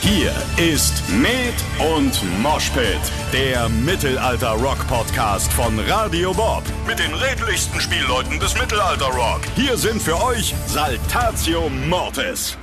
[0.00, 1.54] Hier ist Med
[1.96, 3.00] und Moshpit,
[3.32, 6.62] der Mittelalter-Rock-Podcast von Radio Bob.
[6.86, 9.40] Mit den redlichsten Spielleuten des Mittelalter-Rock.
[9.56, 12.56] Hier sind für euch Saltatio Mortis.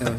[0.00, 0.10] Ja,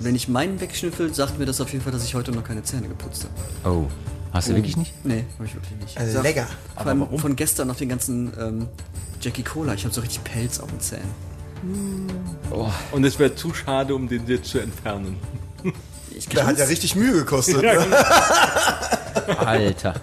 [0.00, 2.62] wenn ich meinen wegschnüffel, sagt mir das auf jeden Fall, dass ich heute noch keine
[2.62, 3.26] Zähne geputzt
[3.62, 3.76] habe.
[3.76, 3.86] Oh,
[4.32, 4.92] hast du wirklich nicht?
[5.04, 5.98] Nee, habe ich wirklich nicht.
[5.98, 6.46] Also lecker.
[6.76, 8.68] Vor allem von gestern noch den ganzen ähm,
[9.20, 9.74] Jackie Cola.
[9.74, 11.33] Ich habe so richtig Pelz auf den Zähnen.
[12.92, 15.16] Und es wäre zu schade, um den jetzt zu entfernen.
[16.16, 17.64] Ich Der hat ja richtig Mühe gekostet.
[19.38, 19.94] Alter.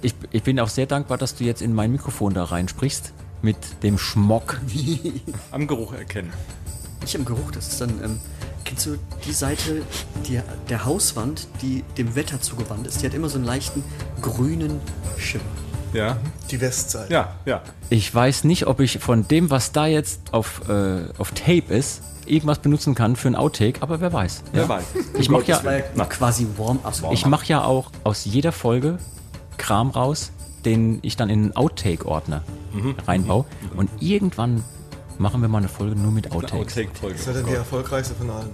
[0.00, 3.12] Ich, ich bin auch sehr dankbar, dass du jetzt in mein Mikrofon da reinsprichst.
[3.42, 4.60] Mit dem Schmock.
[5.50, 6.32] Am Geruch erkennen.
[7.00, 7.90] Nicht im Geruch, das ist dann.
[8.02, 8.20] Ähm,
[8.64, 9.82] kennst du die Seite
[10.28, 13.02] die, der Hauswand, die dem Wetter zugewandt ist?
[13.02, 13.82] Die hat immer so einen leichten
[14.20, 14.80] grünen
[15.18, 15.44] Schimmer.
[15.92, 16.18] Ja,
[16.50, 17.12] Die Westseite.
[17.12, 17.62] ja, ja.
[17.90, 22.02] Ich weiß nicht, ob ich von dem, was da jetzt auf, äh, auf Tape ist,
[22.26, 24.42] irgendwas benutzen kann für ein Outtake, aber wer weiß.
[24.52, 24.68] Wer ja.
[24.68, 24.84] weiß.
[25.18, 26.94] Ich mache ja, ja quasi Warm-up.
[27.12, 28.98] ich mach ja auch aus jeder Folge
[29.58, 30.32] Kram raus,
[30.64, 32.42] den ich dann in einen Outtake-Ordner
[33.06, 33.44] reinbaue.
[33.76, 34.64] Und irgendwann
[35.18, 36.76] machen wir mal eine Folge nur mit Outtakes.
[36.76, 37.16] Outtake-Folge.
[37.16, 38.50] Das war dann die erfolgreichste von allen.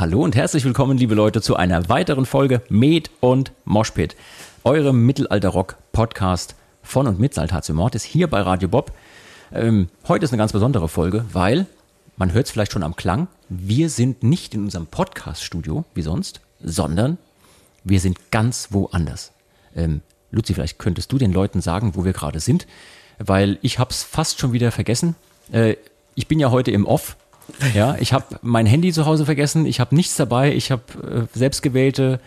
[0.00, 4.16] Hallo und herzlich willkommen, liebe Leute, zu einer weiteren Folge Med und Moshpit,
[4.64, 8.92] eurem Mittelalter-Rock-Podcast von und mit Saltatio Mortis hier bei Radio Bob.
[9.52, 11.66] Ähm, heute ist eine ganz besondere Folge, weil,
[12.16, 16.40] man hört es vielleicht schon am Klang, wir sind nicht in unserem Podcast-Studio wie sonst,
[16.62, 17.18] sondern
[17.84, 19.32] wir sind ganz woanders.
[19.76, 22.66] Ähm, Luzi, vielleicht könntest du den Leuten sagen, wo wir gerade sind,
[23.18, 25.14] weil ich hab's fast schon wieder vergessen.
[25.52, 25.76] Äh,
[26.14, 27.18] ich bin ja heute im Off.
[27.74, 31.38] Ja, ich habe mein Handy zu Hause vergessen, ich habe nichts dabei, ich habe äh,
[31.38, 32.20] selbstgewählte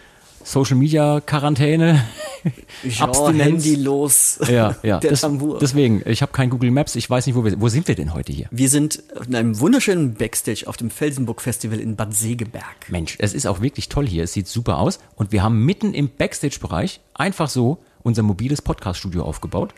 [0.43, 2.03] Social Media Quarantäne.
[2.83, 4.39] Genre Handy los.
[4.47, 4.99] Ja, ja.
[4.99, 5.59] Der das, Tambour.
[5.59, 8.13] deswegen, ich habe kein Google Maps, ich weiß nicht, wo wir Wo sind wir denn
[8.13, 8.47] heute hier?
[8.51, 12.89] Wir sind in einem wunderschönen Backstage auf dem Felsenburg Festival in Bad Segeberg.
[12.89, 14.23] Mensch, es ist auch wirklich toll hier.
[14.25, 14.99] Es sieht super aus.
[15.15, 19.73] Und wir haben mitten im Backstage-Bereich einfach so unser mobiles Podcast-Studio aufgebaut.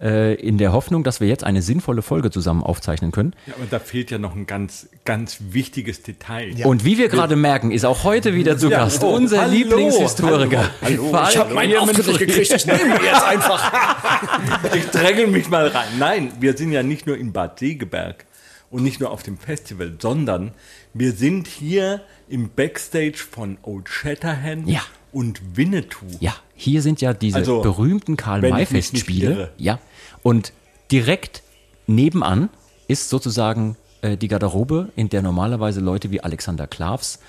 [0.00, 3.34] Äh, in der Hoffnung, dass wir jetzt eine sinnvolle Folge zusammen aufzeichnen können.
[3.46, 6.54] Ja, aber da fehlt ja noch ein ganz, ganz wichtiges Detail.
[6.64, 9.52] Und wie wir gerade merken, ist auch heute wieder zu Ja, Gast oh, unser hallo,
[9.52, 10.70] Lieblingshistoriker.
[11.10, 12.18] Falk Irmenfried.
[12.18, 13.72] gekriegt, ich nehme jetzt einfach.
[14.74, 15.88] Ich dränge mich mal rein.
[15.98, 18.24] Nein, wir sind ja nicht nur in Bad Segeberg
[18.70, 20.52] und nicht nur auf dem Festival, sondern
[20.94, 24.80] wir sind hier im Backstage von Old Shatterhand Ja.
[25.12, 26.06] und Winnetou.
[26.20, 29.52] Ja, hier sind ja diese Also, berühmten ich Karl-May-Festspiele.
[29.56, 29.78] Ja.
[30.24, 30.52] Und
[30.90, 31.42] direkt
[31.86, 32.50] nebenan
[32.88, 37.20] ist sozusagen äh, die Garderobe, in der normalerweise Leute wie Alexander Klavs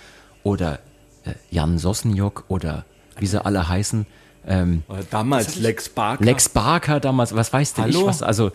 [0.41, 0.79] oder
[1.25, 2.85] äh, Jan Sossenjock oder
[3.19, 4.07] wie sie alle heißen,
[4.47, 6.23] ähm, Oder damals Lex Barker.
[6.23, 8.07] Lex Barker damals, was weiß denn ich Hallo?
[8.07, 8.51] was, also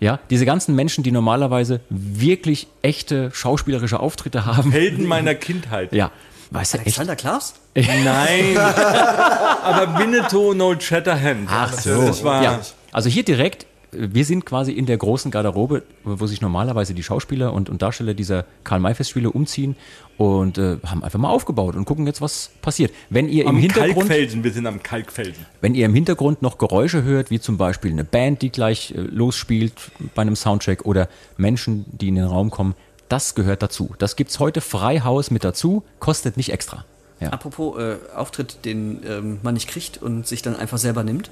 [0.00, 4.70] ja, diese ganzen Menschen, die normalerweise wirklich echte schauspielerische Auftritte haben.
[4.70, 5.92] Helden meiner Kindheit.
[5.92, 6.12] Ja,
[6.50, 6.86] weißt du, echt?
[6.86, 7.54] Alexander Klaas?
[7.74, 8.56] Nein.
[8.56, 11.48] aber Winnetou und Old Shatterhand.
[11.50, 12.06] Ach so.
[12.06, 12.60] Das war, Ja,
[12.92, 17.54] also hier direkt, wir sind quasi in der großen Garderobe, wo sich normalerweise die Schauspieler
[17.54, 19.76] und, und Darsteller dieser Karl-May-Festspiele umziehen
[20.18, 22.92] und äh, haben einfach mal aufgebaut und gucken jetzt, was passiert.
[23.08, 24.44] Wenn ihr im am Hintergrund, Kalkfelsen.
[24.44, 25.46] Wir sind am Kalkfelsen.
[25.62, 29.00] wenn ihr im Hintergrund noch Geräusche hört, wie zum Beispiel eine Band, die gleich äh,
[29.00, 29.72] losspielt
[30.14, 32.74] bei einem Soundcheck oder Menschen, die in den Raum kommen,
[33.08, 33.94] das gehört dazu.
[33.98, 36.84] Das gibt's heute frei Haus mit dazu, kostet nicht extra.
[37.20, 37.30] Ja.
[37.30, 41.30] Apropos äh, Auftritt, den ähm, man nicht kriegt und sich dann einfach selber nimmt.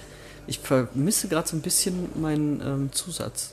[0.49, 3.53] Ich vermisse gerade so ein bisschen meinen ähm, Zusatz.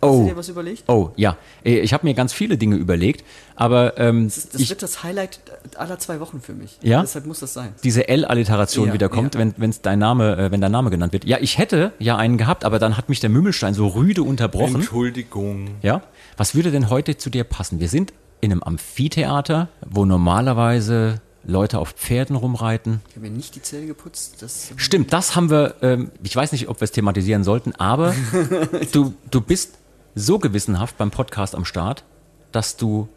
[0.00, 0.26] Hast du Oh.
[0.28, 0.84] dir was überlegt?
[0.86, 1.36] Oh, ja.
[1.64, 3.24] Äh, Ich habe mir ganz viele Dinge überlegt,
[3.56, 5.40] aber ähm, Das, das ich, wird das Highlight
[5.76, 6.78] aller zwei Wochen für mich.
[6.82, 7.00] Ja?
[7.00, 7.74] Deshalb muss das sein.
[7.82, 9.40] diese L-Alliteration Ja, wiederkommt, ja.
[9.40, 11.24] wenn wenn's dein Name, äh, wenn dein Name genannt wird.
[11.24, 14.76] Ja, ich hätte ja einen gehabt, aber dann hat mich der Mümmelstein so rüde unterbrochen.
[14.76, 15.70] Entschuldigung.
[15.82, 16.02] Ja.
[16.38, 17.80] Was würde denn heute zu dir passen?
[17.80, 23.00] Wir sind in einem Amphitheater, wo normalerweise Leute auf Pferden rumreiten.
[23.08, 24.40] Ich habe mir nicht die Zähne geputzt.
[24.40, 28.14] Das, Stimmt, das haben wir, ähm, ich weiß nicht, ob wir es thematisieren sollten, aber
[28.92, 29.78] du, du bist
[30.14, 32.04] so gewissenhaft beim Podcast am Start,
[32.52, 33.08] dass du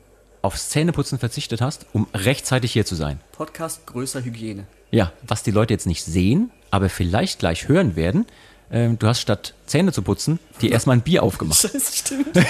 [0.42, 3.20] aufs Zähneputzen verzichtet hast, um rechtzeitig hier zu sein.
[3.34, 4.66] Podcast größer Hygiene.
[4.90, 8.26] Ja, was die Leute jetzt nicht sehen, aber vielleicht gleich hören werden,
[8.72, 11.64] ähm, du hast statt Zähne zu putzen, dir erstmal ein Bier aufgemacht.
[11.74, 12.28] Das stimmt.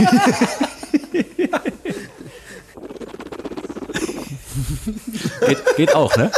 [5.47, 6.31] Geht, geht auch, ne?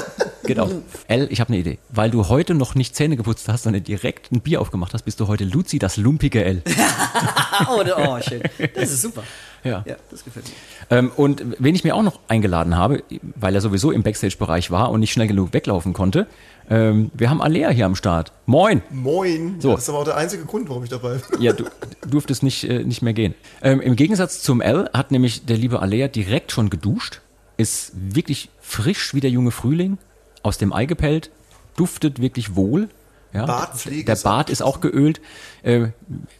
[0.43, 0.69] Genau.
[1.07, 1.79] L, ich habe eine Idee.
[1.89, 5.19] Weil du heute noch nicht Zähne geputzt hast, sondern direkt ein Bier aufgemacht hast, bist
[5.19, 6.61] du heute Luzi, das lumpige L.
[7.69, 8.41] oh, oh, schön.
[8.75, 9.23] Das ist super.
[9.63, 9.83] Ja.
[9.87, 10.97] Ja, das gefällt mir.
[10.97, 13.03] Ähm, und wen ich mir auch noch eingeladen habe,
[13.35, 16.27] weil er sowieso im Backstage-Bereich war und nicht schnell genug weglaufen konnte,
[16.73, 18.31] ähm, wir haben Alea hier am Start.
[18.45, 18.81] Moin!
[18.89, 19.55] Moin.
[19.59, 19.71] So.
[19.71, 21.41] Das ist aber auch der einzige Grund, warum ich dabei bin.
[21.41, 21.65] Ja, du
[22.09, 23.35] durftest nicht, äh, nicht mehr gehen.
[23.61, 27.21] Ähm, Im Gegensatz zum L hat nämlich der liebe Alea direkt schon geduscht,
[27.57, 29.97] ist wirklich frisch wie der junge Frühling,
[30.41, 31.29] aus dem Ei gepellt,
[31.75, 32.89] duftet wirklich wohl.
[33.33, 35.19] Ja, Bartpflege der Bart ist auch geölt.
[35.63, 35.87] Äh,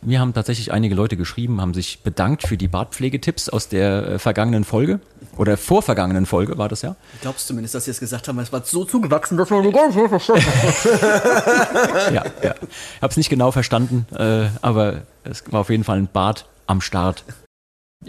[0.02, 4.20] mir haben tatsächlich einige Leute geschrieben, haben sich bedankt für die Bartpflegetipps aus der äh,
[4.20, 5.00] vergangenen Folge
[5.38, 6.96] oder vorvergangenen Folge war das ja.
[7.16, 9.88] Ich glaub's zumindest, dass sie es gesagt haben, es war so zugewachsen, dass man gar
[9.88, 12.14] nicht verstanden hat.
[12.14, 12.56] ja, ja.
[12.62, 16.46] Ich habe es nicht genau verstanden, äh, aber es war auf jeden Fall ein Bart
[16.68, 17.24] am Start.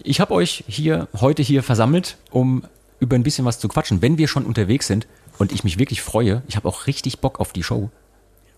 [0.03, 2.65] Ich habe euch hier heute hier versammelt, um
[3.01, 5.07] über ein bisschen was zu quatschen, wenn wir schon unterwegs sind
[5.39, 6.43] und ich mich wirklich freue.
[6.49, 7.91] Ich habe auch richtig Bock auf die Show,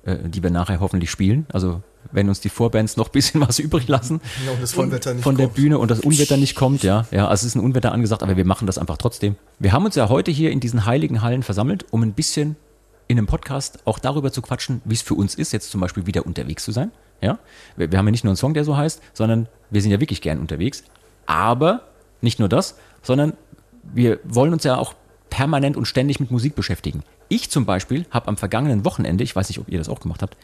[0.07, 1.47] äh, die wir nachher hoffentlich spielen.
[1.53, 1.83] Also
[2.13, 5.13] wenn uns die Vorbands noch ein bisschen was übrig lassen Ja, und das von, Unwetter
[5.13, 5.57] nicht von der kommt.
[5.57, 7.07] Bühne und das Unwetter nicht kommt, ja.
[7.11, 9.37] Ja, also es ist ein Unwetter angesagt, aber wir machen das einfach trotzdem.
[9.59, 12.57] Wir haben uns ja heute hier in diesen heiligen Hallen versammelt, um ein bisschen
[13.09, 16.07] in einem Podcast auch darüber zu quatschen, wie es für uns ist, jetzt zum Beispiel
[16.07, 16.91] wieder unterwegs zu sein.
[17.21, 17.39] Ja,
[17.77, 20.01] wir, wir haben ja nicht nur einen Song, der so heißt, sondern wir sind ja
[20.01, 20.85] wirklich gern unterwegs.
[21.27, 21.83] Aber
[22.21, 23.33] nicht nur das, sondern
[23.83, 24.95] wir wollen uns ja auch
[25.31, 27.03] permanent und ständig mit Musik beschäftigen.
[27.29, 30.23] Ich zum Beispiel habe am vergangenen Wochenende, ich weiß nicht, ob ihr das auch gemacht
[30.23, 30.37] habt,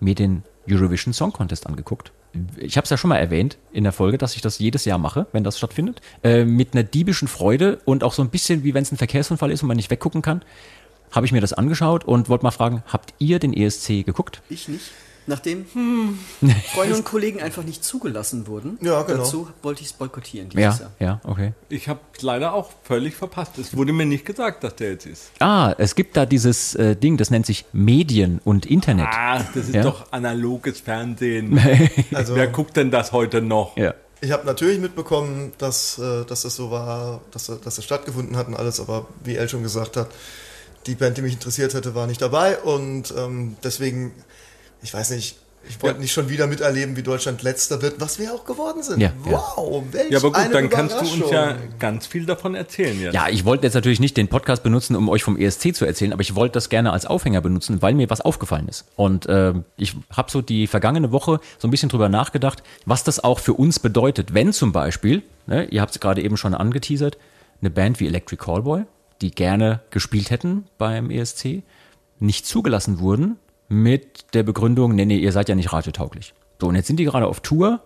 [0.00, 2.12] mir den Eurovision Song Contest angeguckt.
[2.56, 4.98] Ich habe es ja schon mal erwähnt in der Folge, dass ich das jedes Jahr
[4.98, 6.02] mache, wenn das stattfindet.
[6.22, 9.50] Äh, mit einer diebischen Freude und auch so ein bisschen wie wenn es ein Verkehrsunfall
[9.50, 10.42] ist und man nicht weggucken kann,
[11.12, 14.42] habe ich mir das angeschaut und wollte mal fragen, habt ihr den ESC geguckt?
[14.50, 14.90] Ich nicht.
[15.28, 15.66] Nachdem
[16.72, 19.18] Freunde und Kollegen einfach nicht zugelassen wurden, Ja, genau.
[19.18, 21.20] dazu wollte ich es boykottieren dieses Ja, Jahr.
[21.24, 21.52] ja, okay.
[21.68, 23.58] Ich habe leider auch völlig verpasst.
[23.58, 25.30] Es wurde mir nicht gesagt, dass der jetzt ist.
[25.40, 29.08] Ah, es gibt da dieses äh, Ding, das nennt sich Medien und Internet.
[29.10, 29.82] Ah, das ist Ja.
[29.82, 31.58] doch analoges Fernsehen.
[32.14, 33.76] Also, Wer guckt denn das heute noch?
[33.76, 33.94] Ja.
[34.20, 38.46] ich habe natürlich mitbekommen, dass, äh, dass das so war, dass, dass das stattgefunden hat
[38.48, 40.08] und alles, aber wie El schon gesagt hat,
[40.86, 44.12] die Band, die mich interessiert hätte, war nicht dabei und ähm, deswegen,
[44.86, 45.34] ich weiß nicht,
[45.68, 49.00] ich wollte nicht schon wieder miterleben, wie Deutschland letzter wird, was wir auch geworden sind.
[49.00, 49.32] Ja, ja.
[49.56, 53.14] wow, welch Ja, aber gut, dann kannst du uns ja ganz viel davon erzählen jetzt.
[53.14, 56.12] Ja, ich wollte jetzt natürlich nicht den Podcast benutzen, um euch vom ESC zu erzählen,
[56.12, 58.84] aber ich wollte das gerne als Aufhänger benutzen, weil mir was aufgefallen ist.
[58.94, 63.24] Und ähm, ich habe so die vergangene Woche so ein bisschen drüber nachgedacht, was das
[63.24, 67.18] auch für uns bedeutet, wenn zum Beispiel, ne, ihr habt es gerade eben schon angeteasert,
[67.60, 68.84] eine Band wie Electric Callboy,
[69.20, 71.64] die gerne gespielt hätten beim ESC,
[72.20, 73.36] nicht zugelassen wurden
[73.68, 76.34] mit der Begründung, nee, nee, ihr seid ja nicht radiotauglich.
[76.60, 77.80] So, und jetzt sind die gerade auf Tour,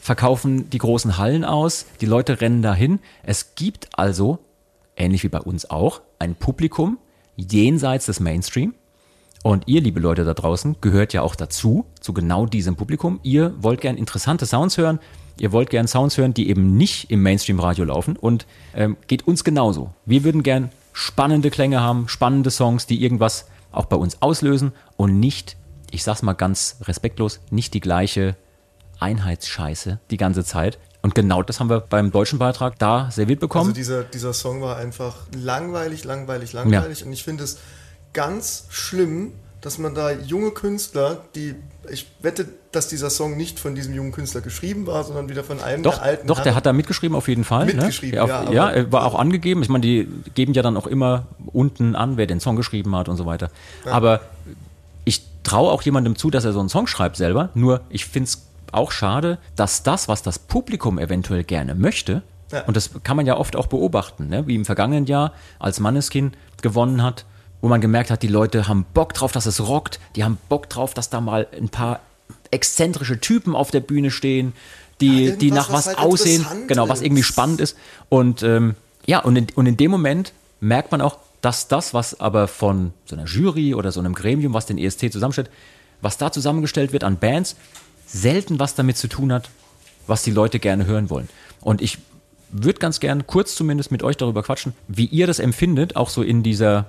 [0.00, 3.00] verkaufen die großen Hallen aus, die Leute rennen dahin.
[3.22, 4.38] Es gibt also,
[4.96, 6.98] ähnlich wie bei uns auch, ein Publikum
[7.36, 8.74] jenseits des Mainstream.
[9.42, 13.20] Und ihr, liebe Leute da draußen, gehört ja auch dazu, zu genau diesem Publikum.
[13.22, 14.98] Ihr wollt gern interessante Sounds hören.
[15.38, 18.16] Ihr wollt gern Sounds hören, die eben nicht im Mainstream-Radio laufen.
[18.16, 19.92] Und ähm, geht uns genauso.
[20.04, 25.20] Wir würden gern spannende Klänge haben, spannende Songs, die irgendwas auch bei uns auslösen und
[25.20, 25.56] nicht,
[25.90, 28.36] ich sag's mal ganz respektlos, nicht die gleiche
[28.98, 30.78] Einheitsscheiße die ganze Zeit.
[31.02, 33.70] Und genau das haben wir beim deutschen Beitrag da serviert bekommen.
[33.70, 37.04] Also dieser, dieser Song war einfach langweilig, langweilig, langweilig.
[37.04, 37.58] Und ich finde es
[38.12, 41.54] ganz schlimm, dass man da junge Künstler, die,
[41.88, 45.60] ich wette, dass dieser Song nicht von diesem jungen Künstler geschrieben war, sondern wieder von
[45.60, 47.66] einem Doch, der alten doch, der hat da mitgeschrieben auf jeden Fall.
[47.66, 48.28] Mitgeschrieben, ne?
[48.28, 49.62] ja, Auf, ja, er war auch angegeben.
[49.62, 53.08] Ich meine, die geben ja dann auch immer unten an, wer den Song geschrieben hat
[53.08, 53.50] und so weiter.
[53.86, 54.20] Aber
[55.04, 57.48] ich traue auch jemandem zu, dass er so einen Song schreibt selber.
[57.54, 58.42] Nur ich finde es
[58.72, 62.22] auch schade, dass das, was das Publikum eventuell gerne möchte,
[62.52, 62.62] Ja.
[62.64, 64.46] und das kann man ja oft auch beobachten, ne?
[64.46, 66.32] wie im vergangenen Jahr, als Manneskin
[66.62, 67.24] gewonnen hat,
[67.60, 70.68] wo man gemerkt hat, die Leute haben Bock drauf, dass es rockt, die haben Bock
[70.68, 72.00] drauf, dass da mal ein paar
[72.50, 74.52] exzentrische Typen auf der Bühne stehen,
[75.00, 77.76] die, Ja, die nach was, was halt aussehen, genau, was irgendwie spannend ist.
[78.08, 78.74] Und ähm,
[79.06, 82.92] ja, und in, und in dem Moment merkt man auch, dass das, was aber von
[83.06, 85.50] so einer Jury oder so einem Gremium, was den ESC zusammenstellt,
[86.02, 87.56] was da zusammengestellt wird an Bands,
[88.06, 89.48] selten was damit zu tun hat,
[90.06, 91.28] was die Leute gerne hören wollen.
[91.60, 91.98] Und ich
[92.50, 96.22] würde ganz gern kurz zumindest mit euch darüber quatschen, wie ihr das empfindet, auch so
[96.22, 96.86] in dieser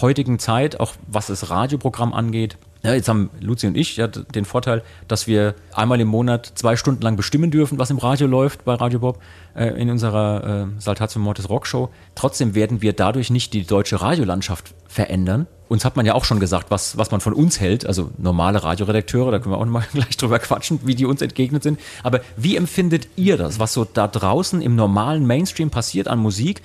[0.00, 2.56] heutigen Zeit, auch was das Radioprogramm angeht.
[2.82, 6.76] Ja, jetzt haben Luzi und ich ja den Vorteil, dass wir einmal im Monat zwei
[6.76, 9.20] Stunden lang bestimmen dürfen, was im Radio läuft bei Radio Bob
[9.54, 11.90] äh, in unserer äh, Saltatio Mortis Rockshow.
[12.14, 15.46] Trotzdem werden wir dadurch nicht die deutsche Radiolandschaft verändern.
[15.68, 18.62] Uns hat man ja auch schon gesagt, was, was man von uns hält, also normale
[18.62, 21.78] Radioredakteure, da können wir auch noch mal gleich drüber quatschen, wie die uns entgegnet sind.
[22.02, 26.62] Aber wie empfindet ihr das, was so da draußen im normalen Mainstream passiert an Musik?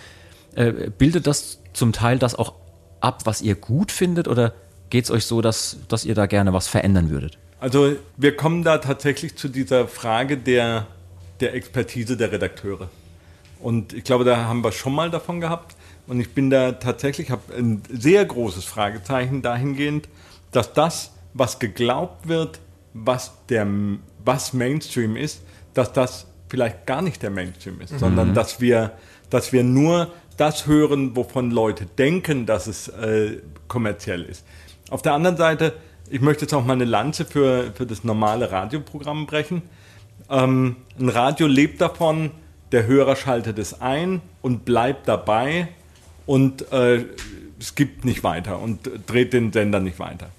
[0.56, 2.54] Äh, bildet das zum Teil das auch
[3.06, 4.54] ab, was ihr gut findet oder
[4.90, 7.38] geht es euch so, dass, dass ihr da gerne was verändern würdet?
[7.60, 10.88] Also wir kommen da tatsächlich zu dieser Frage der,
[11.40, 12.90] der Expertise der Redakteure.
[13.60, 15.76] Und ich glaube, da haben wir schon mal davon gehabt.
[16.08, 20.08] Und ich bin da tatsächlich, habe ein sehr großes Fragezeichen dahingehend,
[20.52, 22.60] dass das, was geglaubt wird,
[22.94, 23.68] was, der,
[24.24, 25.42] was Mainstream ist,
[25.74, 28.92] dass das vielleicht gar nicht der Mainstream ist, sondern dass wir,
[29.30, 33.38] dass wir nur das hören, wovon Leute denken, dass es äh,
[33.68, 34.46] kommerziell ist.
[34.90, 35.74] Auf der anderen Seite,
[36.10, 39.64] ich möchte jetzt auch mal eine Lanze für, für das normale Radioprogramm brechen.
[40.30, 42.32] Ähm, ein Radio lebt davon,
[42.72, 45.70] der Hörer schaltet es ein und bleibt dabei
[46.26, 47.06] und äh,
[47.62, 50.30] skippt nicht weiter und dreht den Sender nicht weiter.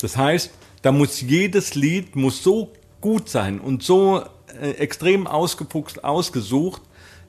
[0.00, 0.50] Das heißt,
[0.82, 4.22] da muss jedes Lied muss so gut sein und so
[4.60, 6.82] äh, extrem ausgefuchst, ausgesucht,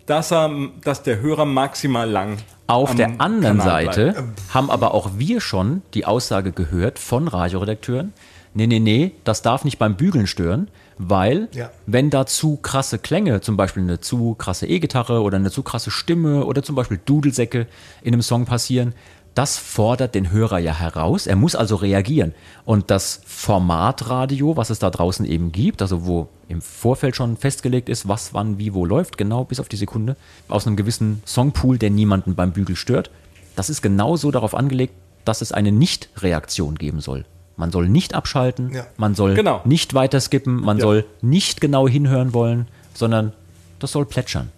[0.06, 0.52] dass, er,
[0.84, 2.38] dass der Hörer maximal lang.
[2.68, 4.54] Auf am der anderen Kanal Seite bleibt.
[4.54, 8.14] haben aber auch wir schon die Aussage gehört von Radioredakteuren,
[8.54, 11.70] nee, nee, nee, das darf nicht beim Bügeln stören, weil Ja.
[11.86, 15.92] wenn da zu krasse Klänge, zum Beispiel eine zu krasse E-Gitarre oder eine zu krasse
[15.92, 17.68] Stimme oder zum Beispiel Dudelsäcke
[18.02, 18.94] in einem Song passieren,
[19.36, 21.28] das fordert den Hörer ja heraus.
[21.28, 22.34] Er muss also reagieren.
[22.64, 27.90] Und das Formatradio, was es da draußen eben gibt, also wo im Vorfeld schon festgelegt
[27.90, 30.16] ist, was wann wie wo läuft, genau bis auf die Sekunde,
[30.48, 33.10] aus einem gewissen Songpool, der niemanden beim Bügel stört,
[33.56, 37.26] das ist genauso darauf angelegt, dass es eine Nicht-Reaktion geben soll.
[37.58, 38.86] Man soll nicht abschalten, Ja.
[38.98, 39.62] man soll Genau.
[39.66, 40.82] nicht weiter skippen, man Ja.
[40.84, 43.34] soll nicht genau hinhören wollen, sondern
[43.80, 44.52] das soll plätschern.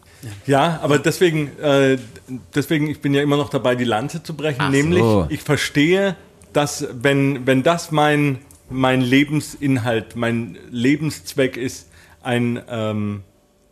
[0.47, 1.99] Ja, aber deswegen, äh,
[2.55, 4.57] deswegen, ich bin ja immer noch dabei, die Lanze zu brechen.
[4.59, 5.27] Ach Nämlich, so.
[5.29, 6.15] ich verstehe,
[6.53, 8.39] dass wenn, wenn das mein,
[8.69, 11.89] mein Lebensinhalt, mein Lebenszweck ist,
[12.21, 13.23] ein, ähm,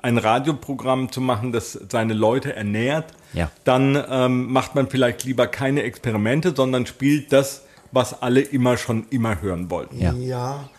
[0.01, 3.51] ein Radioprogramm zu machen, das seine Leute ernährt, Ja.
[3.63, 9.07] dann ähm, macht man vielleicht lieber keine Experimente, sondern spielt das, was alle immer schon
[9.09, 9.99] immer hören wollten.
[9.99, 10.13] Ja.
[10.13, 10.69] Ja,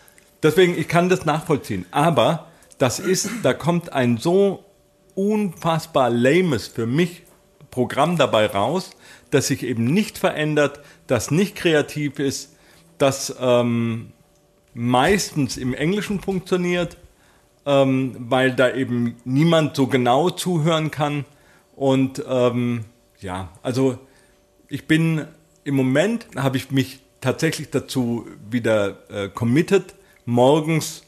[0.43, 1.85] Deswegen, ich kann das nachvollziehen.
[1.91, 2.47] Aber
[2.77, 4.63] das ist, da kommt ein so
[5.15, 7.23] unfassbar lames für mich
[7.71, 8.91] Programm dabei raus,
[9.31, 12.55] das sich eben nicht verändert, das nicht kreativ ist,
[12.97, 14.11] das ähm,
[14.73, 16.97] meistens im Englischen funktioniert,
[17.65, 21.25] ähm, weil da eben niemand so genau zuhören kann.
[21.75, 22.85] Und ähm,
[23.19, 23.97] ja, also
[24.67, 25.25] ich bin
[25.63, 31.03] im Moment, habe ich mich tatsächlich dazu wieder äh, committed, morgens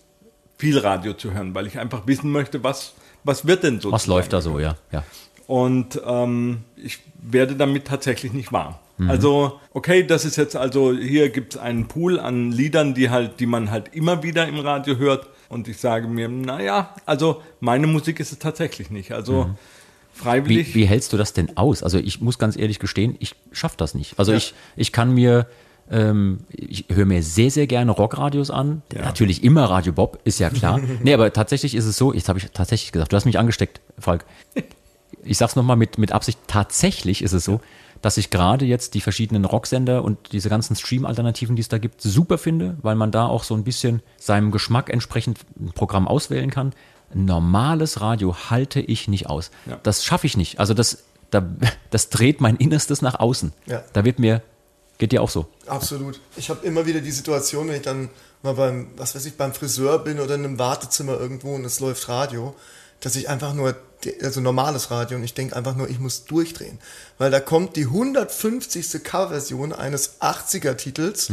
[0.58, 2.94] viel Radio zu hören, weil ich einfach wissen möchte, was,
[3.24, 3.92] was wird denn so.
[3.92, 4.76] Was läuft da so, ja.
[4.92, 5.04] ja.
[5.48, 8.76] Und ähm, ich werde damit tatsächlich nicht warm.
[9.08, 13.40] Also, okay, das ist jetzt also, hier gibt es einen Pool an Liedern, die halt,
[13.40, 15.28] die man halt immer wieder im Radio hört.
[15.48, 19.12] Und ich sage mir, naja, also meine Musik ist es tatsächlich nicht.
[19.14, 19.50] Also
[20.14, 20.76] freiwillig.
[20.76, 21.82] Wie, wie hältst du das denn aus?
[21.82, 24.20] Also ich muss ganz ehrlich gestehen, ich schaffe das nicht.
[24.20, 25.48] Also ich, ich kann mir,
[25.90, 28.84] ähm, ich höre mir sehr, sehr gerne Rockradios an.
[28.94, 30.80] Natürlich immer Radio Bob, ist ja klar.
[31.04, 33.82] nee, aber tatsächlich ist es so, jetzt habe ich tatsächlich gesagt, du hast mich angesteckt,
[33.98, 34.26] Falk.
[35.22, 37.60] Ich sag's nochmal mit, mit Absicht, tatsächlich ist es so,
[38.02, 42.02] dass ich gerade jetzt die verschiedenen Rocksender und diese ganzen Stream-Alternativen, die es da gibt,
[42.02, 46.50] super finde, weil man da auch so ein bisschen seinem Geschmack entsprechend ein Programm auswählen
[46.50, 46.74] kann.
[47.14, 49.52] Ein normales Radio halte ich nicht aus.
[49.66, 49.80] Ja.
[49.84, 50.60] Das schaffe ich nicht.
[50.60, 51.46] Also das, da,
[51.90, 53.52] das dreht mein Innerstes nach außen.
[53.66, 53.84] Ja.
[53.94, 54.42] Da wird mir,
[54.98, 55.48] geht dir auch so.
[55.68, 56.22] absolut.
[56.38, 58.10] Ich habe immer wieder die Situation, wenn ich dann
[58.44, 61.80] mal beim, was weiß ich, beim Friseur bin oder in einem Wartezimmer irgendwo und es
[61.80, 62.56] läuft Radio,
[63.02, 63.76] dass ich einfach nur,
[64.22, 66.80] also normales Radio und ich denke einfach nur, ich muss durchdrehen.
[67.18, 69.04] Weil da kommt die 150.
[69.04, 71.32] Coverversion eines 80er-Titels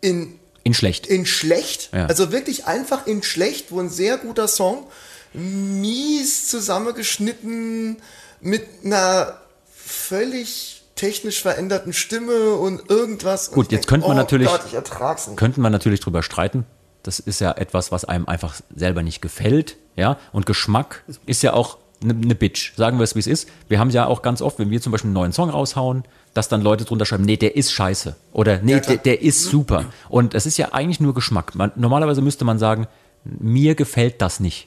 [0.00, 1.06] in In schlecht.
[1.06, 2.06] in schlecht, Ja.
[2.06, 4.86] also wirklich einfach in schlecht, wo ein sehr guter Song
[5.32, 7.96] mies zusammengeschnitten
[8.40, 9.38] mit einer
[9.74, 13.48] völlig technisch veränderten Stimme und irgendwas.
[13.48, 15.36] Und Gut, ich jetzt denk, könnte man oh natürlich- Gott.
[15.36, 16.66] Könnten wir natürlich drüber streiten.
[17.04, 19.76] Das ist ja etwas, was einem einfach selber nicht gefällt.
[19.96, 22.74] Ja, und Geschmack ist ja auch eine ne Bitch.
[22.76, 23.48] Sagen wir es, wie es ist.
[23.68, 26.48] Wir haben ja auch ganz oft, wenn wir zum Beispiel einen neuen Song raushauen, dass
[26.48, 28.16] dann Leute drunter schreiben, nee, der ist scheiße.
[28.32, 29.86] Oder nee, Ja, der, der ist super.
[30.08, 31.54] Und es ist ja eigentlich nur Geschmack.
[31.54, 32.88] Man, normalerweise müsste man sagen,
[33.24, 34.66] mir gefällt das nicht.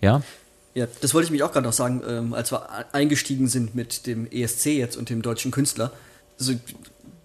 [0.00, 0.22] Ja,
[0.74, 4.06] Ja, das wollte ich mich auch gerade noch sagen, ähm, als wir eingestiegen sind mit
[4.06, 5.92] dem ESC jetzt und dem deutschen Künstler.
[6.38, 6.52] Also,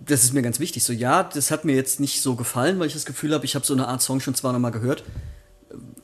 [0.06, 0.84] das ist mir ganz wichtig.
[0.84, 3.56] So, ja, das hat mir jetzt nicht so gefallen, weil ich das Gefühl habe, ich
[3.56, 5.04] habe so eine Art Song schon zwar nochmal gehört,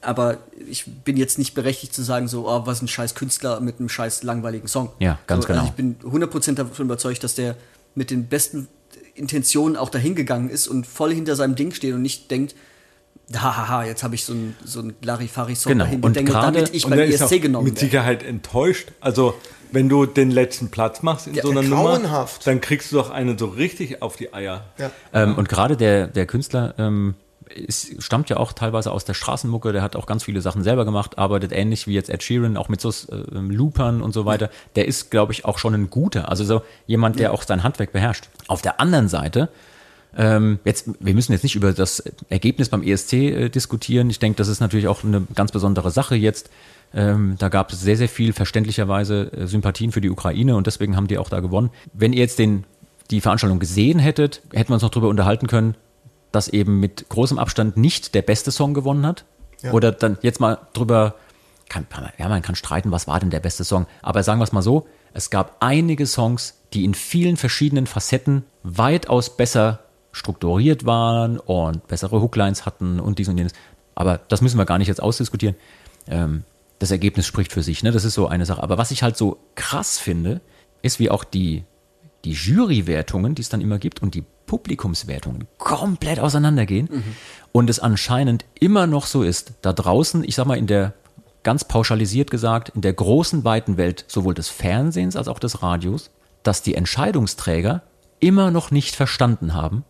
[0.02, 0.38] aber
[0.70, 3.90] ich bin jetzt nicht berechtigt zu sagen, so, oh, was ein scheiß Künstler mit einem
[3.90, 4.92] scheiß langweiligen Song.
[5.00, 5.62] Ja, ganz so, genau.
[5.62, 7.56] Also ich bin 100% davon überzeugt, dass der
[7.96, 8.68] mit den besten
[9.16, 12.56] Intentionen auch dahin gegangen ist und voll hinter seinem Ding steht und nicht denkt,
[13.34, 16.74] Hahaha, jetzt habe ich so ein, so ein Larifari-Song Genau, dahin und gedengelt, gerade- damit
[16.76, 17.80] ich Und beim ist auch ESC genommen mit.
[17.80, 18.94] Sicherheit enttäuscht.
[19.02, 19.34] Also,
[19.72, 21.62] wenn du den letzten Platz machst in Ja, so einer.
[21.62, 24.66] Nummer, dann kriegst du doch einen so richtig auf die Eier.
[24.78, 24.92] Ja.
[25.14, 27.16] Ähm, und gerade der, der Künstler ähm,
[27.54, 30.86] ist, stammt ja auch teilweise aus der Straßenmucke, der hat auch ganz viele Sachen selber
[30.86, 34.50] gemacht, arbeitet ähnlich wie jetzt Ed Sheeran, auch mit so äh, Loopern und so weiter.
[34.76, 37.92] Der ist, glaube ich, auch schon ein guter, also so jemand, der auch sein Handwerk
[37.92, 38.30] beherrscht.
[38.48, 39.50] Auf der anderen Seite,
[40.16, 44.10] ähm, jetzt, wir müssen jetzt nicht über das Ergebnis beim ESC äh, diskutieren.
[44.10, 46.50] Ich denke, das ist natürlich auch eine ganz besondere Sache jetzt.
[46.94, 50.96] Ähm, da gab es sehr, sehr viel verständlicherweise äh, Sympathien für die Ukraine und deswegen
[50.96, 51.70] haben die auch da gewonnen.
[51.94, 52.64] Wenn ihr jetzt den,
[53.12, 55.76] die Veranstaltung gesehen hättet, hätten wir uns noch darüber unterhalten können,
[56.32, 59.26] dass eben mit großem Abstand nicht der beste Song gewonnen hat.
[59.62, 59.72] Ja.
[59.72, 61.16] Oder dann jetzt mal drüber,
[61.70, 61.86] kann,
[62.18, 63.88] ja, man kann streiten, was war denn der beste Song.
[64.02, 68.44] Aber sagen wir es mal so, es gab einige Songs, die in vielen verschiedenen Facetten
[68.64, 69.80] weitaus besser
[70.12, 73.54] strukturiert waren und bessere Hooklines hatten und dies und jenes.
[73.96, 75.56] Aber das müssen wir gar nicht jetzt ausdiskutieren.
[76.08, 76.44] Ähm,
[76.80, 77.92] das Ergebnis spricht für sich, ne?
[77.92, 78.62] Das ist so eine Sache.
[78.62, 80.42] Aber was ich halt so krass finde,
[80.82, 81.64] ist, wie auch die,
[82.24, 86.90] die Jurywertungen, die es dann immer gibt, und die Publikumswertungen komplett auseinandergehen.
[87.52, 90.94] Und es anscheinend immer noch so ist, da draußen, ich sag mal, in der,
[91.44, 96.10] ganz pauschalisiert gesagt, in der großen, weiten Welt sowohl des Fernsehens als auch des Radios,
[96.44, 97.84] dass die Entscheidungsträger
[98.20, 99.84] immer noch nicht verstanden haben,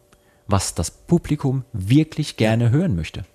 [0.48, 3.25] was das Publikum wirklich gerne hören möchte.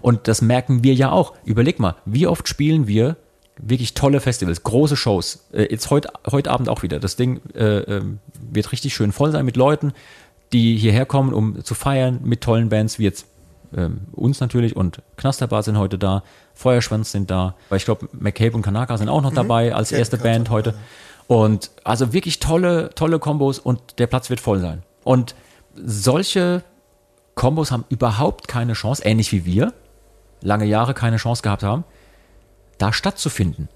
[0.00, 1.34] Und das merken wir ja auch.
[1.44, 3.16] Überleg mal, wie oft spielen wir
[3.58, 5.46] wirklich tolle Festivals, große Shows.
[5.52, 7.00] Äh, jetzt heute heute Abend auch wieder.
[7.00, 8.18] Das Ding äh, ähm,
[8.50, 9.92] wird richtig schön voll sein mit Leuten,
[10.52, 13.26] die hierher kommen, um zu feiern mit tollen Bands wie jetzt
[13.74, 16.22] ähm, uns natürlich und Knasterbar sind heute da,
[16.54, 19.98] Feuerschwanz sind da, weil ich glaube McCabe und Kanaka sind auch noch dabei als Ja,
[19.98, 20.74] erste Band heute.
[21.26, 24.82] Und also wirklich tolle, tolle Kombos und der Platz wird voll sein.
[25.02, 25.34] Und
[25.74, 26.62] solche
[27.36, 29.74] Kombos haben überhaupt keine Chance, ähnlich wie wir,
[30.40, 31.84] lange Jahre keine Chance gehabt haben,
[32.78, 33.68] da stattzufinden.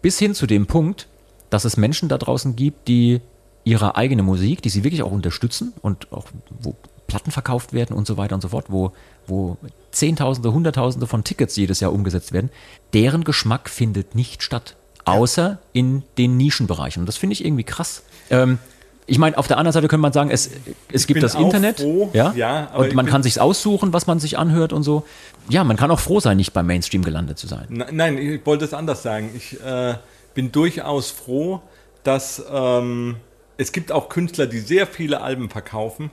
[0.00, 1.08] Bis hin zu dem Punkt,
[1.50, 3.20] dass es Menschen da draußen gibt, die
[3.64, 6.26] ihre eigene Musik, die sie wirklich auch unterstützen und auch
[6.60, 6.76] wo
[7.08, 8.92] Platten verkauft werden und so weiter und so fort, wo,
[9.26, 9.56] wo
[9.90, 12.50] Zehntausende, Hunderttausende von Tickets jedes Jahr umgesetzt werden,
[12.92, 14.76] deren Geschmack findet nicht statt.
[15.04, 17.00] Außer in den Nischenbereichen.
[17.00, 18.02] Und das finde ich irgendwie krass.
[18.30, 18.58] Ähm,
[19.08, 20.50] ich meine, auf der anderen Seite könnte man sagen, es,
[20.92, 21.80] es gibt das Internet.
[21.80, 25.04] froh, ja, ja, und man kann sich's aussuchen, was man sich anhört und so.
[25.48, 27.64] Ja, man kann auch froh sein, nicht beim Mainstream gelandet zu sein.
[27.70, 29.30] Ne- Nein, ich wollte es anders sagen.
[29.34, 29.94] Ich äh,
[30.34, 31.60] bin durchaus froh,
[32.04, 33.16] dass ähm,
[33.56, 36.10] es gibt auch Künstler, die sehr viele Alben verkaufen,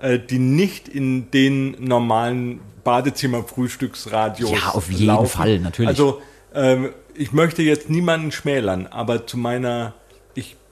[0.00, 5.28] äh, die nicht in den normalen Badezimmer-Frühstücksradios Ja, auf jeden laufen.
[5.28, 5.88] Fall, natürlich.
[5.88, 6.20] Also
[6.54, 9.94] ähm, ich möchte jetzt niemanden schmälern, aber zu meiner,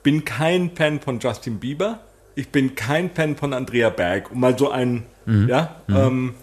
[0.03, 1.99] bin kein Fan von Justin Bieber,
[2.35, 5.49] ich bin kein Fan von Andrea Berg, um mal so einen, Mhm.
[5.49, 6.33] ja, ähm,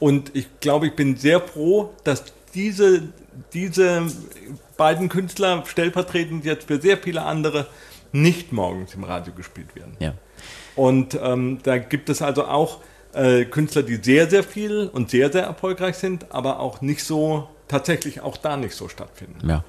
[0.00, 2.24] und ich glaube, ich bin sehr froh, dass
[2.54, 3.02] diese,
[3.52, 4.02] diese
[4.76, 7.66] beiden Künstler stellvertretend jetzt für sehr viele andere
[8.12, 9.96] nicht morgens im Radio gespielt werden.
[9.98, 10.14] Ja.
[10.76, 12.80] Und ähm, da gibt es also auch
[13.12, 17.48] äh, Künstler, die sehr, sehr viel und sehr, sehr erfolgreich sind, aber auch nicht so,
[17.74, 19.46] tatsächlich auch da nicht so stattfinden.
[19.48, 19.64] Ja.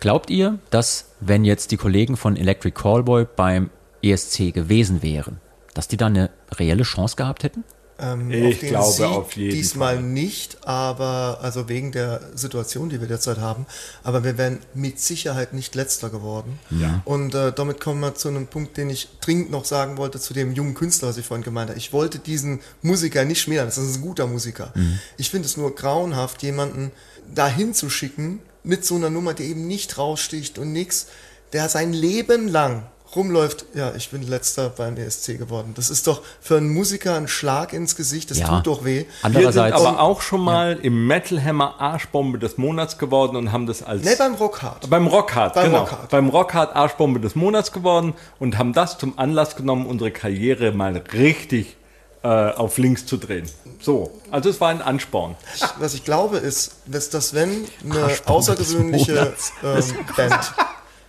[0.00, 3.70] Glaubt ihr, dass wenn jetzt die Kollegen von Electric Callboy beim
[4.02, 5.40] ESC gewesen wären,
[5.72, 7.64] dass die da eine reelle Chance gehabt hätten?
[8.00, 10.02] Ähm, Ich auf den glaube Sieg auf jeden diesmal Fall.
[10.04, 13.66] nicht, aber also wegen der Situation, die wir derzeit haben.
[14.04, 16.58] Aber wir wären mit Sicherheit nicht letzter geworden.
[16.70, 17.02] Ja.
[17.04, 20.32] Und äh, damit kommen wir zu einem Punkt, den ich dringend noch sagen wollte zu
[20.32, 21.78] dem jungen Künstler, was ich vorhin gemeint habe.
[21.78, 23.66] Ich wollte diesen Musiker nicht schmälern.
[23.66, 24.72] Das ist ein guter Musiker.
[25.16, 26.92] Ich finde es nur grauenhaft, jemanden
[27.34, 31.06] dahin zu schicken mit so einer Nummer, die eben nicht raussticht und nix,
[31.52, 35.72] der sein Leben lang rumläuft, ja, ich bin letzter beim ESC geworden.
[35.74, 38.48] Das ist doch für einen Musiker ein Schlag ins Gesicht, das Ja.
[38.48, 38.98] tut doch weh.
[38.98, 43.52] Wir sind Andererseits, aber auch schon mal im Metal Hammer Arschbombe des Monats geworden und
[43.52, 44.88] haben das als Ne, beim Rockhard.
[44.90, 46.10] beim Rockhard, Beim genau, Rockhard.
[46.10, 50.96] beim Rockhard Arschbombe des Monats geworden und haben das zum Anlass genommen, unsere Karriere mal
[51.12, 51.76] richtig
[52.22, 53.48] äh, auf links zu drehen.
[53.80, 55.36] So, also es war ein Ansporn.
[55.78, 59.82] Was ich glaube ist, dass, dass wenn eine Arschbombe außergewöhnliche ähm,
[60.16, 60.52] Band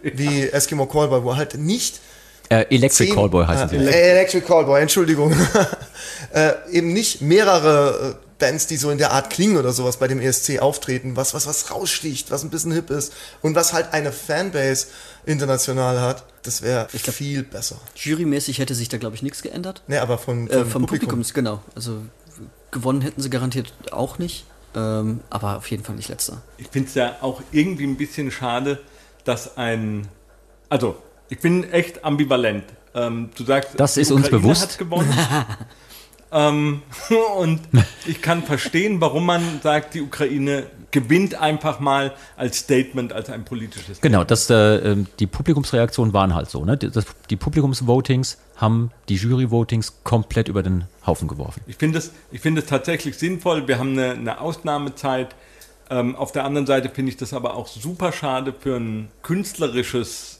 [0.01, 1.99] wie Eskimo Callboy, wo halt nicht
[2.49, 3.89] äh, Electric zehn- Callboy heißen äh, sie.
[3.91, 5.33] äh, Electric Callboy, Entschuldigung.
[6.33, 10.07] äh, eben nicht mehrere äh, Bands, die so in der Art klingen oder sowas bei
[10.07, 13.93] dem ESC auftreten, was, was, was raussticht, was ein bisschen hip ist und was halt
[13.93, 14.87] eine Fanbase
[15.25, 17.75] international hat, das wäre viel besser.
[17.95, 19.83] Jurymäßig hätte sich da, glaube ich, nichts geändert.
[19.87, 21.09] Ne, aber von, Äh, vom vom Publikum.
[21.09, 21.61] Publikums, genau.
[21.75, 21.97] Also
[22.71, 24.45] gewonnen hätten sie garantiert auch nicht.
[24.75, 26.41] Ähm, aber auf jeden Fall nicht letzter.
[26.57, 28.79] Ich finde es ja auch irgendwie ein bisschen schade,
[29.29, 30.07] dass ein.
[30.69, 30.97] Also,
[31.29, 32.65] ich bin echt ambivalent.
[32.95, 34.71] Ähm, du sagst, Das ist uns Ukraine bewusst.
[34.71, 35.13] Hat gewonnen,
[36.31, 36.83] Ähm,
[37.37, 37.59] und
[38.05, 43.45] ich kann verstehen, warum man sagt, die Ukraine gewinnt einfach mal als Statement, als ein
[43.45, 44.01] politisches.
[44.01, 46.65] Genau, das, äh, ähm, die Publikumsreaktionen waren halt so.
[46.65, 46.77] Ne?
[46.77, 51.61] Die, das, die Publikumsvotings haben die Jury-Votings komplett über den Haufen geworfen.
[51.67, 53.67] Ich finde es, es tatsächlich sinnvoll.
[53.67, 55.35] Wir haben eine, eine Ausnahmezeit.
[55.89, 60.39] Ähm, auf der anderen Seite finde ich das aber auch super schade für ein künstlerisches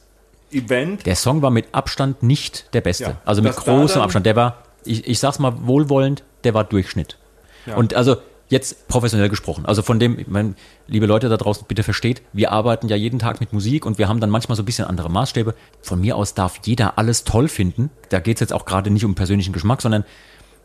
[0.52, 1.06] Event.
[1.06, 3.04] Der Song war mit Abstand nicht der beste.
[3.04, 4.26] Ja, also mit großem Abstand.
[4.26, 7.18] Der war, ich, ich sag's mal wohlwollend, der war Durchschnitt.
[7.66, 7.76] Ja.
[7.76, 8.18] Und also
[8.50, 9.66] jetzt professionell gesprochen.
[9.66, 10.56] Also von dem, ich meine,
[10.88, 14.08] liebe Leute da draußen, bitte versteht, wir arbeiten ja jeden Tag mit Musik und wir
[14.08, 15.54] haben dann manchmal so ein bisschen andere Maßstäbe.
[15.82, 17.92] Von mir aus darf jeder alles toll finden.
[18.10, 20.04] Da geht's jetzt auch gerade nicht um persönlichen Geschmack, sondern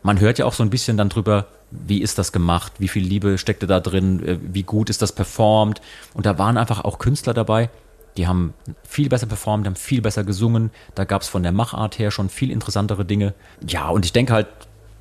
[0.05, 3.03] man hört ja auch so ein bisschen dann drüber, wie ist das gemacht, wie viel
[3.03, 5.81] Liebe steckte da drin, äh, wie gut ist das performt.
[6.13, 7.69] Und da waren einfach auch Künstler dabei,
[8.17, 8.53] die haben
[8.87, 10.69] viel besser performt, haben viel besser gesungen.
[10.93, 13.33] Da gab es von der Machart her schon viel interessantere Dinge.
[13.67, 14.47] Ja, und ich denke halt,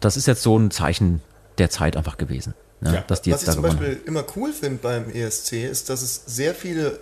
[0.01, 1.21] das ist jetzt so ein Zeichen
[1.59, 2.95] der Zeit einfach gewesen, ne?
[2.95, 3.01] Ja.
[3.07, 4.07] dass die Was jetzt ich da zum Beispiel haben.
[4.07, 6.99] immer cool finde beim ESC, ist, dass es sehr viele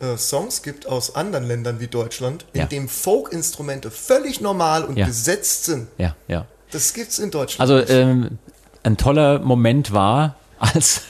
[0.00, 2.66] äh, Songs gibt aus anderen Ländern wie Deutschland, in Ja.
[2.66, 5.06] dem Folk-Instrumente völlig normal und Ja.
[5.06, 5.88] gesetzt sind.
[5.98, 6.46] Ja, ja.
[6.74, 7.60] Das gibt's in Deutschland.
[7.60, 8.38] Also ähm,
[8.82, 11.02] ein toller Moment war, als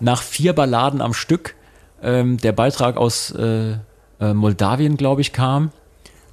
[0.00, 1.54] nach vier Balladen am Stück
[2.02, 3.72] ähm, der Beitrag aus äh,
[4.20, 5.70] äh, Moldawien, glaube ich, kam,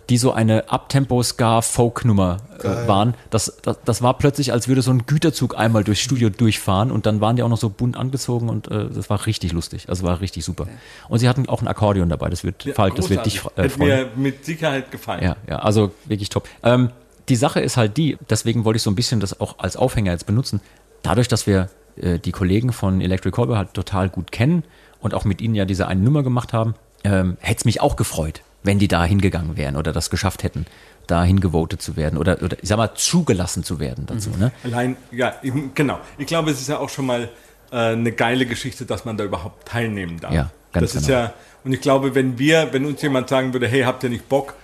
[0.10, 3.15] die so eine Abtempo-Ska-Folk-Nummer äh, waren.
[3.29, 7.05] Das, das, das war plötzlich, als würde so ein Güterzug einmal durchs Studio durchfahren und
[7.05, 9.89] dann waren die auch noch so bunt angezogen und äh, das war richtig lustig.
[9.89, 10.67] Also war richtig super.
[11.10, 12.29] Und sie hatten auch ein Akkordeon dabei.
[12.29, 13.65] Das wird, Falk, das wird dich Großartig.
[13.65, 13.91] äh, freuen.
[13.91, 15.23] Hätte mir mit Sicherheit gefallen.
[15.23, 16.47] Ja, ja, also wirklich top.
[16.63, 16.91] Ähm,
[17.29, 20.11] die Sache ist halt die, deswegen wollte ich so ein bisschen das auch als Aufhänger
[20.11, 20.61] jetzt benutzen.
[21.03, 24.63] Dadurch, dass wir äh, die Kollegen von Electric Callboy halt total gut kennen
[25.01, 27.95] und auch mit ihnen ja diese eine Nummer gemacht haben, ähm, hätte es mich auch
[27.95, 30.65] gefreut, wenn die da hingegangen wären oder das geschafft hätten,
[31.05, 34.29] da hingevotet zu werden oder, oder ich sag mal, zugelassen zu werden dazu.
[34.31, 34.39] Mhm.
[34.39, 34.51] Ne?
[34.63, 35.99] Allein, ja, eben, genau.
[36.17, 37.29] Ich glaube, es ist ja auch schon mal
[37.71, 40.33] äh, eine geile Geschichte, dass man da überhaupt teilnehmen darf.
[40.33, 41.19] Ja, ganz das ist genau.
[41.19, 44.27] ja, und ich glaube, wenn wir, wenn uns jemand sagen würde, hey, habt ihr nicht
[44.29, 44.55] Bock,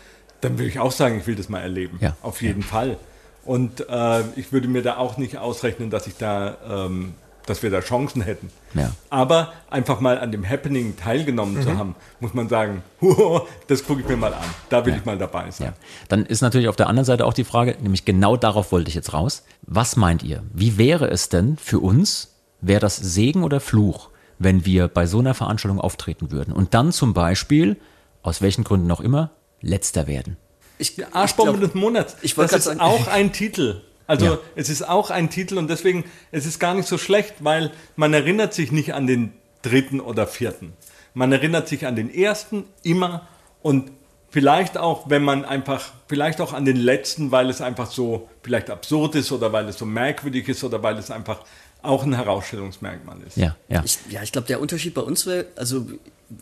[0.44, 1.98] dann würde ich auch sagen, ich will das mal erleben.
[2.02, 2.98] Ja, Auf jeden Fall.
[3.46, 7.14] Und äh, ich würde mir da auch nicht ausrechnen, dass ich da, ähm,
[7.46, 8.50] dass wir da Chancen hätten.
[8.74, 8.92] Ja.
[9.10, 11.62] Aber einfach mal an dem Happening teilgenommen Mhm.
[11.62, 12.84] zu haben, muss man sagen,
[13.68, 14.46] das gucke ich mir mal an.
[14.70, 15.68] Da will ich mal dabei sein.
[15.68, 15.74] Ja.
[16.08, 18.96] Dann ist natürlich auf der anderen Seite auch die Frage, nämlich genau darauf wollte ich
[18.96, 19.44] jetzt raus.
[19.64, 20.42] Was meint ihr?
[20.54, 25.20] Wie wäre es denn für uns, wäre das Segen oder Fluch, wenn wir bei so
[25.20, 27.76] einer Veranstaltung auftreten würden und dann zum Beispiel,
[28.22, 29.32] aus welchen Gründen auch immer,
[29.64, 30.38] letzter werden?
[30.78, 32.16] Ich, Arschbombe ich glaub, des Monats.
[32.22, 33.82] ich das ist sagen- auch ein Titel.
[34.06, 34.38] Also Ja.
[34.56, 38.14] es ist auch ein Titel und deswegen, es ist gar nicht so schlecht, weil man
[38.14, 40.74] erinnert sich nicht an den dritten oder vierten.
[41.14, 43.28] Man erinnert sich an den ersten immer
[43.62, 43.92] und
[44.30, 48.70] vielleicht auch, wenn man einfach, vielleicht auch an den letzten, weil es einfach so vielleicht
[48.70, 51.40] absurd ist oder weil es so merkwürdig ist oder weil es einfach
[51.84, 53.38] auch ein Herausstellungsmerkmal ist.
[53.38, 53.84] Ja, ja.
[53.84, 55.86] Ich, ja, ich glaube, der Unterschied bei uns wäre, also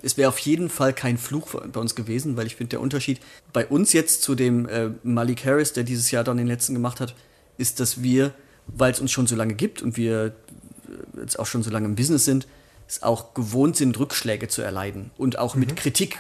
[0.02, 3.20] es wäre auf jeden Fall kein Fluch bei uns gewesen, weil ich finde, der Unterschied
[3.52, 7.00] bei uns jetzt zu dem äh, Malik Harris, der dieses Jahr dann den letzten gemacht
[7.00, 7.16] hat,
[7.58, 8.34] ist, dass wir,
[8.68, 10.28] weil es uns schon so lange gibt und wir
[11.18, 12.48] äh, jetzt auch schon so lange im Business sind,
[12.88, 16.20] es auch gewohnt sind, Rückschläge zu erleiden und auch mit Kritik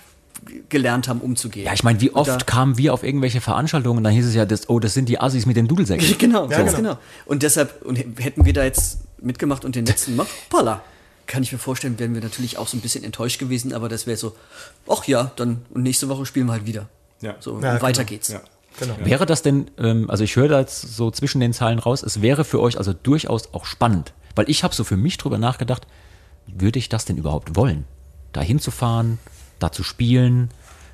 [0.69, 1.65] gelernt haben, umzugehen.
[1.65, 4.45] Ja, ich meine, wie oft kamen wir auf irgendwelche Veranstaltungen und dann hieß es ja,
[4.45, 6.07] das, oh, das sind die Assis mit den Dudelsäcken.
[6.17, 6.89] Genau, Ja, ganz genau.
[6.89, 7.01] genau.
[7.25, 10.81] Und deshalb, und hätten wir da jetzt mitgemacht und den letzten gemacht, hoppala,
[11.27, 14.07] kann ich mir vorstellen, wären wir natürlich auch so ein bisschen enttäuscht gewesen, aber das
[14.07, 14.36] wäre so,
[14.89, 16.89] ach ja, dann und nächste Woche spielen wir halt wieder.
[17.21, 17.36] Ja.
[17.39, 18.10] So, Ja, und weiter genau.
[18.10, 18.29] geht's.
[18.29, 18.41] Ja.
[18.79, 18.95] genau.
[19.03, 22.21] Wäre das denn, ähm, also ich höre da jetzt so zwischen den Zeilen raus, es
[22.21, 25.88] wäre für euch also durchaus auch spannend, weil ich habe so für mich drüber nachgedacht,
[26.47, 27.86] würde ich das denn überhaupt wollen?
[28.34, 29.19] Da hinzufahren,
[29.60, 30.49] da zu spielen,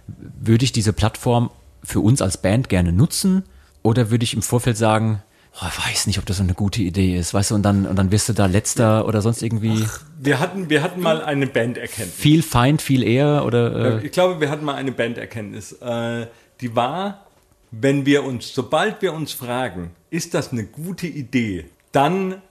[0.07, 1.49] würde ich diese Plattform
[1.83, 3.43] für uns als Band gerne nutzen
[3.83, 5.23] oder würde ich im Vorfeld sagen,
[5.61, 7.85] oh, ich weiß nicht, ob das so eine gute Idee ist, weißt du, und dann,
[7.85, 9.85] und dann wirst du da letzter oder sonst irgendwie
[10.19, 12.13] Wir hatten, wir hatten mal eine Banderkenntnis.
[12.15, 15.73] viel Feind, viel eher oder äh, Ich glaube, wir hatten mal eine Banderkenntnis.
[15.73, 16.27] Äh,
[16.61, 17.25] die war,
[17.71, 22.41] wenn wir uns, sobald wir uns fragen, ist das eine gute Idee, dann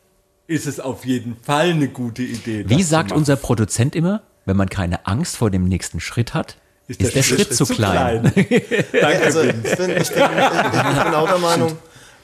[0.47, 2.65] ist es auf jeden Fall eine gute Idee.
[2.69, 6.57] wie sagt unser Produzent immer, wenn man keine Angst vor dem nächsten Schritt hat,
[6.89, 8.23] ist, der, Schritt, zu klein.
[8.33, 11.77] Danke, Also ich bin, ich, bin, ich, ich bin auch der Meinung,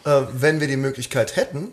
[0.05, 1.69] äh, wenn wir die Möglichkeit hätten,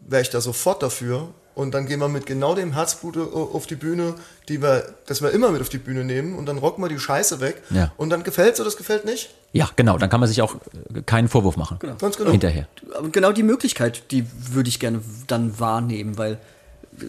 [0.00, 1.28] wäre ich da sofort dafür.
[1.54, 4.14] Und dann gehen wir mit genau dem Herzblut o- auf die Bühne,
[4.48, 6.34] die wir, das wir immer mit auf die Bühne nehmen.
[6.38, 7.62] Und dann rocken wir die Scheiße weg.
[7.68, 7.92] Ja.
[7.98, 9.34] Und dann gefällt's oder das gefällt nicht.
[9.52, 10.54] Ja, genau, dann kann man sich auch
[10.94, 11.78] äh, keinen Vorwurf machen.
[11.98, 12.30] Ganz genau.
[12.30, 12.68] Hinterher.
[12.94, 16.38] Aber genau die Möglichkeit, die würde ich gerne dann wahrnehmen, weil,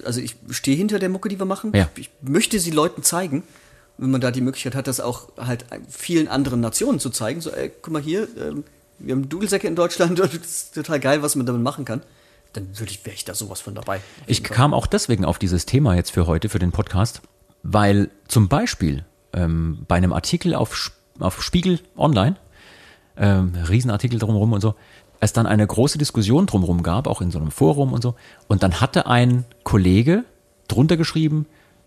[0.03, 1.71] also ich stehe hinter der Mucke, die wir machen.
[1.73, 1.87] Ja.
[1.95, 3.43] Ich möchte sie Leuten zeigen.
[3.97, 7.49] Wenn man da die Möglichkeit hat, das auch halt vielen anderen Nationen zu zeigen, so,
[7.51, 8.65] ey, guck mal hier, ähm,
[8.99, 12.01] wir haben Dudelsäcke in Deutschland und es ist total geil, was man damit machen kann,
[12.53, 14.01] dann würde ich, wäre ich da sowas von dabei.
[14.27, 17.21] Ich kam auch deswegen auf dieses Thema jetzt für heute, für den Podcast,
[17.63, 22.35] weil zum Beispiel ähm, bei einem Artikel auf, auf Spiegel Online,
[23.17, 24.75] ähm, Riesenartikel drumherum und so,
[25.19, 28.15] es dann eine große Diskussion drumherum gab, auch in so einem Forum und so.
[28.47, 30.25] Und dann hatte ein Kollege
[30.67, 31.45] drunter geschrieben,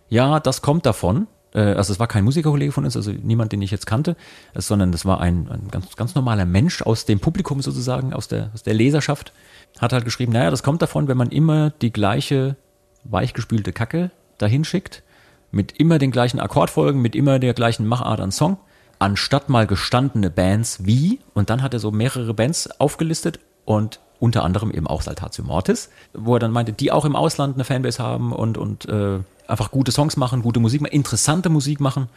[0.08, 1.26] ja, das kommt davon.
[1.56, 4.16] Äh, Also es war kein Musikerkollege von uns, also niemand, den ich jetzt kannte,
[4.54, 8.28] äh, sondern das war ein, ein ganz, ganz normaler Mensch aus dem Publikum sozusagen, aus
[8.28, 9.32] der, aus der Leserschaft.
[9.80, 12.56] Hat halt geschrieben, naja, das kommt davon, wenn man immer die gleiche
[13.04, 15.02] weichgespülte Kacke dahin schickt,
[15.50, 18.58] mit immer den gleichen Akkordfolgen, mit immer der gleichen Machart an Song,
[18.98, 24.42] anstatt mal gestandene Bands wie, und dann hat er so mehrere Bands aufgelistet und unter
[24.44, 28.02] anderem eben auch Saltatio Mortis, wo er dann meinte, die auch im Ausland eine Fanbase
[28.02, 32.08] haben und, und äh, einfach gute Songs machen, gute Musik machen, interessante Musik machen.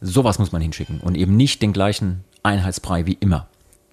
[0.00, 3.48] Sowas muss man hinschicken und eben nicht den gleichen Einheitsbrei wie immer.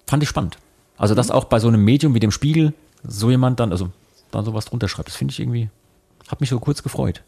[0.06, 0.58] Fand ich spannend.
[0.96, 2.72] Also, dass auch bei so einem Medium wie dem Spiegel
[3.04, 3.90] so jemand dann, also
[4.30, 5.70] dann sowas drunter schreibt, das finde ich irgendwie,
[6.28, 7.22] hat mich so kurz gefreut.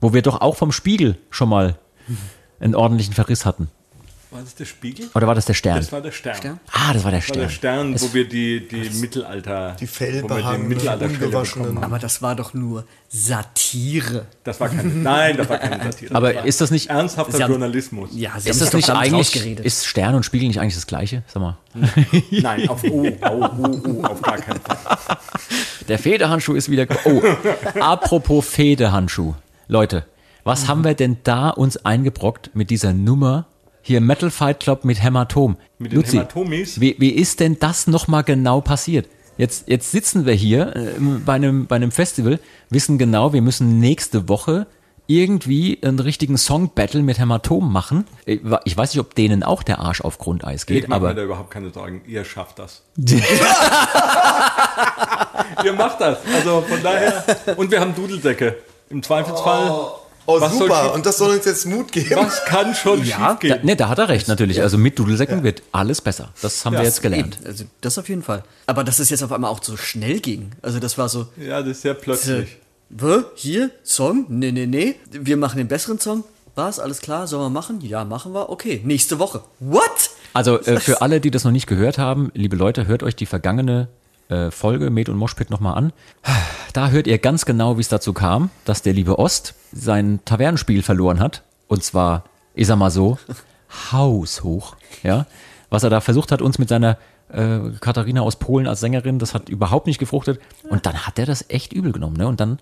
[0.00, 1.78] Wo wir doch auch vom Spiegel schon mal
[2.60, 3.68] einen ordentlichen Verriss hatten.
[4.36, 5.08] War das der Spiegel?
[5.14, 5.78] Oder war das der Stern?
[5.78, 6.36] Das war der Stern.
[6.36, 6.60] Stern?
[6.72, 7.40] ah, das war der Das war Stern.
[7.40, 11.78] der Stern, Es- wo wir die, die Mittelalter, Die Fellbehangenen, Mittelalterstelle ungewaschenen.
[11.82, 14.26] Aber das war doch nur Satire.
[14.44, 16.14] Das war keine, nein, das war keine Satire.
[16.14, 18.10] Aber ist das nicht- ernsthafter Sie haben- Journalismus?
[18.12, 21.22] Ja, sie ist haben das nicht eigentlich, ist Stern und Spiegel nicht eigentlich das Gleiche?
[21.26, 21.56] Sag mal.
[22.30, 24.76] Nein, auf, oh, oh, oh, oh, auf gar keinen Fall.
[25.88, 26.86] Der Federhandschuh ist wieder.
[27.04, 27.22] Oh,
[27.80, 29.34] apropos Federhandschuh.
[29.68, 30.04] Leute,
[30.44, 33.46] was haben wir denn da uns eingebrockt mit dieser Nummer?
[33.86, 35.56] Hier Metal Fight Club mit Hämatom.
[35.78, 36.80] Mit den Hämatomis?
[36.80, 39.08] Wie, wie ist denn das nochmal genau passiert?
[39.38, 40.94] Jetzt, jetzt sitzen wir hier äh,
[41.24, 44.66] bei, einem, bei einem Festival, wissen genau, wir müssen nächste Woche
[45.06, 48.06] irgendwie einen richtigen Song-Battle mit Hämatom machen.
[48.24, 51.22] Ich weiß nicht, ob denen auch der Arsch auf Grundeis geht, Ich mache mir da
[51.22, 52.02] überhaupt keine Sorgen.
[52.08, 52.82] Ihr schafft das.
[55.64, 56.18] Ihr macht das.
[56.34, 57.24] Also von daher.
[57.56, 58.56] Und wir haben Dudelsäcke.
[58.90, 59.70] Im Zweifelsfall.
[59.70, 60.92] Oh, Was soll super.
[60.94, 62.16] Und das soll uns jetzt Mut geben.
[62.16, 63.58] Was kann schon Ja, da, schiefgehen?
[63.64, 64.60] ne, da hat er recht natürlich.
[64.62, 66.30] Also mit Dudelsäcken wird alles besser.
[66.42, 67.36] Das haben Ja, wir jetzt gelernt.
[67.40, 68.42] Eben, also das auf jeden Fall.
[68.66, 70.50] Aber dass es jetzt auf einmal auch so schnell ging.
[70.62, 72.56] Also das war so, Ja, das ist sehr plötzlich.
[72.90, 73.22] Wä?
[73.34, 74.26] Hier, Song?
[74.28, 74.96] Nee, nee, nee.
[75.10, 76.24] Wir machen den besseren Song.
[76.54, 76.78] Was?
[76.80, 77.26] Alles klar?
[77.26, 77.80] Sollen wir machen?
[77.82, 78.48] Ja, machen wir.
[78.48, 79.42] Okay, nächste Woche.
[79.60, 80.10] What?
[80.32, 83.26] Also äh, für alle, die das noch nicht gehört haben, liebe Leute, hört euch die
[83.26, 83.88] vergangene
[84.28, 85.92] äh, Folge Med und Moshpit nochmal an.
[86.72, 90.82] Da hört ihr ganz genau, wie es dazu kam, dass der liebe Ost sein Tavernenspiel
[90.82, 91.42] verloren hat.
[91.68, 93.18] Und zwar, ich sag mal so,
[93.92, 94.76] haushoch.
[95.02, 95.26] Ja?
[95.70, 96.98] Was er da versucht hat, uns mit seiner
[97.32, 100.40] äh, Katharina aus Polen als Sängerin, das hat überhaupt nicht gefruchtet.
[100.68, 102.16] Und dann hat er das echt übel genommen.
[102.16, 102.26] Ne?
[102.28, 102.58] Und dann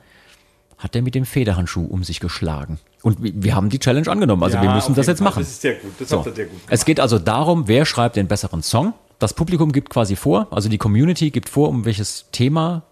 [0.79, 2.79] hat er mit dem Federhandschuh um sich geschlagen.
[3.03, 4.43] Und wir, haben die Challenge angenommen.
[4.43, 5.27] Also Ja, wir müssen das jetzt Fall.
[5.27, 5.41] machen.
[5.41, 5.93] Das ist sehr gut.
[5.99, 6.19] Das So.
[6.19, 8.95] habt ihr sehr gut Es geht also darum, wer schreibt den besseren Song.
[9.19, 12.83] Das Publikum gibt quasi vor, also die Community gibt vor, um welches Thema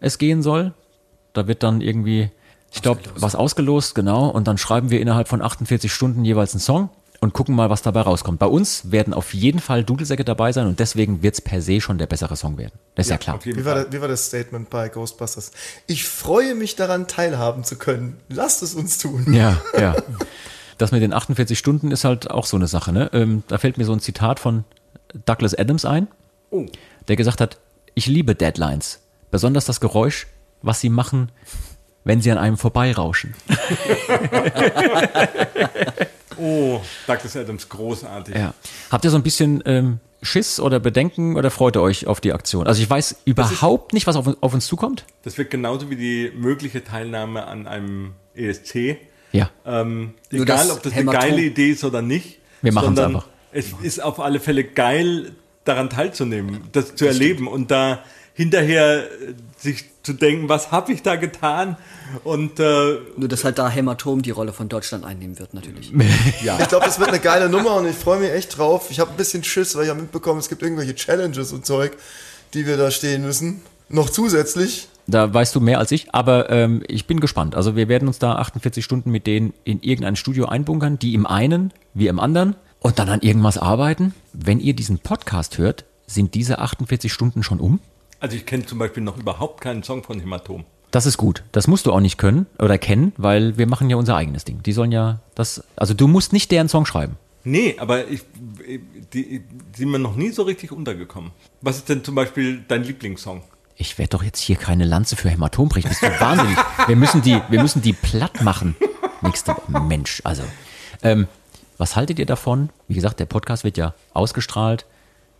[0.00, 0.72] es gehen soll.
[1.32, 2.30] Da wird dann irgendwie,
[2.72, 4.28] ich glaube, was ausgelost, genau.
[4.28, 6.90] Und dann schreiben wir innerhalb von 48 Stunden jeweils einen Song
[7.20, 8.38] und gucken mal, was dabei rauskommt.
[8.38, 11.80] Bei uns werden auf jeden Fall Dudelsäcke dabei sein und deswegen wird es per se
[11.80, 12.72] schon der bessere Song werden.
[12.94, 13.36] Das ist ja, klar.
[13.36, 15.52] Auf jeden Wie war, das, wie war das Statement bei Ghostbusters?
[15.86, 18.18] Ich freue mich daran, teilhaben zu können.
[18.28, 19.32] Lasst es uns tun.
[19.32, 19.96] Ja, ja.
[20.78, 22.90] Das mit den 48 Stunden ist halt auch so eine Sache.
[22.92, 23.10] Ne?
[23.12, 24.64] Ähm, da fällt mir so ein Zitat von
[25.26, 26.08] Douglas Adams ein,
[26.50, 26.66] Oh.
[27.08, 27.58] der gesagt hat,
[27.94, 29.00] ich liebe Deadlines.
[29.30, 30.26] Besonders das Geräusch,
[30.62, 31.30] was sie machen,
[32.04, 33.34] wenn sie an einem vorbeirauschen.
[36.42, 38.34] Oh, Douglas Adams, großartig.
[38.34, 38.54] Ja.
[38.90, 42.32] Habt ihr so ein bisschen ähm, Schiss oder Bedenken oder freut ihr euch auf die
[42.32, 42.66] Aktion?
[42.66, 45.04] Also ich weiß überhaupt nicht, was auf, auf uns zukommt.
[45.22, 48.96] Das wird genauso wie die mögliche Teilnahme an einem ESC.
[49.32, 49.50] Ja.
[49.66, 52.38] Ähm, egal, das ob das Hämatom- eine geile Idee ist oder nicht.
[52.62, 53.28] Wir machen's sondern einfach.
[53.52, 55.32] Es ist auf alle Fälle geil,
[55.64, 58.02] daran teilzunehmen, das zu erleben und da
[58.34, 61.76] hinterher äh, sich zu denken, was habe ich da getan?
[62.24, 65.92] Und äh, Nur, dass halt da Hämatom die Rolle von Deutschland einnehmen wird, natürlich.
[66.40, 68.90] Ich glaube, das wird eine geile Nummer und ich freue mich echt drauf.
[68.90, 71.92] Ich habe ein bisschen Schiss, weil ich habe mitbekommen, es gibt irgendwelche Challenges und Zeug,
[72.54, 73.60] die wir da stehen müssen.
[73.90, 74.88] Noch zusätzlich.
[75.06, 77.56] Da weißt du mehr als ich, aber ähm, ich bin gespannt.
[77.56, 81.26] Also wir werden uns da 48 Stunden mit denen in irgendein Studio einbunkern, die im
[81.26, 84.14] einen, wir im anderen und dann an irgendwas arbeiten.
[84.32, 87.80] Wenn ihr diesen Podcast hört, sind diese 48 Stunden schon um?
[88.20, 90.64] also ich kenne zum Beispiel noch überhaupt keinen Song von Hämatom.
[90.90, 91.42] Das ist gut.
[91.52, 94.62] Das musst du auch nicht können oder kennen, weil wir machen ja unser eigenes Ding.
[94.62, 97.16] Die sollen ja das, also du musst nicht deren Song schreiben.
[97.42, 98.22] Nee, aber ich,
[99.14, 99.42] die, die
[99.74, 101.30] sind mir noch nie so richtig untergekommen.
[101.62, 103.42] Was ist denn zum Beispiel dein Lieblingssong?
[103.76, 105.88] Ich werde doch jetzt hier keine Lanze für Hämatom brechen.
[105.88, 106.58] Bist du wahnsinnig?
[106.86, 108.76] Wir müssen die, wir müssen die platt machen.
[109.22, 109.56] Nächste.
[109.68, 110.42] Mensch, also.
[111.02, 111.28] Ähm,
[111.80, 112.70] was haltet ihr davon?
[112.86, 114.86] Wie gesagt, der Podcast wird ja ausgestrahlt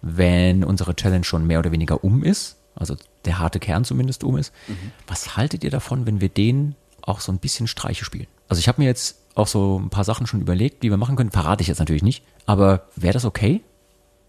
[0.02, 4.36] wenn unsere Challenge schon mehr oder weniger um ist, also der harte Kern zumindest um
[4.36, 4.52] ist.
[5.06, 8.26] Was haltet ihr davon, wenn wir den auch so ein bisschen Streiche spielen?
[8.48, 11.16] Also ich habe mir jetzt auch so ein paar Sachen schon überlegt, die wir machen
[11.16, 11.30] können.
[11.30, 12.24] Verrate ich jetzt natürlich nicht.
[12.46, 13.62] Aber wäre das okay?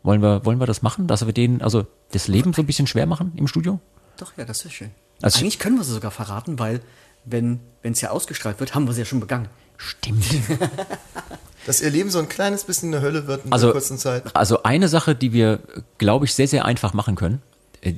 [0.03, 2.87] Wollen wir, wollen wir das machen, dass wir denen also das Leben so ein bisschen
[2.87, 3.79] schwer machen im Studio?
[4.17, 4.91] Doch, ja, das wäre schön.
[5.21, 6.81] Also- Eigentlich können wir sie sogar verraten, weil
[7.23, 9.47] wenn es ja ausgestrahlt wird, haben wir sie ja schon begangen.
[9.77, 10.25] Stimmt.
[11.65, 14.35] Dass ihr Leben so ein kleines bisschen eine Hölle wird in Also, der kurzen Zeit.
[14.35, 15.59] also eine Sache, die wir,
[15.97, 17.41] glaube ich, sehr, sehr einfach machen können.
[17.81, 17.93] äh,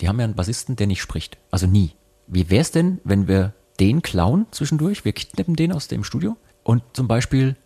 [0.00, 1.38] Die haben ja einen Bassisten, der nicht spricht.
[1.50, 1.92] Also nie.
[2.26, 5.04] Wie wäre es denn, wenn wir den klauen zwischendurch?
[5.04, 7.56] Wir kidnappen den aus dem Studio und zum Beispiel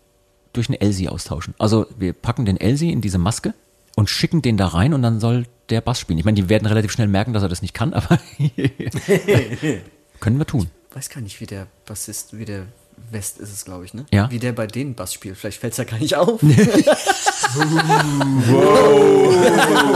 [0.53, 1.55] durch eine Elsie austauschen.
[1.59, 3.55] Also wir packen den Elsie in diese Maske
[3.97, 6.19] und schicken den da rein und dann soll der Bass spielen.
[6.19, 8.19] Ich meine, die werden relativ schnell merken, dass er das nicht kann, aber
[10.21, 10.71] können wir tun.
[10.95, 12.67] weiß gar nicht, wie der Bassist, wie der
[13.11, 14.07] West ist es, glaube ich, ne?
[14.13, 14.31] Ja.
[14.31, 15.37] Wie der bei denen Bass spielt.
[15.37, 16.41] Vielleicht fällt es ja gar nicht auf.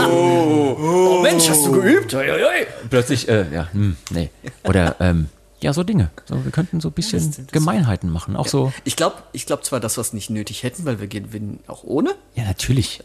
[0.09, 2.13] oh, Mensch, hast du geübt?
[2.13, 2.67] Oi, oi, oi.
[2.89, 4.29] Plötzlich, äh, ja, hm, nee.
[4.63, 5.29] Oder, ähm,
[5.61, 6.09] ja, so Dinge.
[6.25, 8.35] So, wir könnten so ein bisschen das- Gemeinheiten machen.
[8.35, 11.07] Auch so, Ich glaube ich glaub zwar, dass wir es nicht nötig hätten, weil wir
[11.07, 13.01] gewinnen auch ohne, ja, natürlich.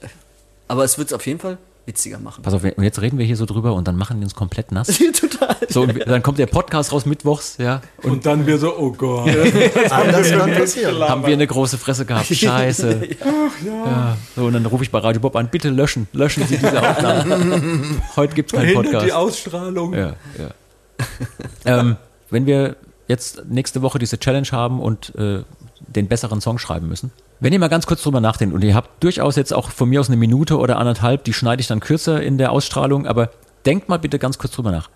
[0.68, 2.42] aber es wird es auf jeden Fall witziger machen.
[2.42, 4.70] Pass auf, und jetzt reden wir hier so drüber und dann machen die uns komplett
[4.72, 4.86] nass.
[5.20, 5.56] Total.
[5.68, 7.80] So, und wir- dann kommt der Podcast raus mittwochs, ja.
[8.02, 9.28] Und Und dann wir so, oh Gott.
[9.90, 10.98] Anders kann passieren.
[11.00, 12.26] haben wir eine große Fresse gehabt.
[12.34, 13.00] Scheiße.
[13.66, 14.16] ja.
[14.36, 17.82] So, und dann rufe ich bei Radio Bob an, bitte löschen, löschen Sie diese Aufnahme.
[18.16, 19.12] Heute gibt es keinen Verhindert die Podcast.
[19.16, 19.94] Ausstrahlung.
[19.94, 20.50] Ja, ja.
[21.64, 21.96] ähm,
[22.30, 22.76] wenn wir
[23.08, 25.42] jetzt nächste Woche diese Challenge haben und äh,
[25.88, 29.02] den besseren Song schreiben müssen, wenn ihr mal ganz kurz drüber nachdenkt und ihr habt
[29.02, 32.22] durchaus jetzt auch von mir aus eine Minute oder anderthalb, die schneide ich dann kürzer
[32.22, 33.30] in der Ausstrahlung, aber
[33.64, 34.90] denkt mal bitte ganz kurz drüber nach.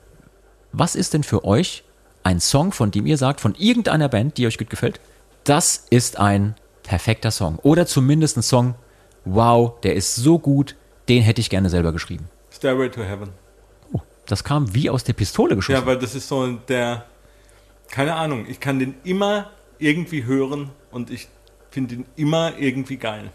[0.72, 1.84] Was ist denn für euch
[2.22, 5.00] ein Song, von dem ihr sagt, von irgendeiner Band, die euch gut gefällt,
[5.44, 8.74] das ist ein perfekter Song oder zumindest ein Song,
[9.24, 10.76] wow, der ist so gut,
[11.08, 12.28] den hätte ich gerne selber geschrieben.
[12.52, 13.30] Stairway to Heaven.
[13.92, 15.80] Oh, das kam wie aus der Pistole geschossen.
[15.80, 17.04] Ja, weil das ist so der,
[17.90, 19.50] keine Ahnung, ich kann den immer
[19.84, 21.28] irgendwie hören und ich
[21.70, 23.30] finde ihn immer irgendwie geil.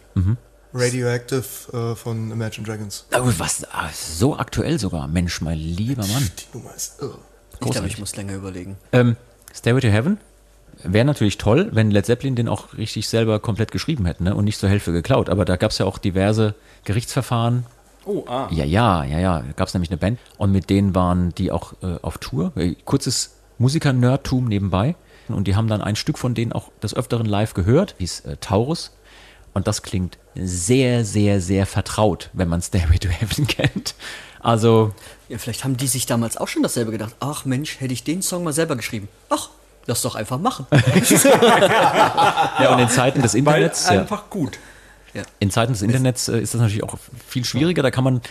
[0.74, 3.06] Radioactive äh, von Imagine Dragons.
[3.14, 3.66] Oh, was?
[3.72, 5.08] ah, So aktuell sogar.
[5.08, 6.30] Mensch, mein lieber Mann.
[6.38, 7.18] Die Nummer ist irre.
[7.54, 7.94] Ich glaube, Großartig.
[7.94, 8.78] ich muss länger überlegen.
[8.92, 9.16] Ähm,
[9.54, 10.18] Stairway to Heaven
[10.84, 14.36] wäre natürlich toll, wenn Led Zeppelin den auch richtig selber komplett geschrieben hätten ne?
[14.36, 15.30] und nicht zur Hälfte geklaut.
[15.30, 17.66] Aber da gab es ja auch diverse Gerichtsverfahren.
[18.06, 18.48] Oh, ah.
[18.52, 19.40] Ja, ja, ja, ja.
[19.40, 22.54] Da gab es nämlich eine Band und mit denen waren die auch äh, auf Tour.
[22.56, 24.96] Äh, kurzes Musiker-Nerdtum nebenbei.
[25.34, 28.38] Und die haben dann ein Stück von denen auch des Öfteren live gehört, hieß äh,
[28.38, 28.96] Taurus.
[29.54, 33.96] Und das klingt sehr, sehr, sehr vertraut, wenn man Stairway to Heaven kennt.
[34.42, 34.94] Also,
[35.28, 37.16] Ja, vielleicht haben die sich damals auch schon dasselbe gedacht.
[37.20, 39.10] Ach Mensch, hätte ich den Song mal selber geschrieben.
[39.30, 39.50] Ach,
[39.86, 40.66] lass doch einfach machen.
[40.72, 43.90] ja, und in Zeiten des Weil Internets.
[43.90, 44.02] ja.
[44.02, 44.58] einfach gut.
[45.40, 46.96] In Zeiten des Internets äh, ist das natürlich auch
[47.28, 47.82] viel schwieriger.
[47.82, 48.22] Da kann man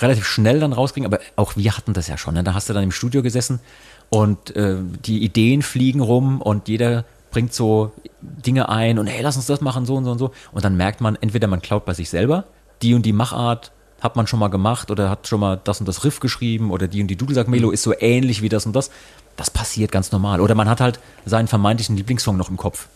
[0.00, 1.06] relativ schnell dann rauskriegen.
[1.06, 2.34] Aber auch wir hatten das ja schon.
[2.34, 2.42] Ne?
[2.42, 3.60] Da hast du dann im Studio gesessen
[4.10, 9.36] und äh, die Ideen fliegen rum und jeder bringt so Dinge ein und hey, lass
[9.36, 10.30] uns das machen, so und so und so.
[10.52, 12.44] Und dann merkt man, entweder man klaut bei sich selber,
[12.80, 15.86] die und die Machart hat man schon mal gemacht oder hat schon mal das und
[15.86, 18.90] das Riff geschrieben oder die und die Dudelsack-Melo ist so ähnlich wie das und das.
[19.36, 20.40] Das passiert ganz normal.
[20.40, 22.88] Oder man hat halt seinen vermeintlichen Lieblingssong noch im Kopf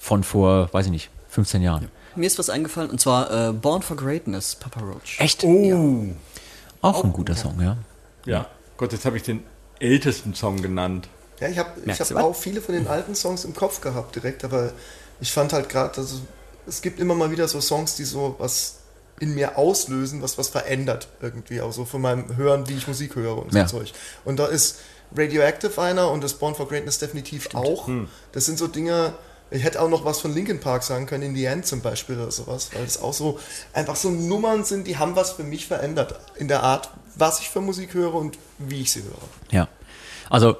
[0.00, 1.88] von vor, weiß ich nicht, 15 Jahren.
[2.14, 5.18] Mir ist was eingefallen und zwar äh, Born for Greatness, Papa Roach.
[5.18, 5.44] Echt?
[5.44, 6.06] Oh.
[6.80, 7.76] Auch ein guter Song, ja.
[8.24, 8.46] Ja.
[8.76, 9.42] Gott, jetzt habe ich den
[9.82, 11.08] ältesten Song genannt.
[11.40, 14.44] Ja, ich habe ich hab auch viele von den alten Songs im Kopf gehabt direkt,
[14.44, 14.72] aber
[15.20, 16.14] ich fand halt gerade, dass
[16.66, 18.76] es, gibt immer mal wieder so Songs, die so was
[19.18, 23.16] in mir auslösen, was was verändert irgendwie, auch so von meinem Hören, wie ich Musik
[23.16, 23.66] höre und so Ja.
[23.66, 23.92] Zeug.
[24.24, 24.78] Und da ist
[25.16, 27.88] Radioactive einer und das Born for Greatness definitiv auch.
[28.32, 29.14] Das sind so Dinge,
[29.52, 32.16] ich hätte auch noch was von Linkin Park sagen können, In the End zum Beispiel
[32.16, 33.38] oder sowas, weil es auch so
[33.72, 37.50] einfach so Nummern sind, die haben was für mich verändert in der Art, was ich
[37.50, 39.28] für Musik höre und wie ich sie höre.
[39.50, 39.68] Ja.
[40.30, 40.56] Also,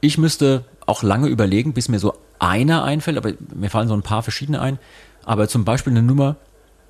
[0.00, 4.02] ich müsste auch lange überlegen, bis mir so einer einfällt, aber mir fallen so ein
[4.02, 4.78] paar verschiedene ein.
[5.24, 6.36] Aber zum Beispiel eine Nummer,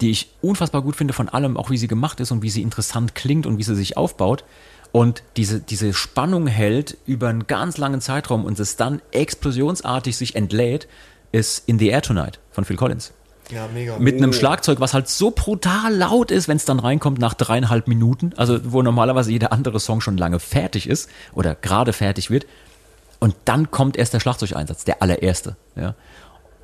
[0.01, 2.63] die ich unfassbar gut finde von allem, auch wie sie gemacht ist und wie sie
[2.63, 4.45] interessant klingt und wie sie sich aufbaut.
[4.93, 10.35] Und diese, diese Spannung hält über einen ganz langen Zeitraum und es dann explosionsartig sich
[10.35, 10.89] entlädt,
[11.33, 13.13] ist In the Air Tonight von Phil Collins.
[13.51, 13.99] Ja, mega.
[13.99, 17.89] Mit einem Schlagzeug, was halt so brutal laut ist, wenn es dann reinkommt nach dreieinhalb
[17.89, 22.47] Minuten, also wo normalerweise jeder andere Song schon lange fertig ist oder gerade fertig wird.
[23.19, 25.57] Und dann kommt erst der Schlagzeugeinsatz, der allererste.
[25.77, 25.95] Ja.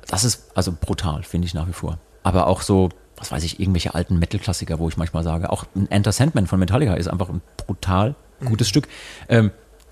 [0.07, 1.99] Das ist also brutal, finde ich nach wie vor.
[2.23, 5.91] Aber auch so, was weiß ich, irgendwelche alten Metal-Klassiker, wo ich manchmal sage, auch ein
[5.91, 8.87] Enter Sandman von Metallica ist einfach ein brutal gutes Stück.
[9.29, 9.51] Ähm,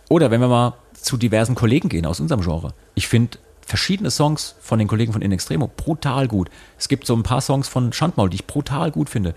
[0.10, 2.74] oder wenn wir mal zu diversen Kollegen gehen aus unserem Genre.
[2.95, 6.49] Ich finde verschiedene Songs von den Kollegen von In Extremo brutal gut.
[6.78, 9.34] Es gibt so ein paar Songs von Schandmaul, die ich brutal gut finde.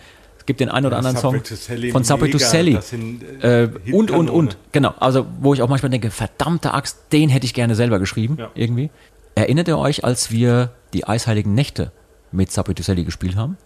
[0.47, 2.75] gibt den einen oder anderen Song Subway to Sally, von Subway to Sally.
[2.75, 4.57] das sind, äh, äh, und, und, und.
[4.73, 4.95] Genau.
[5.01, 8.37] Also, wo ich auch manchmal denke, verdammte Axt, den hätte ich gerne selber geschrieben.
[8.39, 8.51] Ja.
[8.55, 8.91] Irgendwie.
[9.35, 11.93] Erinnert ihr euch, als wir die Eisheiligen Nächte
[12.33, 13.57] mit Subway to Sally gespielt haben?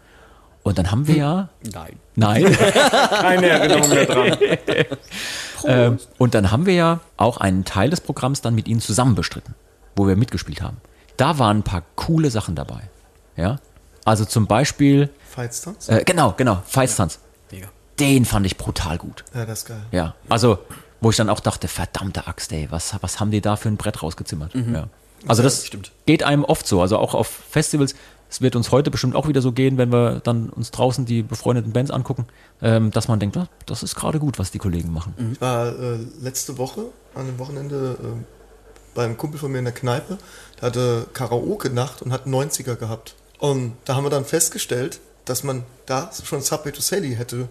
[0.62, 1.48] Und dann haben wir ja.
[1.72, 1.96] Nein.
[2.14, 2.44] Nein.
[3.10, 4.36] Keine Erinnerung mehr dran.
[5.66, 9.14] ähm, und dann haben wir ja auch einen Teil des Programms dann mit ihnen zusammen
[9.14, 9.54] bestritten,
[9.96, 10.78] wo wir mitgespielt haben.
[11.16, 12.90] Da waren ein paar coole Sachen dabei.
[13.36, 13.58] Ja.
[14.04, 15.88] Also zum Beispiel, Fightstanz?
[15.88, 17.18] äh, genau, genau, Feitstanz.
[17.50, 17.68] Mega.
[18.00, 19.24] Den fand ich brutal gut.
[19.34, 19.82] Ja, das ist geil.
[19.92, 20.58] Ja, also
[21.00, 23.76] wo ich dann auch dachte, verdammte Axt, ey, was, was haben die da für ein
[23.76, 24.54] Brett rausgezimmert?
[24.54, 24.88] Ja.
[25.26, 25.92] Also das stimmt.
[26.06, 27.94] geht einem oft so, also auch auf Festivals.
[28.28, 31.22] Es wird uns heute bestimmt auch wieder so gehen, wenn wir dann uns draußen die
[31.22, 32.26] befreundeten Bands angucken,
[32.62, 35.14] ähm, dass man denkt, "Ah, das ist gerade gut, was die Kollegen machen.
[35.32, 38.41] Ich war äh, letzte Woche an einem Wochenende äh,
[38.94, 40.18] beim Kumpel von mir in der Kneipe.
[40.60, 43.14] Der hatte Karaoke-Nacht und hat 90er gehabt.
[43.38, 47.48] Und da haben wir dann festgestellt, dass man da schon Subway to Sally hätte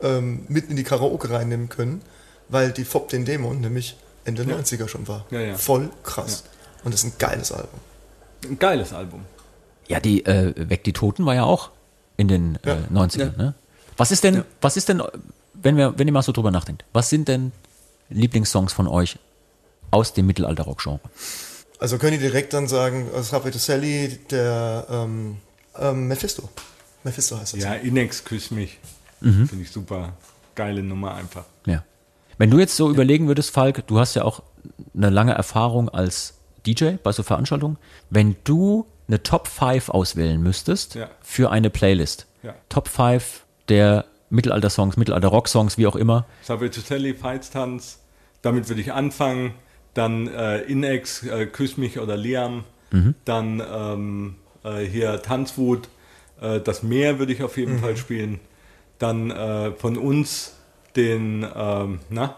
[0.00, 2.02] ähm, mitten in die Karaoke reinnehmen können,
[2.48, 5.26] weil die Fob den Dämon nämlich Ende 90er schon war.
[5.30, 5.54] Ja, ja.
[5.56, 6.44] Voll krass.
[6.84, 7.80] Und das ist ein geiles Album.
[8.48, 9.24] Ein geiles Album.
[9.88, 11.70] Ja, die äh, Weg die Toten war ja auch
[12.16, 12.76] in den äh, Ja.
[12.92, 13.36] 90ern.
[13.36, 13.54] Ne?
[13.96, 15.02] Was ist denn, was ist denn,
[15.54, 17.52] wenn wir, wenn ihr mal so drüber nachdenkt, was sind denn
[18.08, 19.18] Lieblingssongs von euch
[19.92, 21.00] aus dem Mittelalter-Rock-Genre?
[21.78, 25.36] Also können die direkt dann sagen, Subway to Sally, der ähm,
[25.78, 26.48] ähm, Mephisto.
[27.04, 27.60] Mephisto heißt das.
[27.62, 28.78] Ja, Inex küss mich.
[29.20, 30.14] Finde ich super.
[30.56, 31.44] Geile Nummer einfach.
[31.66, 31.84] Ja.
[32.38, 34.42] Wenn du jetzt so überlegen würdest, Falk, du hast ja auch
[34.96, 36.34] eine lange Erfahrung als
[36.66, 37.78] DJ bei so Veranstaltungen.
[38.10, 41.08] Wenn du eine Top 5 auswählen müsstest Ja.
[41.20, 42.54] für eine Playlist, Ja.
[42.68, 47.98] Top 5 der Mittelalter-Songs, Mittelalter-Rock-Songs, wie auch immer, Sally, Feitstanz.
[48.42, 49.54] Damit würde ich anfangen.
[49.94, 52.64] Dann äh, Inex, äh, Küss mich oder Liam.
[53.24, 55.88] Dann ähm, äh, hier Tanzwut.
[56.40, 58.38] Äh, das Meer würde ich auf jeden Fall spielen.
[58.98, 60.56] Dann äh, von uns
[60.94, 62.36] den, ähm, na?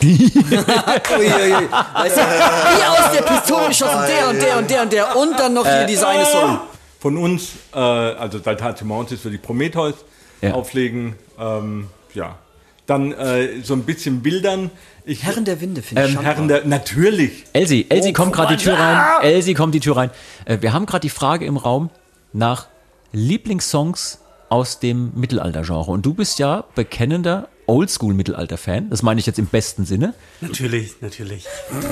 [0.04, 5.38] Weißt du, wie aus der Pistole geschossen, der und der und der und der und
[5.38, 6.58] dann noch hier diese eine Song.
[7.00, 9.94] Von uns, äh, also Daltatio Mountains würde ich Prometheus
[10.40, 10.52] Ja.
[10.54, 11.14] auflegen.
[11.38, 12.38] Ähm, ja.
[12.86, 14.70] Dann äh, so ein bisschen wildern.
[15.06, 16.08] Ich, Herren der Winde, finde ich.
[16.08, 17.44] ähm, schon Herren der, natürlich.
[17.52, 19.22] Elsie, Elsie Oh, kommt gerade die Tür rein.
[19.22, 20.10] Elsie kommt die Tür rein.
[20.44, 21.90] Äh, wir haben gerade die Frage im Raum
[22.32, 22.66] nach
[23.12, 24.18] Lieblingssongs
[24.48, 25.90] aus dem Mittelalter-Genre.
[25.90, 28.90] Und du bist ja bekennender Oldschool-Mittelalter-Fan.
[28.90, 30.12] Das meine ich jetzt im besten Sinne.
[30.40, 31.46] Natürlich, natürlich.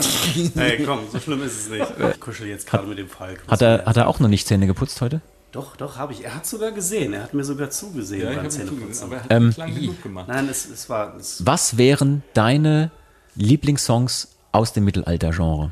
[0.54, 1.86] hey, komm, so schlimm ist es nicht.
[2.12, 3.42] Ich kuschel jetzt gerade mit dem Falk.
[3.48, 5.20] Hat er, hat er auch noch nicht Zähne geputzt heute?
[5.52, 6.24] Doch, doch, habe ich.
[6.24, 7.12] Er hat sogar gesehen.
[7.12, 9.04] Er hat mir sogar zugesehen Ja, ich beim Zähneputzen.
[9.04, 10.28] aber er hat Ähm, nicht lang genug gemacht.
[10.28, 11.14] Nein, es, es war.
[11.16, 12.90] Es, Was wären deine
[13.34, 15.70] Lieblingssongs aus dem Mittelalter-Genre?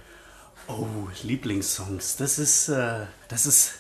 [0.69, 0.87] oh,
[1.23, 2.17] Lieblingssongs.
[2.17, 2.69] Das ist.
[2.69, 3.73] Äh, das ist.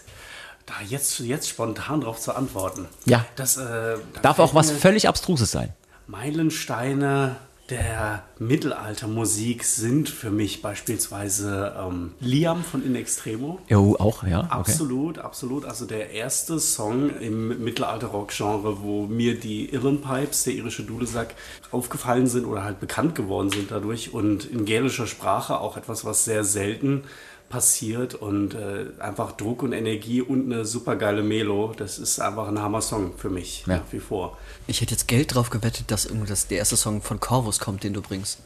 [0.67, 2.87] Da jetzt, jetzt spontan drauf zu antworten.
[3.05, 3.27] Ja.
[3.37, 5.73] Das äh, da Darf auch was völlig Abstruses sein.
[6.07, 7.37] Meilensteine
[7.71, 13.61] der Mittelaltermusik sind für mich beispielsweise ähm, Liam von In Extremo.
[13.69, 14.41] Jo, auch, ja.
[14.41, 14.49] Okay.
[14.51, 15.65] Absolut, absolut.
[15.65, 21.35] Also der erste Song im Mittelalter-Rock-Genre, wo mir die Irren Pipes, der irische Dudelsack,
[21.71, 26.25] aufgefallen sind oder halt bekannt geworden sind dadurch und in gälischer Sprache auch etwas, was
[26.25, 27.05] sehr selten
[27.51, 31.75] passiert und äh, einfach Druck und Energie und eine supergeile Melo.
[31.77, 33.77] Das ist einfach ein Hammer-Song für mich Ja.
[33.77, 34.39] nach wie vor.
[34.67, 37.83] Ich hätte jetzt Geld drauf gewettet, dass irgendwie das der erste Song von Corvus kommt,
[37.85, 38.39] den du bringst.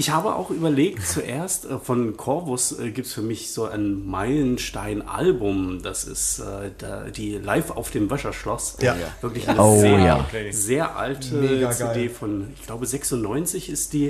[0.00, 4.06] Ich habe auch überlegt, zuerst äh, von Corvus äh, gibt es für mich so ein
[4.06, 5.82] Meilenstein-Album.
[5.82, 8.76] Das ist äh, da, die Live auf dem Wäscherschloss.
[8.80, 8.94] Ja.
[9.20, 10.26] Wirklich eine Oh, sehr, ja.
[10.52, 12.10] sehr alte Mega CD geil.
[12.10, 14.06] von, ich glaube 96 ist die.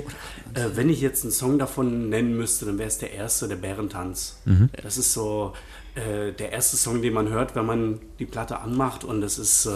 [0.53, 3.55] Äh, wenn ich jetzt einen Song davon nennen müsste, dann wäre es der erste, der
[3.55, 4.37] Bärentanz.
[4.45, 4.69] Mhm.
[4.83, 5.53] Das ist so
[5.95, 9.65] äh, der erste Song, den man hört, wenn man die Platte anmacht und es ist
[9.65, 9.71] äh,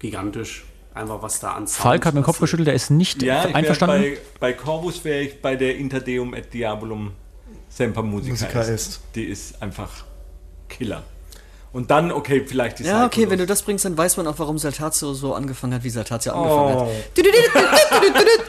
[0.00, 0.64] gigantisch.
[0.94, 3.42] Einfach was da an Sound Falk hat mir den Kopf geschüttelt, der ist nicht Ja,
[3.42, 4.00] einverstanden.
[4.00, 7.12] bei, bei Corvus wäre ich bei der Interdeum et Diabolum
[7.68, 8.70] Semper Musica, Musica ist.
[8.70, 9.00] est.
[9.16, 9.90] Die ist einfach
[10.68, 11.02] Killer.
[11.72, 14.38] Und dann, okay, vielleicht die Ja, okay, wenn du das bringst, dann weiß man auch,
[14.38, 16.36] warum Saltatio so angefangen hat, wie Saltatio Oh.
[16.44, 18.44] angefangen hat.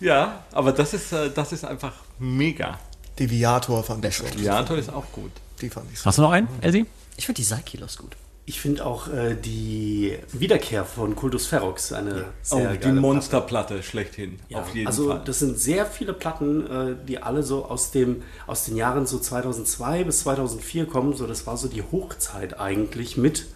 [0.00, 2.78] Ja, aber das ist, äh, das ist einfach mega.
[3.18, 4.32] Deviator fand ich Best.
[4.32, 4.38] so.
[4.40, 5.32] Viator ist auch gut.
[5.60, 6.04] Die fand ich so.
[6.04, 6.86] Hast du noch einen, Elsie?
[7.16, 8.16] Ich finde die Saikilos gut.
[8.48, 13.82] Ich finde auch äh, die Wiederkehr von Kultus Ferox eine Oh, sehr die geile Monsterplatte
[13.82, 14.38] schlechthin.
[14.48, 15.22] Ja, Auf jeden also Fall.
[15.22, 19.18] das sind sehr viele Platten, äh, die alle so aus dem aus den Jahren so
[19.18, 21.12] 2002 bis 2004 kommen.
[21.14, 23.48] So, das war so die Hochzeit eigentlich mit.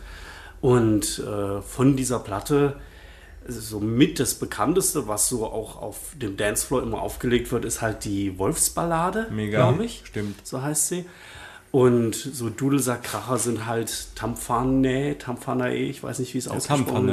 [0.60, 2.76] Und äh, von dieser Platte
[3.48, 8.04] so mit das bekannteste, was so auch auf dem Dancefloor immer aufgelegt wird, ist halt
[8.04, 10.02] die Wolfsballade, Mega, glaube ich.
[10.04, 10.46] stimmt.
[10.46, 11.06] So heißt sie.
[11.72, 17.12] Und so Dudelsackkracher sind halt Tampfane, Tampfanae, ich weiß nicht, wie es ausgesprochen Tampfane.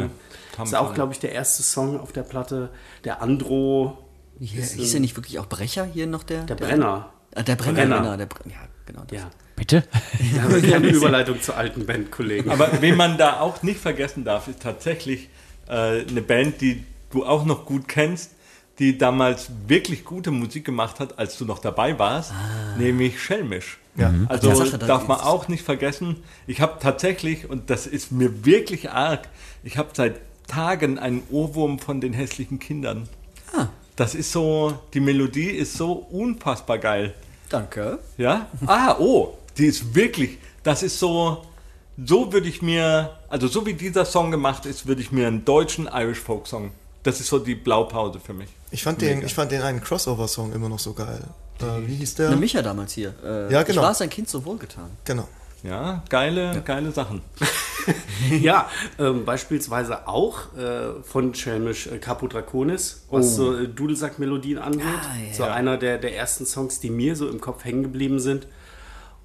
[0.57, 0.68] wird.
[0.68, 2.70] Ist auch, glaube ich, der erste Song auf der Platte.
[3.05, 3.97] Der Andro,
[4.38, 6.43] Hier, hieß ja nicht wirklich auch Brecher hier noch der?
[6.43, 7.10] der Brenner.
[7.34, 7.99] Ah, der Brenner, Brenner.
[8.01, 8.18] genau.
[8.18, 9.03] Der Brenner, ja, genau.
[9.07, 9.20] das.
[9.20, 9.30] Ja.
[9.55, 9.84] Bitte?
[10.20, 12.51] Wir haben keine Überleitung zu alten Bandkollegen.
[12.51, 15.30] Aber wen man da auch nicht vergessen darf, ist tatsächlich
[15.70, 18.32] äh, eine Band, die du auch noch gut kennst,
[18.80, 22.34] die damals wirklich gute Musik gemacht hat, als du noch dabei warst,
[22.78, 23.78] nämlich Schelmisch.
[24.00, 24.14] Ja.
[24.28, 28.12] Also Ja, Sache, da darf man auch nicht vergessen, ich habe tatsächlich, und das ist
[28.12, 29.28] mir wirklich arg,
[29.64, 33.08] ich habe seit Tagen einen Ohrwurm von den hässlichen Kindern.
[33.56, 33.68] Ah.
[33.95, 37.14] Das ist so, die Melodie ist so unfassbar geil.
[37.50, 38.00] Danke.
[38.18, 38.47] Ja?
[38.66, 41.43] Ah, oh, die ist wirklich, das ist so,
[42.04, 45.45] so würde ich mir, also so wie dieser Song gemacht ist, würde ich mir einen
[45.45, 46.72] deutschen Irish Folk Song,
[47.04, 48.50] das ist so die Blaupause für mich.
[48.72, 51.24] Ich fand den, ich fand den einen Crossover-Song immer noch so geil.
[51.62, 52.30] Äh, wie hieß der?
[52.30, 53.14] Der Micha damals hier.
[53.24, 53.82] Äh, Ja, genau.
[53.82, 54.89] Ich war sein Kind so wohlgetan.
[55.05, 55.28] Genau.
[55.64, 57.22] Ja, geile, geile Sachen.
[58.41, 64.84] Ja, ähm, beispielsweise auch äh, von Schelmisch äh, Capo Draconis, was so äh, Dudelsack-Melodien angeht.
[64.86, 65.34] Ah, ja.
[65.34, 68.47] So einer der, der ersten Songs, die mir so im Kopf hängen geblieben sind.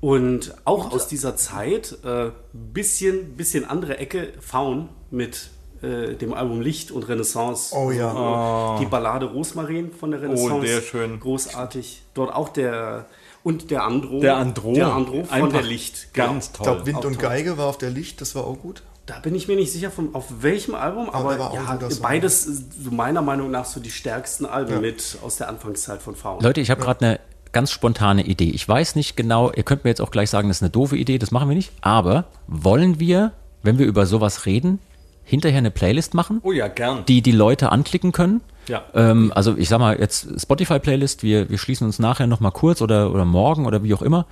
[0.00, 5.50] Und auch aus dieser Zeit, äh, bisschen, bisschen andere Ecke, Faun mit
[5.84, 7.74] äh, dem Album Licht und Renaissance.
[7.76, 8.08] Oh ja.
[8.08, 10.54] Also, Die Ballade Rosmarin von der Renaissance.
[10.54, 11.20] Oh, sehr schön.
[11.20, 12.02] Großartig.
[12.14, 13.06] Dort auch der,
[13.42, 14.20] und der Andro.
[14.20, 16.14] Der Andro, Der Andro von einfach der Licht.
[16.14, 16.64] Ganz Ich toll.
[16.64, 17.22] glaube, Wind auch und toll.
[17.22, 18.82] Geige war auf der Licht, das war auch gut.
[19.06, 22.90] Da bin ich mir nicht sicher, von, auf welchem Album, aber, auch ja, beides so
[22.90, 24.80] meiner Meinung nach so die stärksten Alben Ja.
[24.80, 26.40] mit aus der Anfangszeit von Faun.
[26.42, 27.20] Leute, ich habe gerade eine
[27.52, 28.48] ganz spontane Idee.
[28.50, 30.96] Ich weiß nicht genau, ihr könnt mir jetzt auch gleich sagen, das ist eine doofe
[30.96, 31.70] Idee, das machen wir nicht.
[31.82, 33.32] Aber wollen wir,
[33.62, 34.78] wenn wir über sowas reden,
[35.24, 37.04] hinterher eine Playlist machen, oh ja, gern.
[37.06, 38.40] die die Leute anklicken können?
[38.68, 38.84] Ja.
[38.94, 43.12] Ähm, also ich sag mal jetzt Spotify-Playlist, wir, wir schließen uns nachher nochmal kurz oder,
[43.12, 44.26] oder morgen oder wie auch immer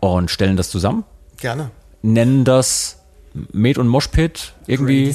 [0.00, 1.04] und stellen das zusammen,
[1.38, 1.70] Gerne.
[2.02, 3.00] nennen das
[3.52, 5.14] Med und Moshpit irgendwie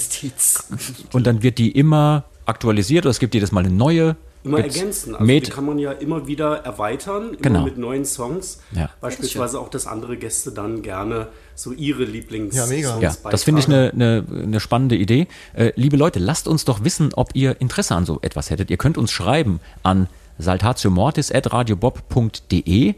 [1.14, 4.16] und dann wird die immer aktualisiert oder es gibt jedes Mal eine neue.
[4.44, 5.16] Immer ergänzen.
[5.16, 7.64] Also Med die kann man ja immer wieder erweitern, immer Genau.
[7.66, 8.62] mit neuen Songs.
[8.72, 8.90] Ja.
[9.02, 12.92] Beispielsweise auch, dass andere Gäste dann gerne so ihre Lieblings Ja, mega.
[12.92, 15.28] Songs Ja, das finde ich eine, eine, eine spannende Idee.
[15.54, 18.72] Äh, liebe Leute, lasst uns doch wissen, ob ihr Interesse an so etwas hättet.
[18.72, 22.96] Ihr könnt uns schreiben an saltatiomortis.radiobob.de.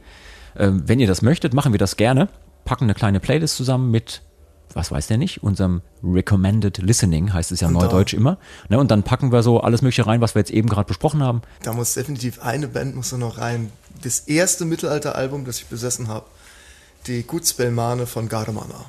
[0.57, 2.29] Ähm, wenn ihr das möchtet, machen wir das gerne.
[2.65, 4.21] Packen eine kleine Playlist zusammen mit,
[4.73, 8.37] was weiß der nicht, unserem Recommended Listening, heißt es ja Und neudeutsch immer.
[8.69, 11.23] Ne, und dann packen wir so alles Mögliche rein, was wir jetzt eben gerade besprochen
[11.23, 11.41] haben.
[11.63, 13.71] Da muss definitiv eine Band muss da noch rein.
[14.03, 16.25] Das erste Mittelalter-Album, das ich besessen habe.
[17.07, 18.85] Die Gutsbellmane von Gardemana.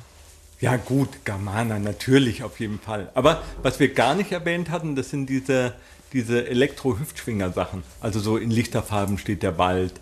[0.59, 3.09] Ja gut, Germana, natürlich, auf jeden Fall.
[3.15, 5.73] Aber was wir gar nicht erwähnt hatten, das sind diese,
[6.13, 7.83] diese Elektro-Hüftschwinger-Sachen.
[7.99, 9.93] Also so in Lichterfarben steht der Wald.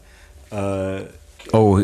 [0.51, 1.01] Äh,
[1.51, 1.79] Oh,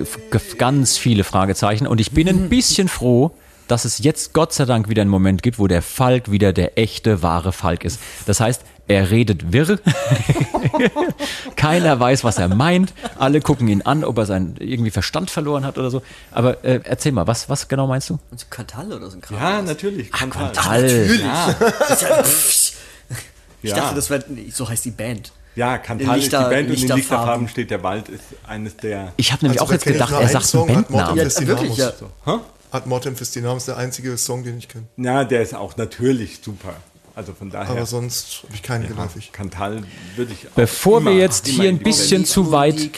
[0.58, 1.88] ganz viele Fragezeichen.
[1.88, 3.32] Und ich bin ein bisschen froh,
[3.68, 6.78] dass es jetzt Gott sei Dank wieder einen Moment gibt, wo der Falk wieder der
[6.78, 8.00] echte, wahre Falk ist.
[8.26, 9.80] Das heißt, er redet wirr.
[11.56, 12.94] Keiner weiß, was er meint.
[13.20, 16.02] Alle gucken ihn an, ob er seinen irgendwie Verstand verloren hat oder so.
[16.32, 18.20] Aber äh, erzähl mal, was, was genau meinst du?
[18.32, 19.38] Und so Kantal oder so ein Kram.
[19.38, 20.12] ja, natürlich.
[20.12, 20.52] Kantal.
[20.68, 21.20] All.
[21.20, 22.74] Ja, Das ist
[23.62, 23.70] ja.
[23.70, 25.32] Ich dachte, das wäre, so heißt die Band.
[25.56, 27.48] ja, Kantal ist die Lichter- Band und in Lichterfarben.
[27.50, 29.12] Steht der Wald, ist eines der...
[29.18, 31.18] Ich habe nämlich Also, auch jetzt gedacht, er sagt einen Bandnamen.
[31.18, 31.92] Ja, wirklich, ja.
[32.26, 32.32] Hä?
[32.78, 34.86] Ad Mortem Festinam ist der einzige Song, den ich kenne.
[34.98, 36.76] Ja, der ist auch natürlich super.
[37.16, 37.72] Also von daher...
[37.72, 39.32] Aber sonst habe ich keinen geläufig.
[39.32, 39.82] Kantal
[40.16, 42.92] würde ich auch Bevor wir immer- jetzt hier in ein bisschen zu weit.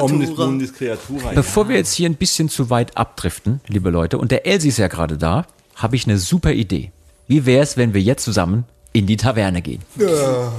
[0.00, 1.30] Omnis Mundis Creatura.
[1.32, 4.78] Bevor wir jetzt hier ein bisschen zu weit abdriften, liebe Leute, und der Elsie ist
[4.78, 6.90] ja gerade da, habe ich eine super Idee.
[7.28, 9.82] Wie wäre es, wenn wir jetzt zusammen in die Taverne gehen?
[10.00, 10.52] Yeah.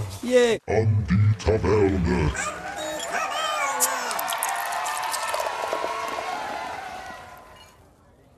[0.68, 2.32] An die Taverne.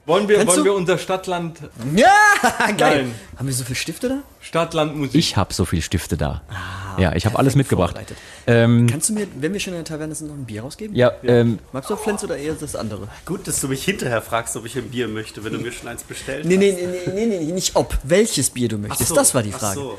[0.06, 0.66] Wollen wir, Kennst wollen du?
[0.66, 1.60] wir unser Stadtland,
[1.95, 2.10] Ja,
[2.78, 3.04] geil.
[3.06, 3.16] Nein.
[3.38, 4.18] Haben wir so viele Stifte da?
[4.41, 5.16] Stadtland Musik?
[5.16, 6.41] Ich habe so viele Stifte da.
[6.97, 7.95] ja, ich habe alles mitgebracht.
[8.45, 10.93] Ähm, Kannst du mir, wenn wir schon in der Taverne sind, noch ein Bier rausgeben?
[10.93, 13.08] ja, ähm, Magst du auch Flens oder eher das andere?
[13.26, 15.88] Gut, dass du mich hinterher fragst, ob ich ein Bier möchte, wenn du mir schon
[15.88, 17.14] eins bestellt Nee, nee, hast.
[17.14, 17.97] nee, nee, nee, nicht ob.
[18.04, 19.08] Welches Bier du Ach möchtest.
[19.10, 19.80] so, das war die ach Frage.
[19.80, 19.97] so.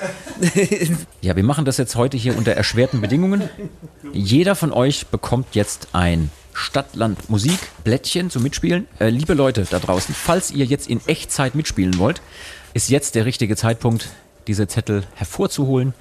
[1.22, 3.48] ja, wir machen das jetzt heute hier unter erschwerten Bedingungen.
[4.12, 8.86] Jeder von euch bekommt jetzt ein Stadtland Musik Blättchen zum Mitspielen.
[8.98, 12.22] Äh, liebe Leute da draußen, falls ihr jetzt in Echtzeit mitspielen wollt,
[12.72, 14.08] ist jetzt der richtige Zeitpunkt,
[14.46, 15.94] diese Zettel hervorzuholen.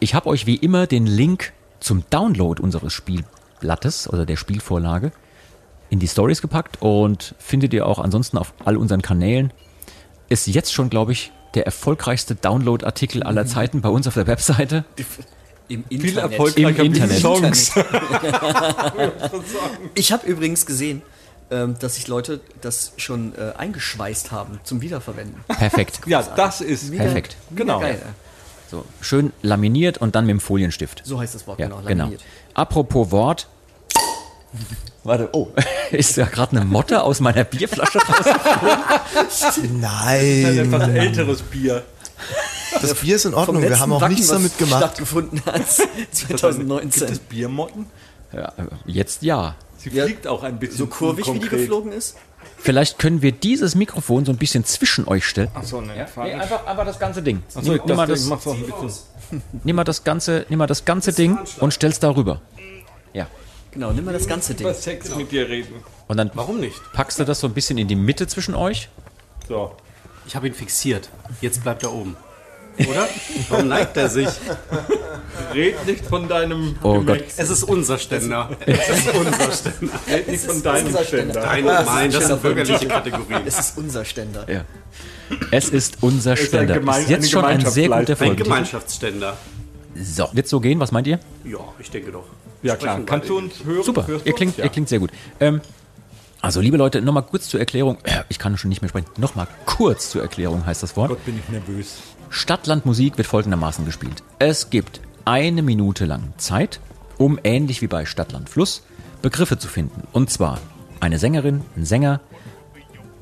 [0.00, 5.12] Ich habe euch wie immer den Link zum Download unseres Spielblattes oder der Spielvorlage
[5.90, 9.52] in die Stories gepackt und findet ihr auch ansonsten auf all unseren Kanälen.
[10.28, 14.84] Ist jetzt schon, glaube ich, der erfolgreichste Download-Artikel aller Zeiten bei uns auf der Webseite.
[15.68, 16.30] Im Viel Internet.
[16.32, 17.18] erfolgreicher Im Internet.
[17.20, 17.72] Songs.
[19.94, 21.02] Ich habe übrigens gesehen,
[21.50, 25.42] ähm, dass sich Leute das schon äh, eingeschweißt haben zum Wiederverwenden.
[25.48, 26.00] Perfekt.
[26.06, 27.36] Ja, das ist Mega- Perfekt.
[27.54, 27.80] Genau.
[27.80, 28.00] Geil.
[28.70, 31.02] So, schön laminiert und dann mit dem Folienstift.
[31.04, 31.80] So heißt das Wort, Ja, genau.
[31.82, 32.04] genau.
[32.04, 32.22] laminiert.
[32.54, 33.46] Apropos Wort.
[35.04, 35.48] Warte, oh,
[35.90, 38.26] ist ja gerade eine Motte aus meiner Bierflasche raus.
[39.56, 41.82] ein Nein, etwas älteres Bier.
[42.80, 43.62] Das Bier ist in Ordnung.
[43.62, 44.78] Wir haben auch Backen, nichts damit gemacht.
[44.82, 45.54] stattgefunden hat
[45.96, 47.08] Gibt 2019.
[47.08, 47.86] es Biermotten?
[48.32, 48.52] Ja,
[48.86, 49.54] jetzt ja.
[49.78, 52.16] Sie Ja, fliegt auch ein bisschen So kurvig, wie die geflogen ist?
[52.56, 55.50] Vielleicht können wir dieses Mikrofon so ein bisschen zwischen euch stellen.
[55.54, 57.42] Achso, ne, Nee, einfach, einfach das ganze Ding.
[57.54, 59.42] Achso, ich nimm, mal das, mach's auch ein bisschen.
[59.62, 62.40] nimm mal das ganze, nimm mal das ganze Ding und stell's darüber.
[63.12, 63.28] Ja.
[63.70, 64.66] Genau, nimm mal das ganze Ding.
[64.66, 65.74] Über Sex mit dir reden.
[66.08, 66.80] Und dann Warum nicht?
[66.92, 68.88] packst du das so ein bisschen in die Mitte zwischen euch.
[69.46, 69.72] So.
[70.26, 71.08] Ich habe ihn fixiert.
[71.40, 72.16] Jetzt bleibt er oben.
[72.86, 73.08] Oder?
[73.48, 74.28] Warum neigt er sich?
[75.54, 77.32] Red nicht von deinem Oh Gemächt.
[77.36, 78.50] Es ist unser Ständer.
[78.66, 79.92] Es ist unser Ständer.
[80.08, 81.40] Red nicht von deinem unser Ständer.
[81.46, 83.42] Nein, nein, das sind bürgerliche Kategorien.
[83.46, 84.46] Es ist unser Ständer.
[84.50, 84.64] Ja.
[85.50, 86.74] Es ist unser ist ein Ständer.
[86.78, 88.42] Gemein- ist jetzt schon ein sehr guter Ein Folge.
[88.44, 89.36] Gemeinschaftsständer.
[90.00, 90.78] So, wird so gehen?
[90.80, 91.18] Was meint ihr?
[91.44, 92.24] Ja, ich denke doch.
[92.62, 93.82] Ja klar, kannst du uns hören?
[93.84, 94.56] Super, ihr klingt?
[94.58, 94.64] Ja.
[94.64, 95.10] ihr klingt sehr gut.
[95.40, 95.60] Ähm,
[96.40, 97.98] also, liebe Leute, nochmal kurz zur Erklärung.
[98.04, 99.06] Äh, Ich kann schon nicht mehr sprechen.
[99.16, 101.08] Nochmal kurz zur Erklärung heißt das Wort.
[101.10, 101.96] Gott, bin ich nervös.
[102.30, 104.22] Stadtlandmusik wird folgendermaßen gespielt.
[104.38, 106.80] Es gibt eine Minute lang Zeit,
[107.16, 108.82] um ähnlich wie bei Stadtland Fluss
[109.22, 110.02] Begriffe zu finden.
[110.12, 110.58] Und zwar
[111.00, 112.20] eine Sängerin, ein Sänger,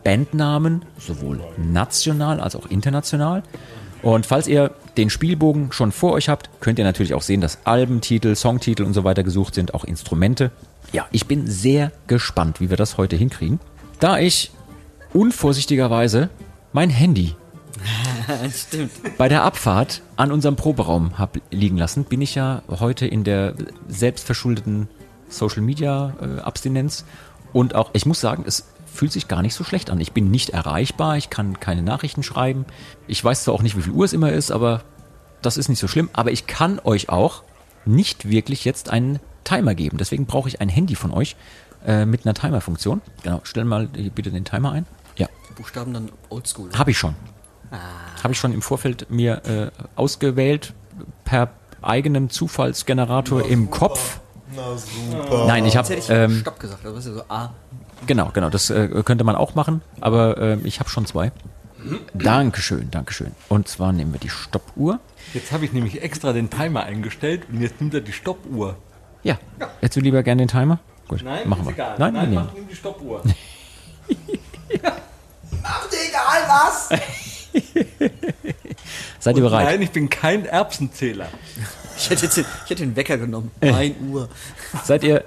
[0.05, 3.43] Bandnamen, sowohl national als auch international.
[4.03, 7.59] Und falls ihr den Spielbogen schon vor euch habt, könnt ihr natürlich auch sehen, dass
[7.65, 10.53] Albentitel, Songtitel und so weiter gesucht sind, auch Instrumente.
[10.93, 13.59] Ja, ich bin sehr gespannt, wie wir das heute hinkriegen.
[13.99, 14.53] Da ich
[15.13, 16.29] unvorsichtigerweise
[16.73, 17.35] mein Handy
[18.53, 18.93] Stimmt.
[19.19, 23.55] bei der Abfahrt an unserem Proberaum hab liegen lassen, bin ich ja heute in der
[23.89, 24.89] selbstverschuldeten
[25.29, 27.05] Social Media äh, Abstinenz
[27.53, 30.01] und auch, ich muss sagen, es fühlt sich gar nicht so schlecht an.
[30.01, 32.65] Ich bin nicht erreichbar, ich kann keine Nachrichten schreiben.
[33.07, 34.83] Ich weiß zwar auch nicht, wie viel Uhr es immer ist, aber
[35.43, 36.09] das ist nicht so schlimm.
[36.13, 37.43] Aber ich kann euch auch
[37.85, 39.99] nicht wirklich jetzt einen Timer geben.
[39.99, 41.37] Deswegen brauche ich ein Handy von euch
[41.87, 43.01] äh, mit einer Timer-Funktion.
[43.23, 44.87] Genau, stell mal bitte den Timer ein.
[45.17, 46.71] Ja, Buchstaben dann oldschool.
[46.77, 47.15] habe ich schon.
[47.71, 50.75] Habe ich schon im Vorfeld mir äh, ausgewählt
[51.25, 51.51] per
[51.83, 54.21] eigenem Zufallsgenerator im Kopf.
[54.55, 55.47] Na super.
[55.47, 56.85] Nein, ich habe ähm, Stopp gesagt.
[56.85, 57.53] Das ist ja so A.
[58.07, 61.33] genau, genau, das äh, könnte man auch machen, aber äh, ich habe schon zwei.
[62.15, 63.33] Dankeschön, Dankeschön.
[63.49, 64.99] Und zwar nehmen wir die Stoppuhr.
[65.35, 68.77] Jetzt habe ich nämlich extra den Timer eingestellt und jetzt nimmt er die Stoppuhr.
[69.23, 69.39] Ja,
[69.81, 70.79] hättest du lieber gerne den Timer?
[71.07, 71.73] Gut, machen ist wir.
[71.73, 71.97] egal.
[71.99, 72.69] Nein, Nein wir nehmen.
[72.69, 73.23] die Stoppuhr.
[79.19, 79.67] Seid ihr bereit?
[79.67, 81.29] Nein, ich bin kein Erbsenzähler.
[81.99, 83.51] Ich hätte, jetzt den, ich hätte den Wecker genommen.
[83.61, 84.29] 1 Uhr.
[84.85, 85.25] Seid ihr,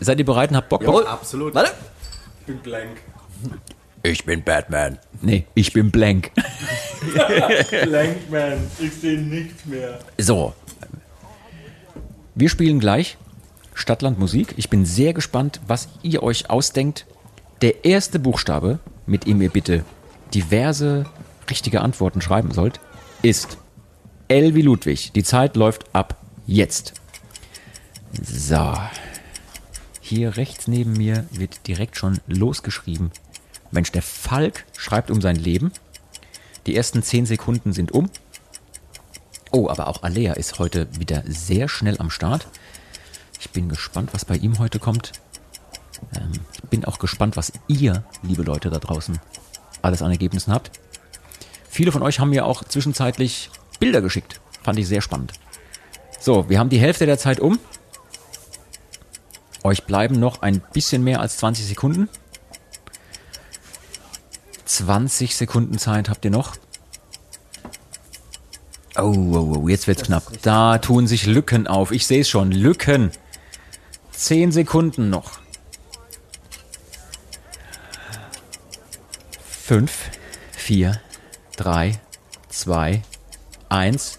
[0.00, 0.82] seid ihr bereit und habt Bock?
[0.82, 1.06] Jawohl.
[1.06, 1.54] Absolut.
[1.54, 1.72] Warte.
[2.40, 2.98] Ich bin blank.
[4.02, 4.98] Ich bin Batman.
[5.20, 6.30] Nee, ich bin blank.
[7.84, 8.70] Blank, man.
[8.78, 9.98] Ich sehe nichts mehr.
[10.18, 10.54] So.
[12.34, 13.16] Wir spielen gleich
[13.74, 14.54] Stadtland Musik.
[14.56, 17.06] Ich bin sehr gespannt, was ihr euch ausdenkt.
[17.60, 19.84] Der erste Buchstabe, mit dem ihr bitte
[20.34, 21.06] diverse
[21.50, 22.80] richtige Antworten schreiben sollt,
[23.22, 23.58] ist
[24.28, 25.12] L wie Ludwig.
[25.12, 26.94] Die Zeit läuft ab jetzt.
[28.12, 28.74] So.
[30.00, 33.10] Hier rechts neben mir wird direkt schon losgeschrieben.
[33.70, 35.72] Mensch, der Falk schreibt um sein Leben.
[36.66, 38.10] Die ersten zehn Sekunden sind um.
[39.50, 42.46] Oh, aber auch Alea ist heute wieder sehr schnell am Start.
[43.40, 45.12] Ich bin gespannt, was bei ihm heute kommt.
[46.14, 49.18] Ähm, ich bin auch gespannt, was ihr, liebe Leute da draußen,
[49.82, 50.70] alles an Ergebnissen habt.
[51.68, 54.40] Viele von euch haben mir auch zwischenzeitlich Bilder geschickt.
[54.62, 55.32] Fand ich sehr spannend.
[56.20, 57.58] So, wir haben die Hälfte der Zeit um.
[59.62, 62.08] Euch bleiben noch ein bisschen mehr als 20 Sekunden.
[64.64, 66.56] 20 Sekunden Zeit habt ihr noch.
[68.96, 70.24] Oh, oh, oh, jetzt wird's knapp.
[70.42, 71.92] Da tun sich Lücken auf.
[71.92, 72.50] Ich sehe es schon.
[72.50, 73.12] Lücken.
[74.10, 75.38] Zehn Sekunden noch.
[79.48, 80.10] Fünf,
[80.50, 81.00] vier,
[81.58, 82.00] drei,
[82.48, 83.02] zwei,
[83.68, 84.18] eins.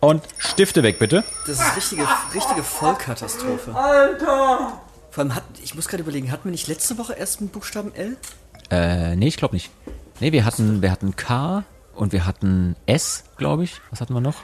[0.00, 1.24] Und Stifte weg, bitte.
[1.46, 3.74] Das ist richtige, richtige Vollkatastrophe.
[3.74, 4.80] Alter!
[5.10, 7.94] Vor allem hat, ich muss gerade überlegen, hatten wir nicht letzte Woche erst einen Buchstaben
[7.94, 8.16] L?
[8.70, 9.70] Äh, nee, ich glaube nicht.
[10.20, 11.64] Nee, wir hatten, wir hatten K
[11.94, 13.80] und wir hatten S, glaube ich.
[13.90, 14.36] Was hatten wir noch?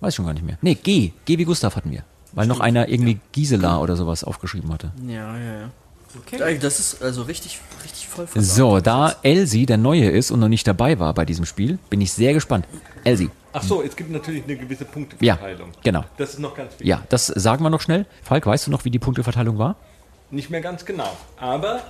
[0.00, 0.58] Weiß ich schon gar nicht mehr.
[0.60, 1.12] Nee, G.
[1.24, 2.04] G wie Gustav hatten wir.
[2.32, 4.92] Weil noch einer irgendwie Gisela oder sowas aufgeschrieben hatte.
[5.06, 5.70] Ja, ja, ja.
[6.18, 6.58] Okay.
[6.60, 8.56] Das ist also richtig, richtig voll versagt.
[8.56, 12.00] So, da Elsie der Neue ist und noch nicht dabei war bei diesem Spiel, bin
[12.00, 12.66] ich sehr gespannt.
[13.04, 13.30] Elsie.
[13.54, 15.72] Ach so, es gibt natürlich eine gewisse Ja, Punkteverteilung.
[15.82, 16.04] genau.
[16.16, 16.86] Das ist noch ganz wichtig.
[16.86, 18.06] Ja, das sagen wir noch schnell.
[18.22, 19.76] Falk, weißt du noch, wie die Punkteverteilung war?
[20.30, 21.14] nicht mehr ganz genau.
[21.36, 21.82] Aber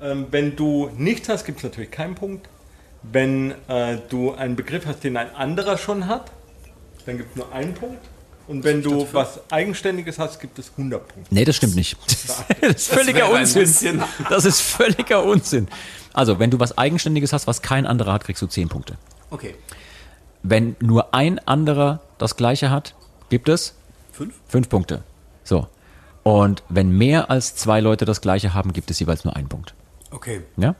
[0.00, 2.48] ähm, wenn du nichts hast, gibt es natürlich keinen Punkt.
[3.02, 6.30] Wenn äh, du einen Begriff hast, den ein anderer schon hat,
[7.04, 8.00] dann gibt es nur einen Punkt.
[8.46, 11.34] Und wenn du was Eigenständiges hast, gibt es 100 Punkte.
[11.34, 11.96] Nee, das stimmt nicht.
[12.06, 14.02] Das ist völliger ein Unsinn.
[14.28, 15.68] Das ist völliger Unsinn.
[16.12, 18.98] Also, wenn du was Eigenständiges hast, was kein anderer hat, kriegst du 10 Punkte.
[19.30, 19.54] Okay.
[20.42, 22.94] Wenn nur ein anderer das gleiche hat,
[23.30, 23.74] gibt es
[24.12, 24.34] Fünf?
[24.46, 25.02] fünf Punkte.
[25.42, 25.66] So.
[26.22, 29.74] Und wenn mehr als zwei Leute das gleiche haben, gibt es jeweils nur einen Punkt.
[30.10, 30.42] Okay.
[30.56, 30.74] Ja?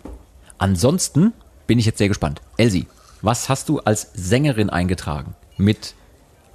[0.59, 1.33] Ansonsten
[1.67, 2.41] bin ich jetzt sehr gespannt.
[2.59, 2.87] Elsie,
[3.23, 5.95] was hast du als Sängerin eingetragen mit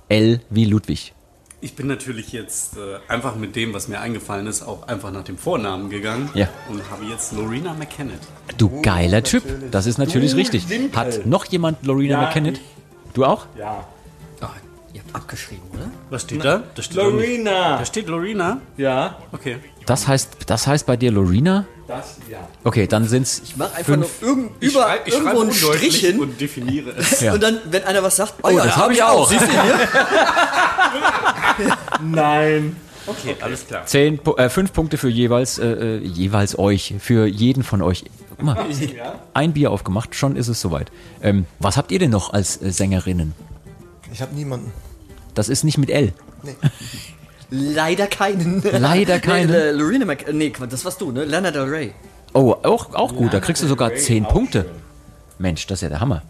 [0.10, 1.14] L wie Ludwig?
[1.62, 5.24] Ich bin natürlich jetzt äh, einfach mit dem, was mir eingefallen ist, auch einfach nach
[5.26, 6.30] dem Vornamen gegangen.
[6.34, 6.48] Ja.
[6.70, 8.20] Und habe jetzt Lorena McKennitt.
[8.58, 9.44] Du geiler Typ.
[9.72, 10.70] Das ist natürlich richtig.
[10.70, 10.98] Wimpel.
[11.00, 12.58] Hat noch jemand Lorena Ja, McKennitt?
[12.58, 13.14] ich.
[13.14, 13.46] Du auch?
[13.58, 13.86] Ja.
[14.40, 14.52] Ah,
[14.94, 15.90] ihr habt abgeschrieben, oder?
[16.10, 16.64] Was steht da?
[16.76, 17.78] Da steht Lorena!
[17.80, 18.62] Da steht Lorena.
[18.78, 19.58] Ja, Okay.
[19.86, 21.66] Das heißt, das heißt bei dir Lorena?
[21.90, 22.38] Das, ja.
[22.64, 24.22] Okay, dann sind's Ich mach einfach fünf.
[24.22, 26.20] nur irgend, über schreib- irgendwo einen Strich hin.
[26.20, 27.20] und definiere es.
[27.22, 27.34] Ja.
[27.34, 29.30] Und dann, wenn einer was sagt, oh, Oh, das hab ich auch.
[29.30, 29.88] Siehst du hier?
[32.04, 32.76] Nein.
[33.08, 33.86] Okay, alles klar.
[33.86, 38.06] Zehn, äh, fünf Punkte für jeweils, äh, äh, jeweils euch, für jeden von euch.
[38.30, 38.66] Guck mal,
[39.34, 40.92] ein Bier aufgemacht, schon ist es soweit.
[41.22, 43.34] Ähm, was habt ihr denn noch als äh, Sängerinnen?
[44.14, 44.72] Ich habe niemanden.
[45.34, 46.14] Das ist nicht mit L.
[47.50, 48.62] Leider keinen.
[48.72, 49.50] Leider keinen.
[49.50, 50.32] Nee, äh, Lorena Mc...
[50.34, 51.26] Nee, das warst du, ne?
[51.26, 51.94] Lana Del Rey.
[52.34, 54.62] Oh, auch, auch gut, da kriegst du sogar Del Rey, zehn auch Punkte.
[54.64, 54.72] schön.
[55.40, 56.22] Mensch, das ist ja der Hammer.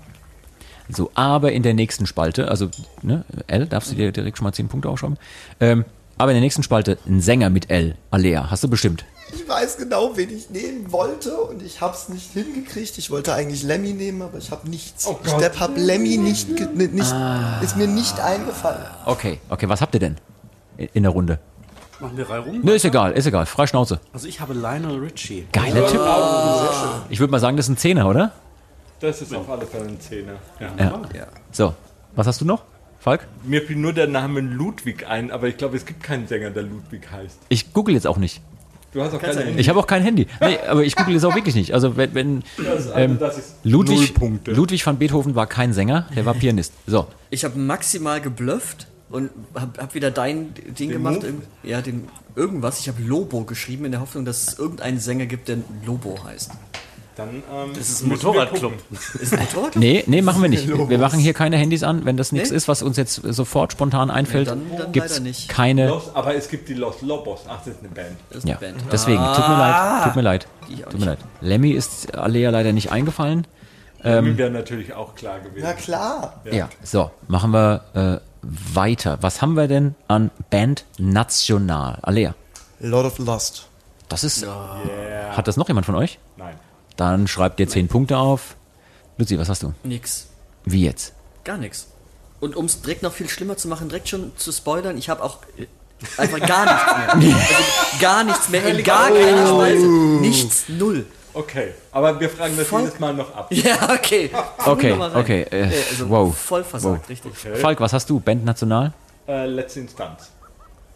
[0.89, 2.69] So, aber in der nächsten Spalte, also
[3.01, 5.17] ne, L, darfst du dir direkt schon mal zehn Punkte aufschreiben.
[5.59, 5.85] Ähm,
[6.17, 9.05] aber in der nächsten Spalte ein Sänger mit L, Alea, hast du bestimmt.
[9.31, 12.97] Ich weiß genau, wen ich nehmen wollte und ich habe es nicht hingekriegt.
[12.97, 15.05] Ich wollte eigentlich Lemmy nehmen, aber ich habe nichts.
[15.05, 17.13] Oh ich habe Lemmy nicht, ni- nicht
[17.61, 18.85] ist mir nicht eingefallen.
[19.05, 20.15] Okay, okay, was habt ihr denn
[20.93, 21.39] in, der Runde?
[21.99, 22.61] Machen wir drei rum?
[22.61, 23.99] Ne, ist egal, ist egal, frei Schnauze.
[24.13, 25.45] Also ich habe Lionel Richie.
[25.51, 26.01] Geiler Typ.
[27.09, 28.31] Ich würde mal sagen, das ist ein Zehner, oder?
[28.99, 30.33] Das ist auf alle Fälle ein Zehner.
[30.59, 30.67] Ja.
[30.77, 31.01] Ja.
[31.15, 31.27] Ja.
[31.51, 31.73] So,
[32.15, 32.63] was hast du noch,
[32.99, 33.27] Falk?
[33.43, 36.63] Mir fiel nur der Name Ludwig ein, aber ich glaube, es gibt keinen Sänger, der
[36.63, 37.39] Ludwig heißt.
[37.49, 38.41] Ich google jetzt auch nicht.
[38.91, 39.59] Du hast auch du Handy.
[39.59, 40.27] Ich habe auch kein Handy.
[40.41, 41.73] Nee, aber ich google jetzt auch wirklich nicht.
[41.73, 44.13] Also wenn, wenn also ähm, das ist Ludwig.
[44.47, 46.73] Ludwig van Beethoven war kein Sänger, der war Pianist.
[46.87, 51.23] So, Ich habe maximal geblufft und hab, hab wieder dein Ding gemacht.
[51.23, 51.33] Move?
[51.63, 52.79] Ja, den irgendwas.
[52.79, 56.51] Ich habe Lobo geschrieben in der Hoffnung, dass es irgendeinen Sänger gibt, der Lobo heißt.
[57.15, 58.71] Dann, ähm, Das ist ein Motorradclub.
[59.19, 59.75] Ist ein Motorrad?
[59.75, 60.67] nee, nee, machen wir nicht.
[60.69, 62.05] Wir machen hier keine Handys an.
[62.05, 62.55] Wenn das nichts Nee?
[62.55, 65.49] ist, was uns jetzt sofort spontan einfällt, dann- dann gibt's leider nicht.
[65.49, 65.89] keine.
[65.89, 67.41] Los, aber es gibt die Los Lobos.
[67.49, 68.15] Ach, das ist eine Band.
[68.29, 68.77] Das ist eine Ja, Band.
[68.91, 71.19] deswegen, tut mir leid, tut mir leid, Die auch tut mir leid.
[71.41, 73.45] Lemmy ist Alea leider nicht eingefallen.
[74.03, 75.63] Ähm, wäre natürlich auch klar gewesen.
[75.63, 76.41] Na klar.
[76.51, 79.17] Ja, so, machen wir äh, weiter.
[79.21, 81.99] Was haben wir denn an Band National?
[82.01, 82.33] Alea,
[82.79, 83.67] Lord of Lust.
[84.07, 84.45] das ist.
[85.31, 86.19] Hat das noch jemand von euch?
[86.37, 86.55] Nein.
[86.95, 88.55] Dann schreibt ihr 10 Punkte auf.
[89.17, 89.73] Luzi, was hast du?
[89.83, 90.27] Nix.
[90.65, 91.13] Wie jetzt?
[91.43, 91.87] Gar nichts.
[92.39, 95.21] Und um es direkt noch viel schlimmer zu machen, direkt schon zu spoilern, ich habe
[95.23, 95.67] auch äh,
[96.17, 97.35] einfach gar nichts mehr.
[97.39, 99.85] Also gar nichts mehr, in gar keiner Spalte.
[99.85, 101.05] Nichts, null.
[101.39, 103.47] Okay, aber wir fragen das Voll- jedes Mal noch ab.
[103.51, 104.29] Ja, okay.
[104.65, 107.31] Okay, okay, äh, also wow, Voll versagt, richtig.
[107.37, 108.19] Falk, was hast du?
[108.19, 108.91] Band National?
[109.27, 110.31] Äh, letzte Instanz.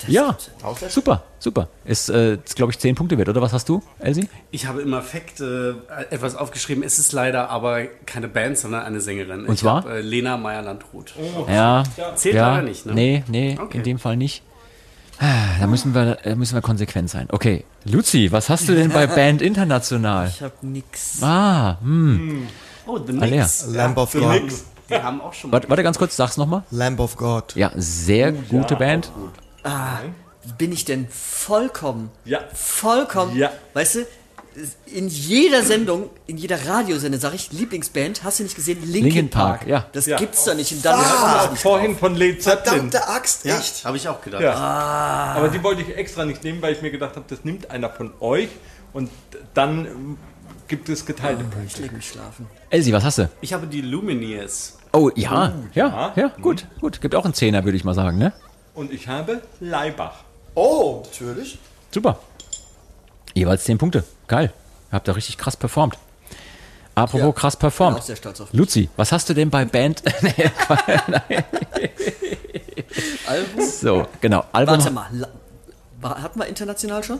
[0.07, 0.35] Ja,
[0.89, 1.69] super, super.
[1.85, 4.27] Ist, äh, glaube ich, 10 Punkte wert, oder was hast du, Elsie?
[4.51, 5.75] Ich habe im Affekt äh,
[6.09, 6.83] etwas aufgeschrieben.
[6.83, 9.45] Es ist leider aber keine Band, sondern eine Sängerin.
[9.45, 9.85] Und ich zwar?
[9.85, 11.13] Hab, äh, Lena Meyer-Landrut.
[11.47, 11.83] Ja,
[12.15, 12.93] Zählt ja, leider nicht, ne?
[12.93, 13.77] Nee, nee, Okay.
[13.77, 14.43] in dem Fall nicht.
[15.26, 17.28] Ah, Da müssen wir, da müssen wir konsequent sein.
[17.32, 20.28] Okay, Luzi, was hast du denn bei Band International?
[20.28, 21.24] Ich habe nix.
[21.24, 22.45] Ah, hm.
[22.86, 23.43] Oh, The Alea.
[23.43, 23.67] Nix.
[23.67, 24.41] Lamb of God.
[24.89, 25.55] Die haben auch schon mal.
[25.55, 26.63] Warte, warte ganz kurz, sag's nochmal.
[26.71, 27.55] Lamb of God.
[27.55, 29.11] Ja, sehr gute Band.
[30.57, 32.39] Bin ich denn vollkommen, Ja.
[32.53, 33.49] vollkommen, Ja.
[33.74, 33.99] weißt du,
[34.86, 38.80] in jeder Sendung, in jeder Radiosendung sage ich, Lieblingsband, hast du nicht gesehen?
[38.82, 39.68] Linkin, Linkin Park, Park.
[39.70, 39.86] ja.
[39.93, 40.18] Das Ja.
[40.18, 40.72] gibt's doch nicht.
[40.72, 42.91] Und dann Ah, ich Vorhin von Led Zeppelin.
[42.91, 43.86] Verdammte Axt, Ja, echt.
[43.86, 44.41] habe ich auch gedacht.
[44.43, 44.54] Ja.
[44.56, 47.89] Aber die wollte ich extra nicht nehmen, weil ich mir gedacht habe, das nimmt einer
[47.89, 48.49] von euch
[48.93, 49.10] und
[49.54, 50.18] dann
[50.68, 51.82] gibt es geteilte Ich Punkte.
[51.82, 52.47] leg mich schlafen.
[52.70, 53.30] Elsie, was hast du?
[53.41, 54.78] Ich habe die Lumineers.
[54.93, 56.14] Oh, ja, ja, ja.
[56.16, 57.01] ja, gut, gut.
[57.01, 58.32] Gibt auch einen Zehner, würde ich mal sagen, ne?
[58.76, 60.24] Und ich habe Leibach.
[60.56, 61.58] Oh, natürlich.
[61.91, 62.20] Super.
[63.34, 64.04] Jeweils 10 Punkte.
[64.28, 64.53] Geil.
[64.91, 65.97] Habt ihr richtig krass performt.
[66.95, 67.97] Apropos Ja, krass Bin performt.
[67.97, 70.03] auch sehr stolz auf Luzi, was hast du denn bei Band?
[73.26, 73.65] Album.
[73.65, 74.43] so, genau.
[74.51, 74.78] Album.
[74.78, 75.09] Warte mal,
[76.01, 77.19] war, hatten wir international schon?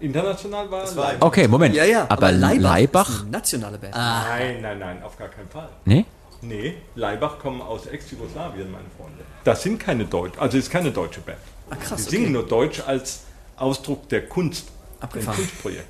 [0.00, 1.26] International war war Leibach.
[1.26, 1.74] Okay, Moment.
[1.74, 2.06] Ja, ja.
[2.08, 3.08] Aber, Leibach?
[3.10, 3.94] ist eine nationale Band.
[3.96, 5.68] Nein, nein, nein, auf gar keinen Fall.
[5.84, 6.04] Nee?
[6.40, 9.24] Nee, Leibach kommen aus Ex-Jugoslawien, meine Freunde.
[9.42, 11.38] Das sind keine Deutsche, also ist keine deutsche Band.
[11.68, 12.32] Ah, krass, Die singen okay.
[12.34, 13.22] nur Deutsch als
[13.56, 14.68] Ausdruck der Kunst.
[14.68, 15.36] Ein Abgefahren.
[15.36, 15.86] Kunstprojekt.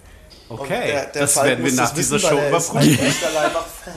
[0.48, 2.98] Okay, Der, der das Falk werden wir nach das dieser wissen, Show er überprüfen.
[3.34, 3.92] Leibach-Fan.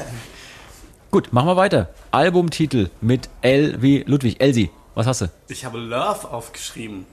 [1.12, 1.90] Gut, machen wir weiter.
[2.12, 4.40] Albumtitel mit L wie Ludwig.
[4.42, 5.26] Elsie, was hast du?
[5.48, 7.06] Ich habe Love aufgeschrieben.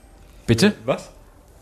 [0.47, 0.74] Bitte?
[0.84, 1.11] Was?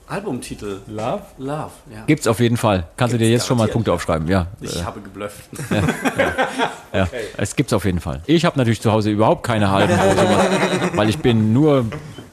[0.09, 0.81] Albumtitel.
[0.87, 1.23] Love?
[1.39, 2.05] Love, ja.
[2.07, 2.87] Gibt's auf jeden Fall.
[2.97, 3.73] Kannst du dir Gibt's jetzt schon mal garantiert.
[3.75, 4.47] Punkte aufschreiben, ja.
[4.61, 5.49] Ich habe geblufft.
[6.93, 8.23] Ja, es gibt's auf jeden Fall.
[8.27, 10.47] Ich habe natürlich zu Hause überhaupt keine halben sowas,
[10.95, 11.85] weil ich bin nur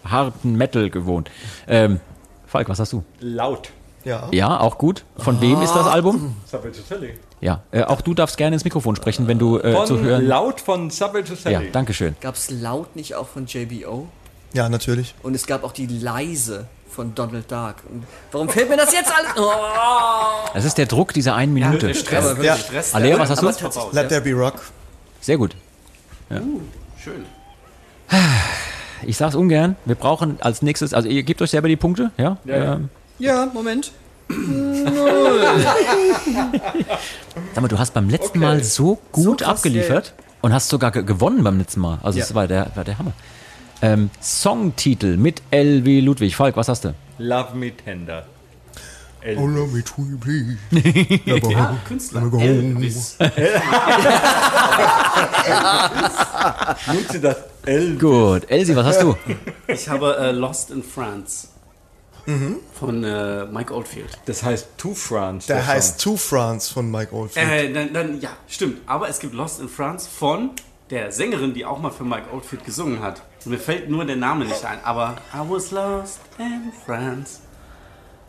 [0.05, 1.29] harten Metal gewohnt.
[1.67, 1.99] Ähm,
[2.47, 3.03] Falk, was hast du?
[3.19, 3.69] Laut.
[4.05, 4.27] Ja.
[4.31, 5.05] Ja, auch gut.
[5.17, 6.35] Von wem ist das Album?
[6.45, 7.13] Subway to Sally.
[7.41, 10.25] Ja, äh, auch du darfst gerne ins Mikrofon sprechen, wenn du äh, Von zu hören.
[10.27, 11.55] Laut von Subway to Sally.
[11.55, 12.15] Ja, danke schön.
[12.21, 14.07] Gab es laut nicht auch von JBO?
[14.53, 15.15] ja, natürlich.
[15.23, 17.75] Und es gab auch die leise von Donald Duck.
[17.89, 19.31] Und warum fällt mir das jetzt alles?
[19.37, 20.49] Oh!
[20.53, 21.87] Das ist der Druck dieser einen Minute.
[21.87, 22.55] Der Stress, Aber Ja.
[22.55, 22.93] Stress.
[22.93, 23.47] Alea, was hast du?
[23.93, 24.59] Let There Be Rock.
[25.21, 25.55] Sehr gut.
[26.29, 27.25] Schön.
[29.05, 29.75] Ich sag's ungern.
[29.85, 32.37] Wir brauchen als nächstes, also ihr gebt euch selber die Punkte, ja?
[32.45, 32.75] Ja.
[32.75, 32.89] Ähm,
[33.19, 33.91] Ja, Moment.
[37.53, 38.45] Sag mal, du hast beim letzten Okay.
[38.47, 41.99] Mal so gut krass, abgeliefert und hast sogar ge gewonnen beim letzten Mal.
[42.03, 42.25] Also Ja.
[42.25, 43.11] das war der, war der Hammer.
[43.81, 46.35] Ähm, Songtitel mit L wie Ludwig.
[46.35, 46.93] Falk, was hast du?
[47.17, 48.25] Love Me Tender.
[49.21, 50.57] El Oh, love me sweetly.
[51.25, 52.23] Ja, Künstler.
[52.41, 53.17] Elvis.
[56.91, 57.97] Nimmt sie das L.
[57.97, 58.49] Gut.
[58.49, 59.15] Elsie, was hast du?
[59.67, 61.47] Ich habe äh, Lost in France.
[62.25, 64.17] Von äh, Mike Oldfield.
[64.25, 65.47] Das heißt To France.
[65.47, 65.67] Der Song.
[65.67, 67.49] heißt To France von Mike Oldfield.
[67.49, 68.81] Äh, dann, dann, ja, stimmt.
[68.85, 70.51] Aber es gibt Lost in France von
[70.89, 73.21] der Sängerin, die auch mal für Mike Oldfield gesungen hat.
[73.45, 74.79] Und mir fällt nur der Name nicht ein.
[74.83, 77.39] Aber I was lost in France.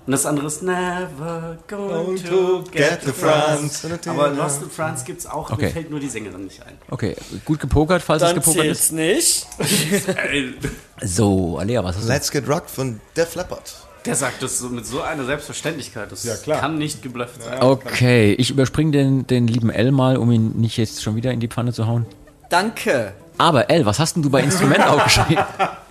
[0.06, 3.88] Und das andere ist Never going to get to France.
[4.06, 5.50] Aber Lost in France gibt's auch.
[5.50, 5.66] Okay.
[5.66, 6.74] Mir fällt nur die Sängerin nicht ein.
[6.90, 8.92] Okay, gut gepokert, falls es Dann gepokert ist.
[8.92, 9.46] nicht.
[11.02, 12.12] So, Alea, was hast du?
[12.12, 13.74] Let's Get Rocked von Def Leppard.
[14.04, 16.12] Der sagt das so mit so einer Selbstverständlichkeit.
[16.12, 16.60] Das Ja, klar.
[16.60, 17.60] kann nicht geblufft sein.
[17.62, 21.40] Okay, ich überspringe den, den lieben L mal, um ihn nicht jetzt schon wieder in
[21.40, 22.06] die Pfanne zu hauen.
[22.50, 23.12] Danke.
[23.38, 25.44] Aber L, was hast denn du bei Instrument aufgeschrieben?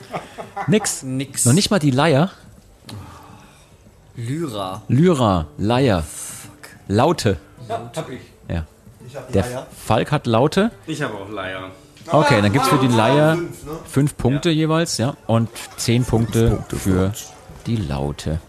[0.68, 1.04] Nix.
[1.04, 1.46] Nix.
[1.46, 2.32] Noch nicht mal die Leier.
[4.16, 4.82] Lyra.
[4.88, 6.04] Lyra, Leier.
[6.88, 7.38] Laute.
[7.68, 8.20] Ja, hab ich.
[8.48, 8.66] Ja.
[9.08, 9.68] Ich hab Der Leier.
[9.86, 10.72] Falk hat Laute.
[10.86, 11.72] Ich habe auch Leier.
[12.08, 13.72] Okay, dann gibt's für die Leier Fünf, ne?
[13.86, 15.16] fünf Punkte jeweils, ja.
[15.26, 17.14] Und zehn Punkte, für
[17.66, 18.40] die Laute.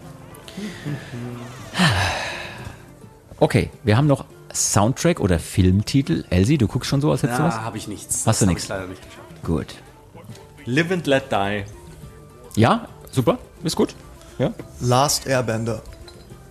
[3.39, 6.25] Okay, wir haben noch Soundtrack oder Filmtitel.
[6.29, 7.55] Elsie, du guckst schon so, als hättest du was?
[7.55, 8.25] Ja, habe ich nichts.
[8.25, 8.63] Hast du Das hab nichts?
[8.63, 9.43] Ich leider nicht geschafft.
[9.43, 9.67] Gut.
[10.65, 11.63] Live and Let Die.
[12.55, 13.95] Ja, super, ist gut.
[14.37, 14.53] Ja.
[14.81, 15.81] Last Airbender.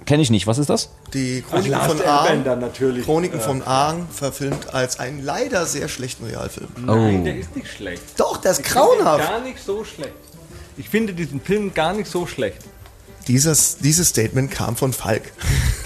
[0.07, 0.47] Kenne ich nicht.
[0.47, 0.91] Was ist das?
[1.15, 2.61] Die Chroniken Last von Aang.
[2.61, 3.05] Natürlich.
[3.05, 6.69] Chroniken Äh, von Aang verfilmt als einen leider sehr schlechten Realfilm.
[6.77, 7.25] Nein, Oh.
[7.25, 8.03] der ist nicht schlecht.
[8.19, 9.29] Doch, der ist Ich grauenhaft.
[9.29, 10.13] Gar nicht so schlecht.
[10.77, 12.59] Ich finde diesen Film gar nicht so schlecht.
[13.29, 15.23] Dieses, dieses Statement kam von Falk.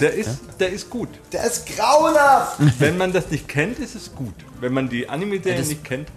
[0.01, 1.07] Der ist, der ist gut.
[1.31, 2.57] Der ist grauenhaft!
[2.79, 4.33] Wenn man das nicht kennt, ist es gut.
[4.59, 6.09] Wenn man die Anime-Serie nicht kennt,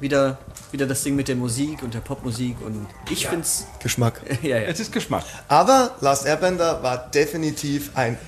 [0.00, 0.38] Wieder,
[0.72, 3.66] wieder das Ding mit der Musik und der Popmusik und ich find's.
[3.80, 4.20] Geschmack.
[4.42, 4.68] Ja, ja.
[4.68, 5.24] es ist Geschmack.
[5.48, 8.18] Aber Last Airbender war definitiv ein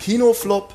[0.00, 0.74] Kinoflop.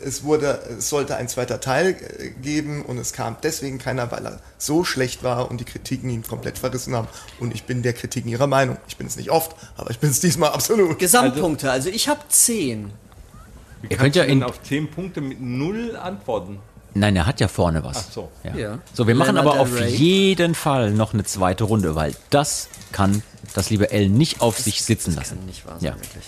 [0.00, 1.88] Es, wurde, es sollte ein zweiter Teil
[2.18, 6.08] äh, geben und es kam deswegen keiner, weil er so schlecht war und die Kritiken
[6.08, 7.08] ihn komplett verrissen haben.
[7.40, 8.76] Und ich bin der Kritiken ihrer Meinung.
[8.86, 11.00] Ich bin es nicht oft, aber ich bin es diesmal absolut.
[11.00, 12.92] Gesamtpunkte, also ich habe 10.
[13.82, 16.60] Wie Ihr könnt ja in- auf 10 Punkte mit null antworten?
[16.94, 18.06] Nein, er hat ja vorne was.
[18.08, 18.28] Ach so.
[18.44, 18.54] Ja.
[18.56, 18.78] Ja.
[18.94, 23.22] So, wir machen Lana aber auf jeden Fall noch eine zweite Runde, weil das kann
[23.54, 25.36] das liebe L nicht auf sich sitzen lassen.
[25.38, 25.94] Kann nicht wahr sein, Ja.
[25.94, 26.24] wirklich.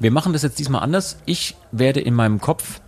[0.00, 1.18] Wir machen das jetzt diesmal anders.
[1.24, 2.80] Ich werde in meinem Kopf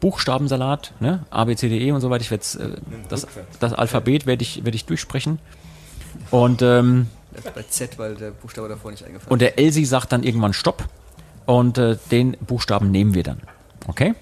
[0.00, 2.22] Buchstabensalat, ne, A, B, C, D, E und so weiter.
[2.22, 2.44] Ich werde
[2.76, 3.26] äh, das,
[3.58, 5.38] das Alphabet werde ich, werde ich durchsprechen.
[6.30, 9.84] Und, ähm, Das ist bei Z, weil der Buchstabe davor nicht eingefallen und der Elsie
[9.84, 10.84] sagt dann irgendwann Stopp.
[11.46, 13.40] Und äh, den Buchstaben nehmen wir dann.
[13.86, 14.14] Okay?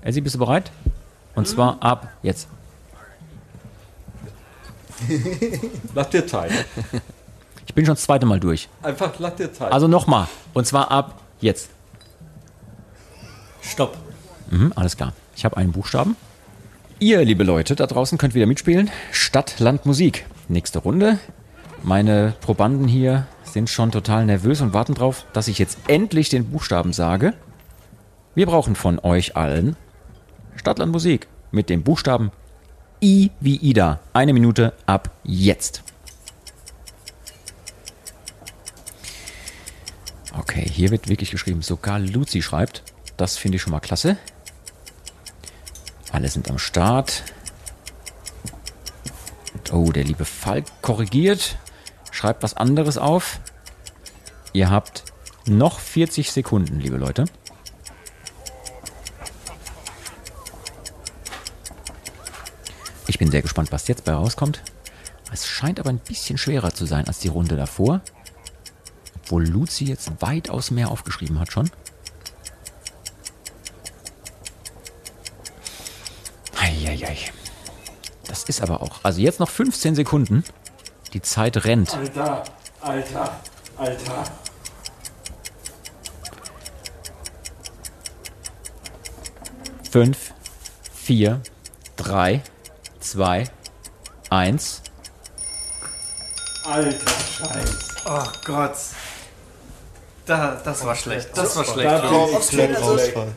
[0.00, 0.72] Elsie, bist du bereit?
[1.34, 2.48] Und zwar ab jetzt.
[6.12, 6.52] Dir Zeit.
[7.66, 8.68] Ich bin schon das zweite Mal durch.
[8.82, 9.72] Einfach dir Zeit.
[9.72, 10.28] Also nochmal.
[10.52, 11.70] Und zwar ab jetzt.
[13.60, 13.96] Stopp.
[14.50, 15.12] Mhm, alles klar.
[15.34, 16.16] Ich habe einen Buchstaben.
[17.00, 18.90] Ihr, liebe Leute, da draußen könnt wieder mitspielen.
[19.10, 20.26] Stadt, Land, Musik.
[20.48, 21.18] Nächste Runde.
[21.82, 26.50] Meine Probanden hier sind schon total nervös und warten drauf, dass ich jetzt endlich den
[26.50, 27.34] Buchstaben sage.
[28.34, 29.76] Wir brauchen von euch allen
[30.56, 32.30] Stadt, Land, Musik mit dem Buchstaben
[33.02, 34.00] I wie Ida.
[34.12, 35.82] Eine Minute ab jetzt.
[40.36, 41.62] Okay, hier wird wirklich geschrieben.
[41.62, 42.82] Sogar Luzi schreibt.
[43.16, 44.16] Das finde ich schon mal klasse.
[46.12, 47.24] Alle sind am Start.
[49.72, 51.56] Oh, der liebe Falk korrigiert.
[52.10, 53.40] Schreibt was anderes auf.
[54.52, 55.04] Ihr habt
[55.46, 57.26] Noch 40 Sekunden, liebe Leute.
[63.24, 64.60] Bin sehr gespannt, was jetzt bei rauskommt.
[65.32, 68.02] Es scheint aber ein bisschen schwerer zu sein als die Runde davor.
[69.16, 71.70] Obwohl Luzi jetzt weitaus mehr aufgeschrieben hat schon.
[76.60, 77.16] Eieiei.
[78.26, 79.02] Das ist aber auch.
[79.02, 80.44] Also jetzt noch 15 Sekunden.
[81.14, 81.94] Die Zeit rennt.
[81.94, 82.44] Alter,
[82.82, 83.40] Alter,
[83.78, 84.24] Alter.
[89.90, 90.34] Fünf,
[90.92, 91.40] vier,
[91.96, 92.42] drei,
[93.04, 93.44] zwei,
[94.30, 94.82] eins.
[96.64, 97.88] Alter Scheiß.
[98.06, 98.76] Oh Gott.
[100.26, 101.28] Da, das war schlecht.
[101.34, 101.90] Das war schlecht.
[101.90, 103.28] Da Komplett also- Ausfall.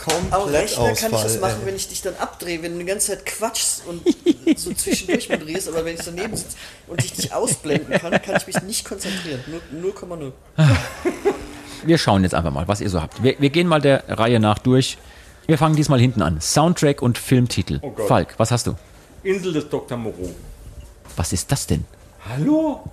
[0.00, 1.66] Auch Komplett Rechner kann ich das machen, ey.
[1.66, 4.02] wenn ich dich dann abdrehe, wenn du die ganze Zeit quatschst und
[4.58, 6.56] so zwischendurch mal drehst, aber wenn ich daneben sitze
[6.86, 9.44] und ich dich ausblenden kann, kann ich mich nicht konzentrieren.
[9.46, 10.32] Nur 0,0.
[11.84, 13.22] Wir schauen jetzt einfach mal, was ihr so habt.
[13.22, 14.96] Wir, wir gehen mal der Reihe nach durch.
[15.46, 16.40] Wir fangen diesmal hinten an.
[16.40, 17.80] Soundtrack und Filmtitel.
[17.82, 17.94] Oh.
[18.06, 18.76] Falk, was hast du?
[19.22, 19.96] Insel des Dr.
[19.96, 20.34] Moreau.
[21.16, 21.84] Was ist das denn?
[22.28, 22.84] Hallo?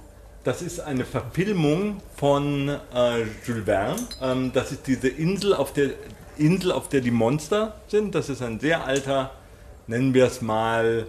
[0.44, 3.96] Das ist eine Verfilmung von äh, Jules Verne.
[4.22, 5.92] Ähm, das ist diese Insel auf der
[6.38, 8.16] Insel, auf der die Monster sind.
[8.16, 9.32] Das ist ein sehr alter,
[9.88, 11.08] nennen wir es mal,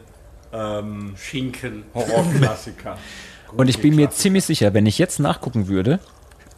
[0.52, 1.84] ähm, Schinken.
[1.94, 2.98] Horrorklassiker.
[3.56, 6.00] Und ich bin mir ziemlich sicher, wenn ich jetzt nachgucken würde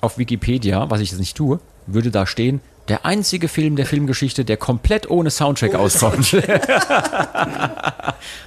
[0.00, 1.60] auf Wikipedia, was ich jetzt nicht tue,
[1.94, 6.32] würde da stehen, der einzige Film der Filmgeschichte, der komplett ohne Soundtrack auskommt.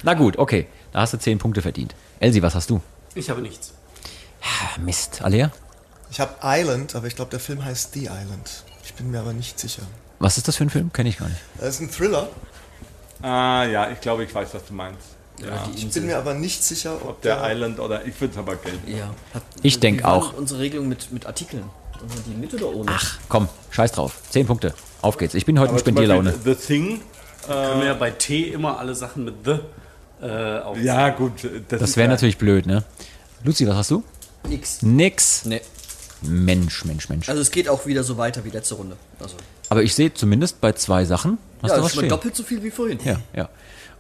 [0.04, 0.68] Na gut, okay.
[0.92, 1.96] Da hast du 10 Punkte verdient.
[2.20, 2.82] Elsie, was hast du?
[3.16, 3.74] Ich habe nichts.
[4.42, 5.22] Ah, Mist.
[5.22, 5.52] Alea?
[6.12, 8.64] Ich habe Island, aber ich glaube, der Film heißt The Island.
[8.84, 9.84] Ich bin mir aber nicht sicher.
[10.20, 10.92] Was ist das für ein Film?
[10.94, 11.42] Kenne ich gar nicht.
[11.58, 12.30] Das ist ein Thriller.
[13.22, 15.08] ah ja, ich glaube, ich weiß, was du meinst.
[15.42, 15.68] Ja.
[15.76, 18.56] Ich bin mir aber nicht sicher, ob, Ob der Island oder ich würde es aber
[18.56, 18.96] gelten.
[18.96, 19.14] Ja.
[19.64, 20.34] Ich denk wie war auch.
[20.34, 21.64] Unsere Regelung mit, mit Artikeln.
[22.28, 22.92] Die mit oder ohne?
[22.92, 24.22] Ach, komm, scheiß drauf.
[24.30, 24.74] 10 Punkte.
[25.02, 25.34] Auf geht's.
[25.34, 26.34] Ich bin heute in Spendierlaune.
[26.44, 27.02] The Thing.
[27.46, 29.60] Können wir ja bei T immer alle Sachen mit The
[30.26, 30.78] äh, auf.
[30.80, 31.32] Ja, gut.
[31.68, 32.84] Das, Das wäre natürlich blöd, ne?
[33.44, 34.04] Luzi, was hast du?
[34.48, 34.82] Nix.
[34.82, 35.46] Nix.
[35.46, 35.62] Nee.
[36.22, 37.28] Mensch, Mensch, Mensch.
[37.28, 38.96] Also es geht auch wieder so weiter wie letzte Runde.
[39.20, 39.36] Also,
[39.70, 41.38] Aber ich sehe zumindest bei zwei Sachen.
[41.62, 42.10] Hast ja, du das was ist schon mal stehen?
[42.10, 43.00] doppelt so viel wie vorhin.
[43.04, 43.50] Ja, ja.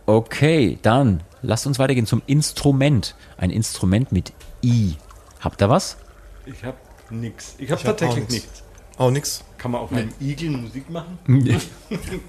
[0.05, 3.15] Okay, dann lasst uns weitergehen zum Instrument.
[3.37, 4.31] Ein Instrument mit
[4.63, 4.95] I.
[5.41, 5.97] Habt ihr was?
[6.45, 6.77] Ich habe
[7.09, 7.55] nichts.
[7.57, 8.33] Ich habe hab tatsächlich auch nix.
[8.45, 8.63] nichts.
[8.97, 9.43] Auch nix.
[9.57, 11.17] Kann man auf einem Igel Musik machen?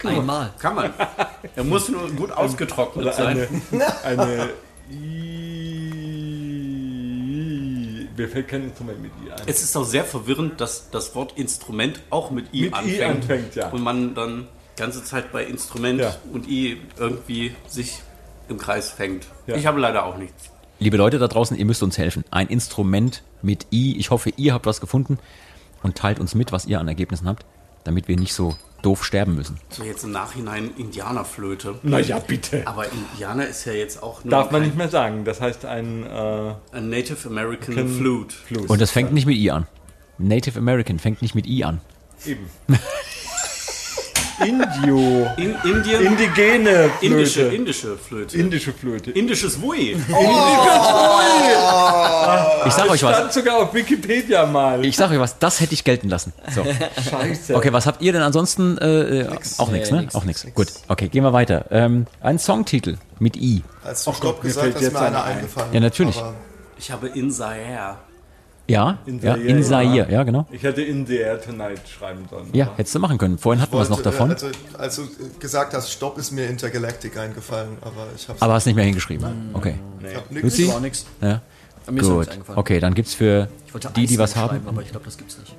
[0.05, 0.53] Einmal.
[0.59, 0.93] Kann man.
[1.57, 3.83] Er muss nur gut ausgetrocknet Oder eine, sein.
[4.05, 4.51] eine
[6.75, 8.09] I.
[8.17, 9.39] Mir fällt kein Instrument mit I ein.
[9.47, 13.03] Es ist auch sehr verwirrend, dass das Wort Instrument auch mit I Mit I anfängt.
[13.17, 13.69] anfängt, ja.
[13.71, 14.47] Und man dann
[14.77, 16.17] ganze Zeit bei Instrument Ja.
[16.33, 18.01] und I irgendwie sich
[18.49, 19.27] im Kreis fängt.
[19.47, 19.57] Ja.
[19.57, 20.51] Ich habe leider auch nichts.
[20.85, 22.25] Liebe Leute da draußen, ihr müsst uns helfen.
[22.31, 23.97] Ein Instrument mit I.
[23.97, 25.19] Ich hoffe, ihr habt was gefunden
[25.83, 27.47] und teilt uns mit, was ihr an Ergebnissen habt,
[27.85, 29.59] damit wir nicht so doof sterben müssen.
[29.71, 31.77] So jetzt im Nachhinein Indianerflöte.
[31.85, 32.67] Naja, bitte.
[32.67, 35.25] Aber Indianer ist ja jetzt auch nur Darf man nicht mehr sagen.
[35.25, 38.37] Das heißt ein äh, ein Native American Flute.
[38.37, 38.67] Fluss.
[38.67, 39.67] Und das fängt nicht mit I an.
[40.19, 41.81] Native American fängt nicht mit I an.
[42.27, 42.51] Eben.
[44.41, 45.27] Indio.
[45.37, 47.07] In Indien Indigene Flöte.
[47.07, 48.37] indische, indische Flöte.
[48.37, 49.11] Indische Flöte.
[49.13, 49.97] Indisches Wui.
[52.67, 53.17] Ich sag euch was.
[53.17, 54.85] Stand sogar auf Wikipedia mal.
[54.85, 56.33] Ich sag euch was, das hätte ich gelten lassen.
[56.55, 56.65] So.
[57.11, 57.55] Scheiße.
[57.55, 58.79] Okay, was habt ihr denn ansonsten?
[58.79, 59.29] Äh, äh,
[59.59, 60.03] auch nichts, Nee, ne?
[60.03, 60.57] nix, auch nix, nichts.
[60.57, 61.67] Gut, okay, gehen wir weiter.
[61.71, 63.63] Ähm, ein Songtitel mit I.
[63.85, 65.37] Als du Oh Stopp Gott, mir gesagt fällt hast, mir einer einer ein.
[65.39, 65.73] eingefallen.
[65.73, 66.17] Ja, natürlich.
[66.19, 66.35] Aber
[66.79, 67.99] Ich habe In Zaire.
[68.67, 69.63] Ja, In ja, Zaire, in ja.
[69.63, 70.47] Zaire, ja, genau.
[70.51, 72.49] Ich hätte In the Air Tonight schreiben sollen.
[72.55, 73.37] Ja, aber- hättest du machen können.
[73.37, 74.47] Vorhin hatten wir es noch wollte, davon, Also,
[74.79, 75.03] als du
[75.39, 79.51] gesagt hast, Stopp, ist mir Intergalactic eingefallen, aber ich hab's aber hast nicht mehr hingeschrieben.
[79.53, 79.75] Okay.
[80.09, 81.05] ich hab nix.
[81.21, 81.43] Ja.
[81.91, 82.19] Mir Gut.
[82.19, 82.59] nichts eingefallen.
[82.59, 83.49] Okay, dann gibt's für
[83.97, 84.49] die, die was haben.
[84.57, 85.55] schreiben, aber ich glaube, das gibt's nicht.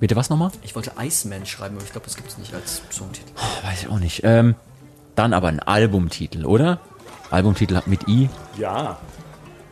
[0.00, 0.50] Bitte was nochmal?
[0.62, 3.30] Ich wollte Iceman schreiben, aber ich glaube, das gibt's nicht als Songtitel.
[3.62, 4.22] Weiß ich auch nicht.
[4.24, 4.56] Ähm,
[5.14, 6.80] dann aber ein Albumtitel, oder?
[7.30, 8.28] Albumtitel mit I.
[8.58, 8.98] Ja.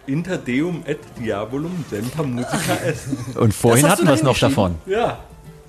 [0.06, 3.06] Inter Deum et Diabolum Semper Musica est.
[3.36, 4.76] Und vorhin hatten wir es noch davon.
[4.86, 5.18] Ja.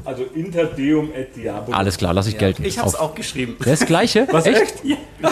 [0.03, 1.73] Also Inter Deum et Diabolum.
[1.73, 2.63] Alles klar, lass ich gelten.
[2.63, 3.55] Ich habe es Auf- auch geschrieben.
[3.63, 4.27] Das gleiche?
[4.31, 4.75] Was echt?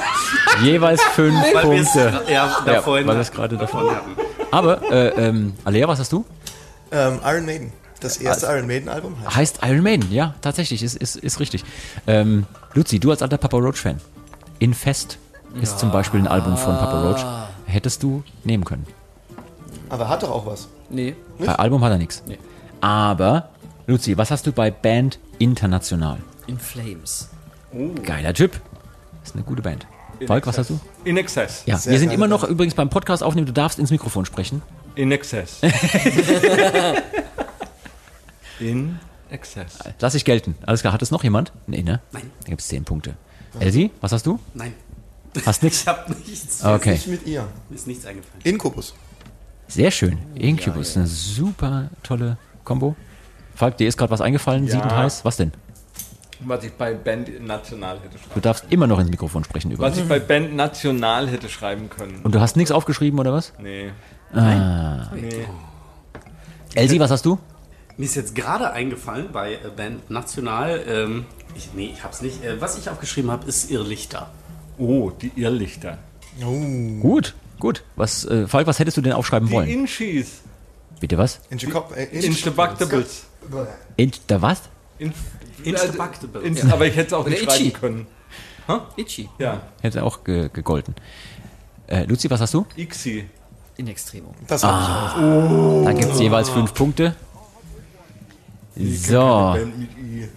[0.64, 2.22] Jeweils fünf Weil Punkte.
[2.32, 4.12] ja, da Ja, vorhin weil wir es gerade davon hatten.
[4.52, 6.26] Aber, äh, ähm, Alea, was hast du?
[6.92, 7.72] Ähm, Iron Maiden.
[8.00, 9.36] Das erste Iron Maiden Album heißt.
[9.36, 11.64] Heißt Iron Maiden, ja, tatsächlich, ist, ist, ist richtig.
[12.06, 14.00] Ähm, Luzi, du als alter Papa Roach-Fan.
[14.60, 15.18] Infest
[15.62, 17.26] ist zum Beispiel ein Album von Papa Roach.
[17.74, 18.86] Hättest du nehmen können.
[19.90, 20.68] Aber hat doch auch was.
[20.92, 21.16] Nee.
[21.40, 22.22] Bei Album hat er nichts.
[22.28, 22.38] Nee.
[22.82, 23.50] Aber,
[23.88, 26.20] Luzi, was hast du bei Band International?
[26.46, 27.30] In Flames.
[28.04, 28.62] Geiler Typ.
[29.24, 29.88] Ist eine gute Band.
[30.28, 30.80] Falk, was hast du?
[31.04, 31.64] In Excess.
[31.66, 32.52] Ja, Sehr wir sind immer noch Band.
[32.52, 33.48] übrigens beim Podcast aufnehmen.
[33.48, 34.62] Du darfst ins Mikrofon sprechen.
[34.94, 35.60] In Excess.
[38.60, 39.00] In
[39.32, 39.80] Excess.
[40.00, 40.56] Lass ich gelten.
[40.68, 41.52] Alles klar, hat es noch jemand?
[41.66, 42.02] Nee, ne?
[42.12, 42.30] Nein.
[42.44, 43.16] Da gibt es 10 Punkte.
[43.60, 44.38] Elsie, was hast du?
[44.54, 44.74] Nein.
[45.46, 45.82] Hast nix?
[45.82, 46.64] Ich habe nichts.
[46.64, 46.92] Okay.
[46.92, 47.48] Nicht mit ihr.
[47.70, 48.42] Mir ist nichts eingefallen.
[48.44, 48.94] Inkubus.
[49.68, 50.18] Sehr schön.
[50.36, 52.96] Incubus, eine super tolle Kombo.
[53.56, 54.74] Falk, dir ist gerade was eingefallen, Ja.
[54.74, 55.26] siedend heiß.
[55.26, 55.52] Was denn?
[56.46, 59.84] Was ich bei Band National hätte schreiben Du darfst immer noch ins Mikrofon sprechen über.
[59.86, 62.20] Was ich bei Band National hätte schreiben können.
[62.24, 63.54] Und du hast nichts aufgeschrieben, oder was?
[63.60, 63.92] Nee.
[64.34, 65.46] Nee.
[66.76, 67.40] Elsie, was hast du?
[67.98, 71.26] Mir ist jetzt gerade eingefallen bei äh, Band National, ähm,
[71.56, 72.44] ich, nee, ich hab's nicht.
[72.44, 74.32] Äh, was ich aufgeschrieben habe, ist Irrlichter.
[74.78, 75.98] Oh, die Irrlichter.
[77.02, 77.84] Gut, gut.
[77.96, 79.70] Was, äh, Falk, was hättest du denn aufschreiben Die wollen?
[79.70, 80.42] Inchis.
[81.00, 81.40] Bitte was?
[81.50, 81.96] Inchikop.
[81.96, 83.26] Äh, Inchtabactables.
[83.98, 84.62] In, da was?
[85.00, 85.14] In,
[85.64, 86.44] Inchtabactables.
[86.44, 87.80] in, Aber ich hätte es auch nicht Oder schreiben Itchy.
[87.80, 88.08] können.
[88.96, 89.30] Itchy.
[89.40, 90.96] Ja, Hätte auch ge gegolten.
[91.88, 92.66] Äh, Luzi, was hast du?
[92.78, 93.26] Ixi.
[93.76, 94.34] In Extremo.
[94.48, 95.84] Das habe ich auch.
[95.84, 97.16] Da gibt es jeweils fünf Punkte.
[98.76, 100.28] So, Band mit I.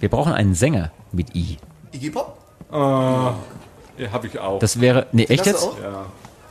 [0.00, 1.58] wir brauchen einen Sänger mit I.
[1.96, 2.36] Iggy Pop?
[2.70, 3.34] Ja,
[4.12, 4.58] habe ich auch.
[4.58, 5.06] Das wäre.
[5.12, 5.64] Nee, echt jetzt?
[5.64, 5.78] auch?
[5.80, 6.06] ja.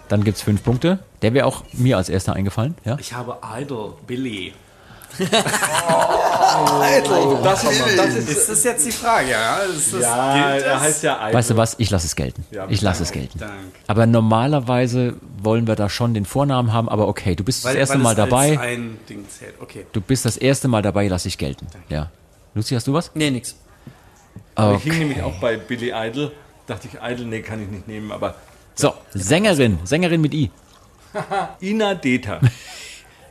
[0.07, 0.99] Dann gibt es fünf Punkte.
[1.21, 2.75] Der wäre auch mir als erster eingefallen.
[2.85, 2.97] Ja?
[2.99, 4.53] Ich habe Idol Billy.
[5.17, 5.29] Das
[7.63, 9.31] ist, das ist, Ist das jetzt die Frage?
[9.31, 10.81] Ja, ist das, ja gilt er das?
[10.81, 11.33] heißt ja Idol.
[11.33, 11.75] Weißt du was?
[11.79, 12.45] Ich lasse es gelten.
[12.51, 13.39] Ja, ich lasse es gelten.
[13.39, 13.51] Dank.
[13.87, 16.89] Aber normalerweise wollen wir da schon den Vornamen haben.
[16.89, 18.59] Aber okay, du bist das Weil, erste weil Mal es als dabei.
[18.59, 19.55] ein Ding zählt.
[19.61, 19.85] Okay.
[19.93, 21.67] Du bist das erste Mal dabei, lasse ich gelten.
[21.89, 22.09] Ja.
[22.53, 23.11] Luzi, hast du was?
[23.15, 23.55] Nee, nix.
[24.77, 26.31] Ich hing nämlich auch bei Billy Idol.
[26.67, 28.11] Dachte ich, Idol, nee, kann ich nicht nehmen.
[28.11, 28.35] Aber
[28.75, 29.79] So, Sängerin.
[29.83, 30.51] Sängerin mit I.
[31.61, 32.39] Ina Deta.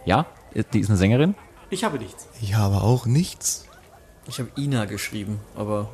[0.07, 0.27] Ja,
[0.75, 1.35] die ist eine Sängerin.
[1.71, 2.29] Ich habe nichts.
[2.43, 3.65] Ich habe auch nichts.
[4.29, 5.89] Ich habe Ina geschrieben, aber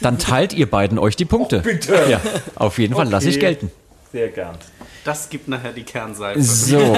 [0.00, 1.60] Dann teilt ihr beiden euch die Punkte.
[1.60, 2.06] bitte.
[2.08, 2.22] Ja,
[2.54, 3.44] auf jeden Fall lasse ich Okay.
[3.46, 3.70] gelten.
[4.12, 4.56] Sehr gern.
[5.04, 6.40] Das gibt nachher die Kernseife.
[6.42, 6.78] So,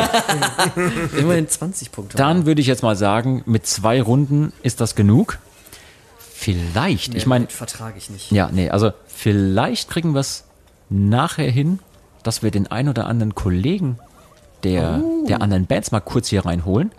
[1.18, 2.16] immerhin 20 Punkte.
[2.16, 5.38] dann würde ich jetzt mal sagen, mit zwei Runden ist das genug.
[6.43, 8.32] Vielleicht, ich meine, vertrage ich nicht.
[8.32, 10.45] ja, nee, also vielleicht kriegen wir es
[10.88, 11.80] nachher hin,
[12.22, 13.99] dass wir den ein oder anderen Kollegen
[14.62, 16.93] der, der anderen Bands mal kurz hier reinholen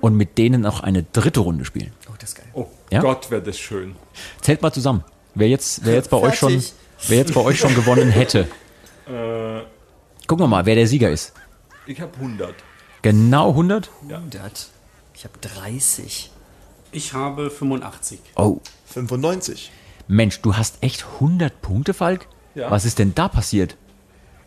[0.00, 1.92] und mit denen auch eine dritte Runde spielen.
[2.08, 2.46] Oh, das ist geil.
[2.54, 3.02] Oh Ja?
[3.02, 3.96] Gott, wäre das schön.
[4.40, 5.04] Zählt mal zusammen.
[5.34, 6.64] Wer jetzt, wer jetzt bei euch schon,
[7.08, 8.48] wer jetzt bei euch schon gewonnen hätte.
[9.08, 9.60] Äh,
[10.26, 11.32] Gucken wir mal, wer der Sieger ist.
[11.86, 12.54] ich habe 100.
[13.02, 13.88] Genau 100?
[14.10, 14.68] 100.
[15.14, 16.32] Ich habe 30.
[16.92, 18.18] Ich habe 85.
[18.36, 19.70] Oh, 95.
[20.08, 22.26] Mensch, du hast echt 100 Punkte, Falk?
[22.54, 22.70] Ja.
[22.70, 23.76] Was ist denn da passiert?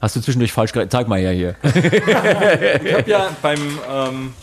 [0.02, 0.92] Hast du zwischendurch falsch gerechnet?
[0.92, 1.56] Zeig mal her hier.
[1.64, 4.34] Ich habe ja beim, ähm,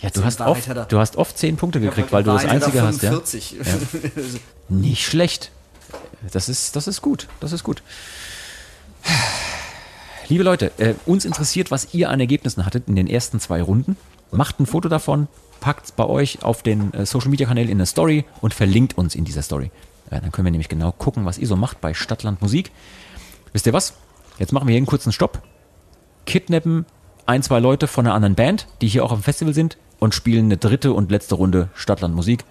[0.00, 3.02] Ja, du hast, oft, du hast oft 10 Punkte gekriegt, weil du das einzige hast,
[3.02, 3.10] ja?
[3.10, 3.56] 45.
[4.68, 5.50] Nicht schlecht.
[6.32, 7.28] Das ist, das ist gut.
[7.40, 7.82] Das ist gut.
[10.28, 13.96] Liebe Leute, äh, uns interessiert, was ihr an Ergebnissen hattet in den ersten zwei Runden.
[14.30, 15.28] Macht ein Foto davon,
[15.64, 18.98] packt es bei euch auf den äh, Social Media Kanälen in eine Story und verlinkt
[18.98, 19.70] uns in dieser Story.
[20.10, 22.70] Äh, dann können wir nämlich genau gucken, was ihr so macht bei Stadtland Musik.
[23.54, 23.94] Wisst ihr was?
[24.38, 25.40] Jetzt machen wir hier einen kurzen Stopp.
[26.26, 26.84] Kidnappen
[27.24, 30.44] ein, zwei Leute von einer anderen Band, die hier auch am Festival sind und spielen
[30.44, 32.44] eine dritte und letzte Runde Stadtland Musik.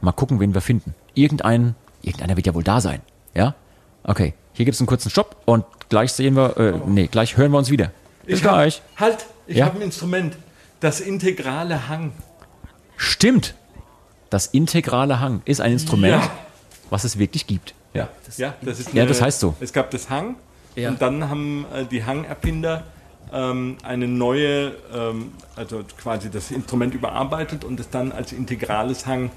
[0.00, 0.94] Mal gucken, wen wir finden.
[1.14, 3.00] Irgendein, irgendeiner wird ja wohl da sein.
[3.34, 3.56] Ja?
[4.04, 7.50] Okay, hier gibt es einen kurzen Stopp und gleich sehen wir, äh, nee, gleich hören
[7.50, 7.90] wir uns wieder.
[8.24, 8.80] Bis ich hab, gleich.
[8.96, 9.66] Halt, ich Ja?
[9.66, 10.36] habe ein Instrument.
[10.78, 12.12] Das integrale Hang.
[12.96, 13.54] Stimmt.
[14.30, 16.30] Das integrale Hang ist ein Instrument, Ja.
[16.90, 17.74] was es wirklich gibt.
[17.92, 18.08] Ja.
[18.36, 19.54] ja, das ist Ja, das heißt so.
[19.60, 20.34] Es gab das Hang
[20.74, 20.88] Ja.
[20.90, 22.82] und dann haben äh, die Hang-Erfinder
[23.32, 29.30] ähm, eine neue, ähm, also quasi das Instrument überarbeitet und es dann als integrales Hang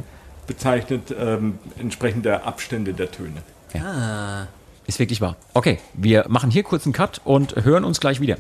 [0.47, 3.41] bezeichnet, ähm, entsprechend der Abstände der Töne.
[4.88, 5.36] Ist wirklich wahr.
[5.53, 8.38] Okay, wir machen hier kurz einen Cut und hören uns gleich wieder.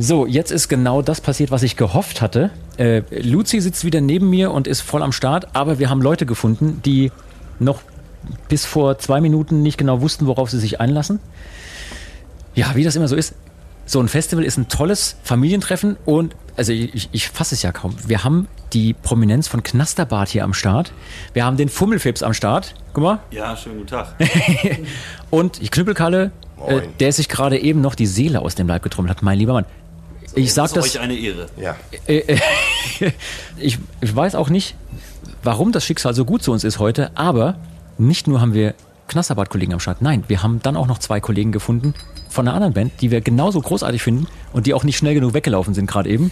[0.00, 2.50] So, jetzt ist genau das passiert, was ich gehofft hatte.
[2.78, 6.24] Äh, Luzi sitzt wieder neben mir und ist voll am Start, aber wir haben Leute
[6.24, 7.12] gefunden, die
[7.58, 7.82] noch
[8.48, 11.20] bis vor zwei Minuten nicht genau wussten, worauf sie sich einlassen.
[12.54, 13.34] Ja, wie das immer so ist.
[13.84, 17.94] So ein Festival ist ein tolles Familientreffen und, also ich, ich, fasse es ja kaum.
[18.06, 20.92] Wir haben die Prominenz von Knasterbart hier am Start.
[21.34, 22.74] Wir haben den Fummelfips am Start.
[22.94, 23.18] Guck mal.
[23.32, 24.14] Ja, schönen guten Tag.
[25.30, 26.30] Und ich Knüppelkalle,
[26.66, 29.22] äh, der sich gerade eben noch die Seele aus dem Leib getrommelt hat.
[29.22, 29.66] Mein lieber Mann.
[30.34, 31.46] Ich sag ist das, euch eine Ehre.
[31.56, 31.76] Ja.
[33.56, 34.76] ich, ich weiß auch nicht,
[35.42, 37.56] warum das Schicksal so gut zu uns ist heute, aber
[37.98, 38.74] nicht nur haben wir
[39.08, 41.94] Knasterbart-Kollegen am Start, nein, wir haben dann auch noch zwei Kollegen gefunden
[42.28, 45.34] von einer anderen Band, die wir genauso großartig finden und die auch nicht schnell genug
[45.34, 46.30] weggelaufen sind gerade eben,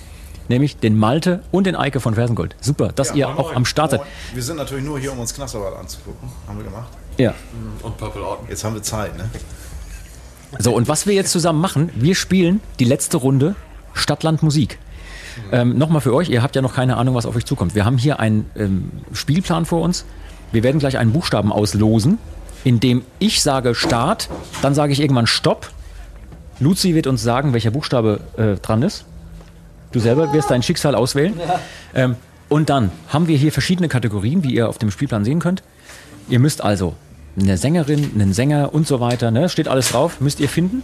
[0.49, 2.55] nämlich den Malte und den Eike von Fersengold.
[2.61, 4.01] Super, dass ihr auch am Start seid.
[4.33, 6.29] Wir sind natürlich nur hier, um uns Knasterbad anzugucken.
[6.47, 6.89] Haben wir gemacht.
[7.19, 7.35] Ja.
[7.83, 8.47] Und Purple Orton.
[8.49, 9.29] Jetzt haben wir Zeit, ne?
[10.59, 13.55] So, und was wir jetzt zusammen machen, wir spielen die letzte Runde
[13.99, 14.79] Stadtland Musik.
[15.53, 17.75] Ähm, Nochmal für euch, ihr habt ja noch keine Ahnung, was auf euch zukommt.
[17.75, 20.05] Wir haben hier einen ähm, Spielplan vor uns.
[20.53, 22.19] Wir werden gleich einen Buchstaben auslosen,
[22.65, 24.29] indem ich sage Start,
[24.63, 25.71] dann sage ich irgendwann Stopp.
[26.61, 29.05] Luzi wird uns sagen, welcher Buchstabe äh, dran ist.
[29.93, 31.35] Du selber wirst dein Schicksal auswählen.
[31.95, 32.17] Ähm,
[32.49, 35.63] und dann haben wir hier verschiedene Kategorien, wie ihr auf dem Spielplan sehen könnt.
[36.29, 36.95] Ihr müsst also
[37.39, 39.49] eine Sängerin, einen Sänger und so weiter, ne?
[39.49, 40.83] steht alles drauf, müsst ihr finden.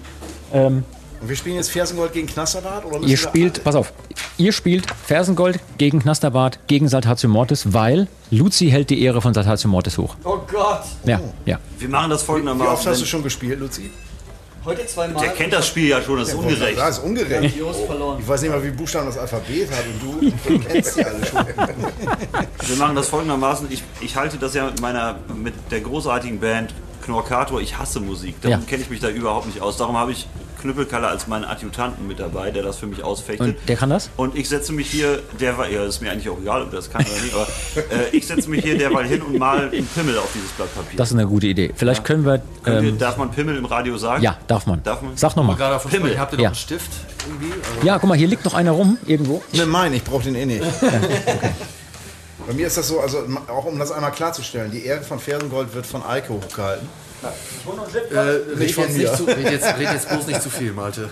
[1.25, 2.85] Und wir spielen jetzt Fersengold gegen Knasterbart?
[2.85, 3.95] Oder müssen Ihr wir- spielt, pass auf,
[4.37, 9.71] ihr spielt Fersengold gegen Knasterbart, gegen Saltatio Mortis, weil Luzi hält die Ehre von Saltatio
[9.71, 10.17] Mortis hoch.
[10.25, 10.83] Oh Gott.
[11.07, 11.59] Ja, ja.
[11.79, 12.91] Wir machen das Wie oft folgendermaßen.
[12.93, 13.91] hast du schon gespielt, Luzi?
[14.67, 15.23] Heute zweimal.
[15.23, 16.77] Der kennt das Spiel ja schon, das ist ungerecht.
[16.79, 17.55] Das ist ungerecht.
[17.87, 18.19] Verloren.
[18.21, 21.25] Ich weiß nicht mal, wie Buchstaben das Alphabet hat und du, du kennst die alle
[21.25, 21.47] schon.
[22.67, 23.67] Wir machen das folgendermaßen.
[23.71, 28.35] Ich, ich halte das ja mit meiner, mit der großartigen Band Knorkator, ich hasse Musik.
[28.43, 28.67] Darum Ja.
[28.67, 29.79] kenne ich mich da überhaupt nicht aus.
[29.79, 30.27] Darum habe ich
[30.65, 33.47] Knüppelkalle als meinen Adjutanten mit dabei, der das für mich ausfechtet.
[33.47, 34.09] Und der kann das?
[34.17, 37.05] Und ich setze mich hier, derweil, ja, ist mir eigentlich auch egal, ob das kann
[37.05, 37.47] oder nicht, aber
[37.77, 40.97] äh, ich setze mich hier derweil hin und mal einen Pimmel auf dieses Blatt Papier.
[40.97, 41.71] Das ist eine gute Idee.
[41.77, 42.41] Vielleicht können wir.
[42.65, 44.23] Ähm, darf man Pimmel im Radio sagen?
[44.23, 44.83] ja, darf man.
[44.83, 45.15] Darf man?
[45.19, 45.57] Sag nochmal.
[45.91, 46.19] Pimmel.
[46.19, 46.49] Habt ihr noch Ja.
[46.49, 46.91] einen Stift
[47.29, 47.53] irgendwie?
[47.53, 49.43] Also Ja, guck mal, hier liegt noch einer rum, irgendwo.
[49.53, 50.65] Ne, mein, ich brauche den eh nicht.
[52.47, 53.19] Bei mir ist das so, also
[53.49, 56.89] auch um das einmal klarzustellen, die Ehre von Fersengold wird von Eiko hochgehalten.
[57.25, 59.03] Äh, red, Nicht von jetzt mir.
[59.05, 61.11] nicht zu, red, jetzt, red jetzt bloß nicht zu viel, Malte.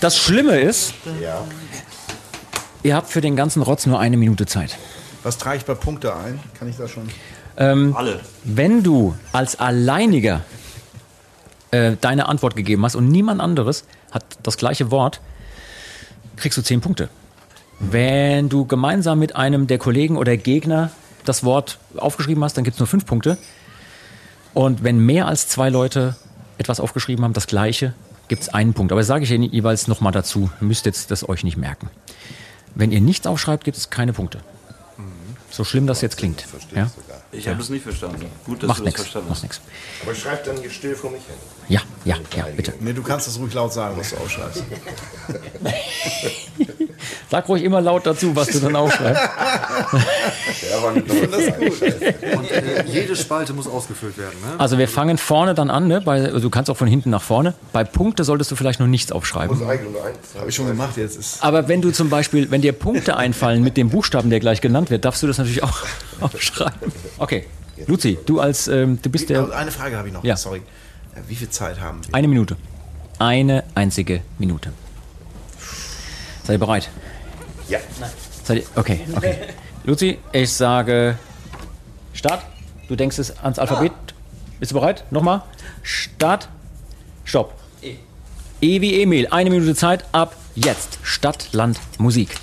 [0.00, 1.44] Das Schlimme ist, Ja.
[2.82, 4.76] ihr habt für den ganzen Rotz nur eine Minute Zeit.
[5.22, 6.40] Was trage ich bei Punkte ein?
[6.58, 7.08] Kann ich da schon?
[7.54, 8.20] Alle.
[8.44, 10.40] Wenn du als Alleiniger
[11.70, 15.20] äh, deine Antwort gegeben hast und niemand anderes hat das gleiche Wort,
[16.36, 17.08] kriegst du 10 Punkte.
[17.78, 20.90] Wenn du gemeinsam mit einem der Kollegen oder Gegner
[21.24, 23.36] das Wort aufgeschrieben hast, dann gibt es nur 5 Punkte.
[24.54, 26.16] Und wenn mehr als zwei Leute
[26.58, 27.94] etwas aufgeschrieben haben, das gleiche,
[28.28, 28.92] gibt es einen Punkt.
[28.92, 30.50] Aber das sage ich Ihnen jeweils nochmal dazu.
[30.60, 31.90] Ihr müsst jetzt das euch nicht merken.
[32.74, 34.40] Wenn ihr nichts aufschreibt, gibt es keine Punkte.
[35.50, 36.46] So schlimm das jetzt klingt.
[36.74, 36.90] Ja?
[37.30, 38.24] Ich habe es nicht verstanden.
[38.46, 39.00] Gut, dass Macht du das nichts.
[39.02, 39.42] verstanden Macht hast.
[39.42, 39.60] nichts.
[40.02, 41.34] Aber schreib dann still vor mich hin.
[41.68, 42.74] Ja, ja, ja, bitte.
[42.80, 44.62] Ne, du kannst das ruhig laut sagen, was du aufschreibst.
[47.30, 49.22] Sag ruhig immer laut dazu, was du dann aufschreibst.
[50.70, 54.58] Der war nicht das Und äh, jede Spalte muss ausgefüllt werden, ne?
[54.60, 56.00] Also wir fangen vorne dann an, ne?
[56.02, 57.54] Bei, du kannst auch von hinten nach vorne.
[57.72, 59.56] Bei Punkte solltest du vielleicht noch nichts aufschreiben.
[59.66, 60.16] eigentlich nur eins.
[60.38, 61.42] Habe ich schon gemacht, jetzt ist.
[61.42, 64.90] Aber wenn du zum Beispiel, wenn dir Punkte einfallen mit dem Buchstaben, der gleich genannt
[64.90, 65.78] wird, darfst du das natürlich auch
[66.20, 66.92] aufschreiben.
[67.18, 67.46] Okay,
[67.86, 70.36] Luzi, du als, ähm, du bist Also der, eine Frage habe ich noch, Ja.
[70.36, 70.60] sorry.
[71.28, 72.14] Wie viel Zeit haben wir?
[72.14, 72.56] eine Minute.
[73.18, 74.72] Eine einzige Minute.
[76.44, 76.90] Seid ihr bereit?
[77.68, 77.78] Ja.
[78.42, 79.36] Seid ihr, okay, okay.
[79.84, 81.16] Luzi, ich sage
[82.12, 82.44] Start.
[82.88, 83.92] Du denkst es ans Alphabet.
[84.58, 85.04] Bist du bereit?
[85.10, 85.42] Nochmal.
[85.82, 86.48] Start.
[87.24, 87.54] Stopp.
[87.82, 87.96] E.
[88.60, 89.28] E wie Emil.
[89.28, 90.04] Eine Minute Zeit.
[90.12, 90.98] Ab jetzt.
[91.02, 92.34] Stadt, Land, Musik.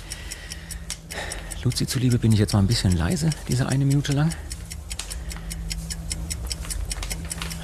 [1.62, 4.30] Luzi zuliebe bin ich jetzt mal ein bisschen leise, diese eine Minute lang.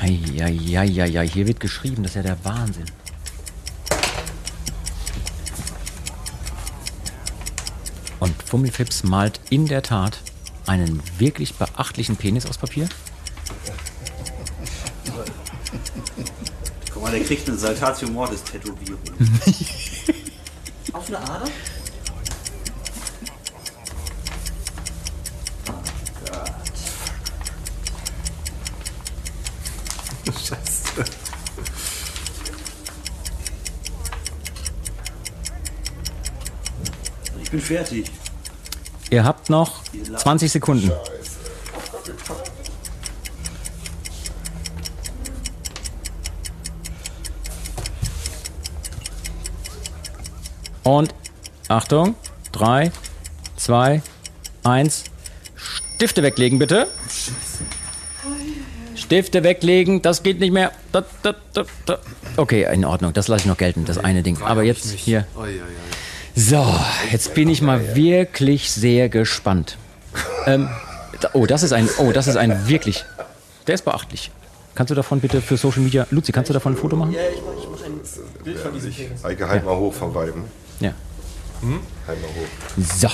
[0.06, 2.84] Eieieiei, hier wird geschrieben, das ist ja der Wahnsinn.
[8.20, 10.20] Und Fummelfips malt in der Tat
[10.66, 12.88] einen wirklich beachtlichen Penis aus Papier.
[16.92, 19.00] Guck mal, der kriegt eine Saltatio Mortis Tätowierung.
[20.92, 21.48] Auf eine Ader?
[37.66, 38.10] Fertig.
[39.10, 39.82] Ihr habt noch
[40.16, 40.90] 20 Sekunden.
[50.82, 51.12] Und
[51.68, 52.14] Achtung,
[52.52, 52.92] 3,
[53.56, 54.02] 2,
[54.62, 55.04] 1.
[55.56, 56.86] Stifte weglegen, bitte.
[58.94, 60.70] Stifte weglegen, das geht nicht mehr.
[60.92, 61.98] Da, da, da, da.
[62.36, 64.40] Okay, in Ordnung, das lasse ich noch gelten, das eine Ding.
[64.42, 65.26] Aber jetzt hier.
[66.38, 66.66] So,
[67.10, 69.78] jetzt bin ich mal wirklich sehr gespannt.
[70.44, 70.68] Ähm,
[71.32, 73.06] oh, das ist ein, oh, das ist ein wirklich,
[73.66, 74.30] der ist beachtlich.
[74.74, 77.12] Kannst du davon bitte für Social Media, Luzi, kannst du davon ein Foto machen?
[77.12, 79.24] Ja, ich mache ich mach ein Bild von diesem Penis.
[79.24, 80.44] Eike, halt mal hoch von Weiben.
[80.78, 80.92] Ja.
[82.06, 82.84] Halt mal hoch.
[82.98, 83.08] So.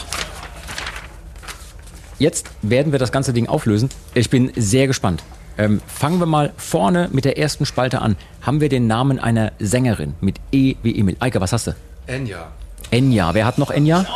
[2.18, 3.88] Jetzt werden wir das ganze Ding auflösen.
[4.14, 5.22] Ich bin sehr gespannt.
[5.58, 8.16] Ähm, fangen wir mal vorne mit der ersten Spalte an.
[8.40, 11.16] Haben wir den Namen einer Sängerin mit E wie Emil?
[11.20, 11.76] Eike, was hast du?
[12.08, 12.50] Enya.
[12.92, 13.34] Enya.
[13.34, 14.06] Wer hat noch Enya?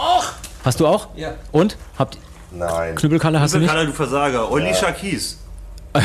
[0.65, 1.09] Hast du auch?
[1.17, 1.35] Ja.
[1.51, 1.77] Und?
[1.99, 2.19] Habt
[2.53, 2.95] Nein.
[2.95, 3.71] Knüppelkalle hast du nicht?
[3.71, 4.51] Kalle, du Versager.
[4.51, 5.39] Olisha Kies.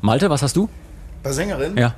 [0.00, 0.68] Malte, was hast du?
[1.22, 1.76] Bei Sängerin?
[1.76, 1.94] Ja.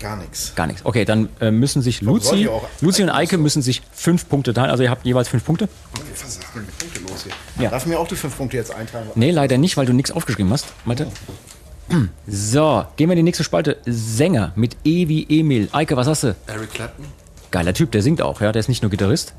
[0.00, 0.54] Gar nichts.
[0.54, 0.84] Gar nichts.
[0.84, 4.54] Okay, dann äh, müssen sich Luzi, ja auch Luzi und Eike müssen sich fünf Punkte
[4.54, 4.70] teilen.
[4.70, 5.68] Also ihr habt jeweils fünf Punkte.
[6.12, 7.64] Ist denn die Punkte los hier?
[7.64, 7.70] Ja.
[7.70, 9.10] Darf mir auch die fünf Punkte jetzt eintragen?
[9.14, 10.66] Nee, leider nicht, weil du nichts aufgeschrieben hast.
[10.86, 11.08] Malte.
[12.26, 13.76] So, gehen wir in die nächste Spalte.
[13.84, 15.68] Sänger mit E wie Emil.
[15.72, 16.34] Eike, was hast du?
[16.46, 17.04] Eric Clapton?
[17.56, 18.52] Geiler Typ, der singt auch, ja.
[18.52, 19.32] Der ist nicht nur Gitarrist.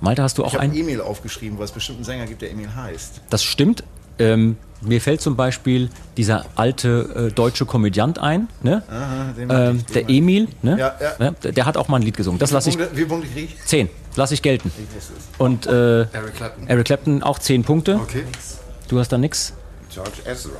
[0.00, 0.76] Malte, hast du Ich auch habe einen?
[0.76, 3.22] Emil aufgeschrieben, weil es bestimmt einen Sänger gibt, der Emil heißt.
[3.28, 3.82] Das stimmt.
[4.20, 8.84] Ähm, mir fällt zum Beispiel dieser alte äh, deutsche Komödiant ein, ne?
[8.88, 9.34] Aha,
[9.70, 10.16] ähm, ich, der ich.
[10.16, 10.78] Emil, ne?
[10.78, 11.32] Ja, ja.
[11.32, 12.38] Der, der hat auch mal ein Lied gesungen.
[12.38, 12.78] Das lasse ich.
[12.78, 13.64] Wie Punkte krieg ich?
[13.66, 13.90] Zehn.
[14.14, 14.70] Lasse ich gelten.
[14.78, 15.40] Ich.
[15.40, 16.68] Und äh, Eric Clapton.
[16.68, 17.96] Eric Clapton auch zehn Punkte.
[17.96, 18.22] Okay.
[18.86, 19.54] Du hast da nix.
[19.92, 20.52] George Ezra.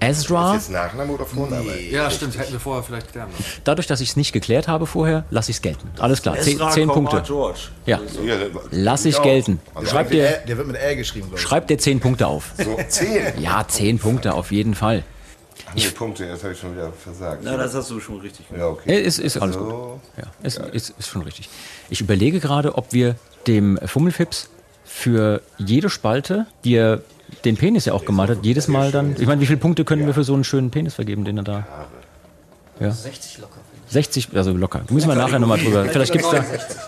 [0.00, 0.54] Ezra.
[0.56, 1.78] Ist jetzt Nachname oder Vorname?
[1.90, 2.38] Ja, stimmt.
[2.38, 3.44] Hätten wir vorher vielleicht klären müssen.
[3.64, 5.88] Dadurch, dass ich es nicht geklärt habe vorher, lasse ich es gelten.
[5.98, 6.36] Alles klar.
[6.40, 7.22] Zehn, Ezra, zehn Punkte.
[7.26, 7.60] George.
[7.86, 8.00] Ja.
[8.24, 8.34] Ja,
[8.70, 9.22] Lass ich auch.
[9.22, 9.60] gelten.
[9.74, 11.42] Also Schreib Der, dir, der wird mit R geschrieben, glaube ich.
[11.46, 12.50] schreib dir zehn Punkte auf.
[12.58, 13.40] So, zehn.
[13.40, 15.02] Ja, zehn Punkte auf jeden Fall.
[15.68, 17.40] Ach, nee, Punkte, jetzt habe ich schon wieder versagt.
[17.42, 18.60] Na, das hast du schon richtig gemacht.
[18.60, 18.90] ja, okay.
[18.94, 19.68] Äh, Ist, ist alles gut.
[19.68, 20.00] So.
[20.16, 21.48] Ja, ist, ist, ist schon richtig.
[21.90, 23.16] Ich überlege gerade, ob wir
[23.46, 24.48] dem Fummelfips
[24.84, 27.00] für jede Spalte, die er
[27.46, 29.16] den Penis ja auch gemalt hat, jedes Mal dann.
[29.18, 31.44] Ich meine, wie viele Punkte können wir für so einen schönen Penis vergeben, den er
[31.44, 31.66] da.
[32.78, 33.60] 60 locker.
[33.88, 34.82] 60, also locker.
[34.90, 35.84] Müssen wir nachher nochmal drüber.
[35.86, 36.42] Vielleicht gibt es da,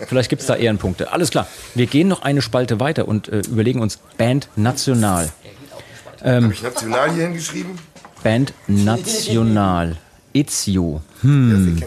[0.06, 1.12] vielleicht gibt's da Ehrenpunkte.
[1.12, 1.46] Alles klar.
[1.74, 5.30] Wir gehen noch eine Spalte weiter und äh, überlegen uns Band National.
[6.22, 7.70] Habe ich national hier hingeschrieben?
[8.24, 9.96] Band National.
[10.34, 11.00] Ezio.
[11.22, 11.80] Hm.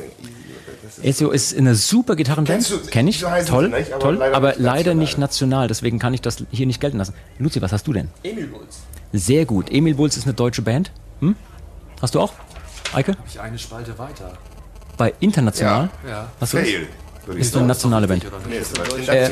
[1.01, 2.47] Ezio ist eine super Gitarrenband.
[2.67, 3.19] Kennst du- Kenn ich.
[3.19, 4.15] so Toll, nicht, aber toll.
[4.15, 4.95] leider Aber nicht leider national.
[4.95, 5.67] nicht national.
[5.67, 7.13] Deswegen kann ich das hier nicht gelten lassen.
[7.39, 8.09] Luzi, was hast du denn?
[8.23, 8.79] Emil Bulls.
[9.13, 9.71] Sehr gut.
[9.71, 10.91] Emil Bulls ist eine deutsche Band.
[11.19, 11.35] Hm?
[12.01, 12.33] Hast du auch?
[12.93, 13.15] Eike?
[13.27, 14.33] Ich eine Spalte weiter.
[14.97, 15.89] Bei International?
[16.07, 16.27] Ja.
[16.39, 16.67] Hast du das?
[16.67, 16.87] Fail.
[17.37, 18.25] Ist eine nationale Band.
[18.49, 18.77] Nee, ist
[19.07, 19.29] Äh,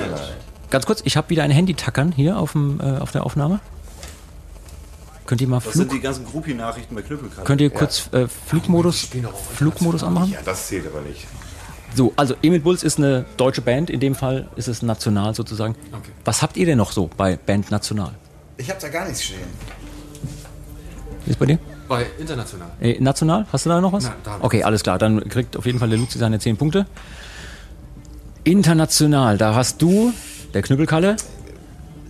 [0.69, 3.59] ganz kurz, ich habe wieder ein Handy tackern hier auf, dem, äh, auf der Aufnahme.
[5.25, 7.43] Könnt ihr mal Das sind Flug, die ganzen Groupie-Nachrichten bei Knüppelkarte.
[7.43, 9.07] könnt ihr kurz äh, Flugmodus,
[9.55, 10.31] Flugmodus anmachen?
[10.31, 11.27] Ja, das zählt aber nicht.
[11.95, 15.75] So, also Emil Bulls ist eine deutsche Band, in dem Fall ist es national sozusagen.
[15.91, 16.11] Okay.
[16.23, 18.11] Was habt ihr denn noch so bei Band National?
[18.57, 19.39] Ich habe da gar nichts stehen.
[21.25, 21.59] Wie ist bei dir?
[21.87, 22.67] Bei international.
[22.79, 23.45] Äh, national?
[23.51, 24.03] Hast du da noch was?
[24.03, 24.99] Nein, da hab ich okay, alles klar.
[24.99, 26.85] Dann kriegt auf jeden Fall der Luzi seine 10 Punkte.
[28.43, 30.13] International, da hast du,
[30.53, 31.17] der Knüppelkalle,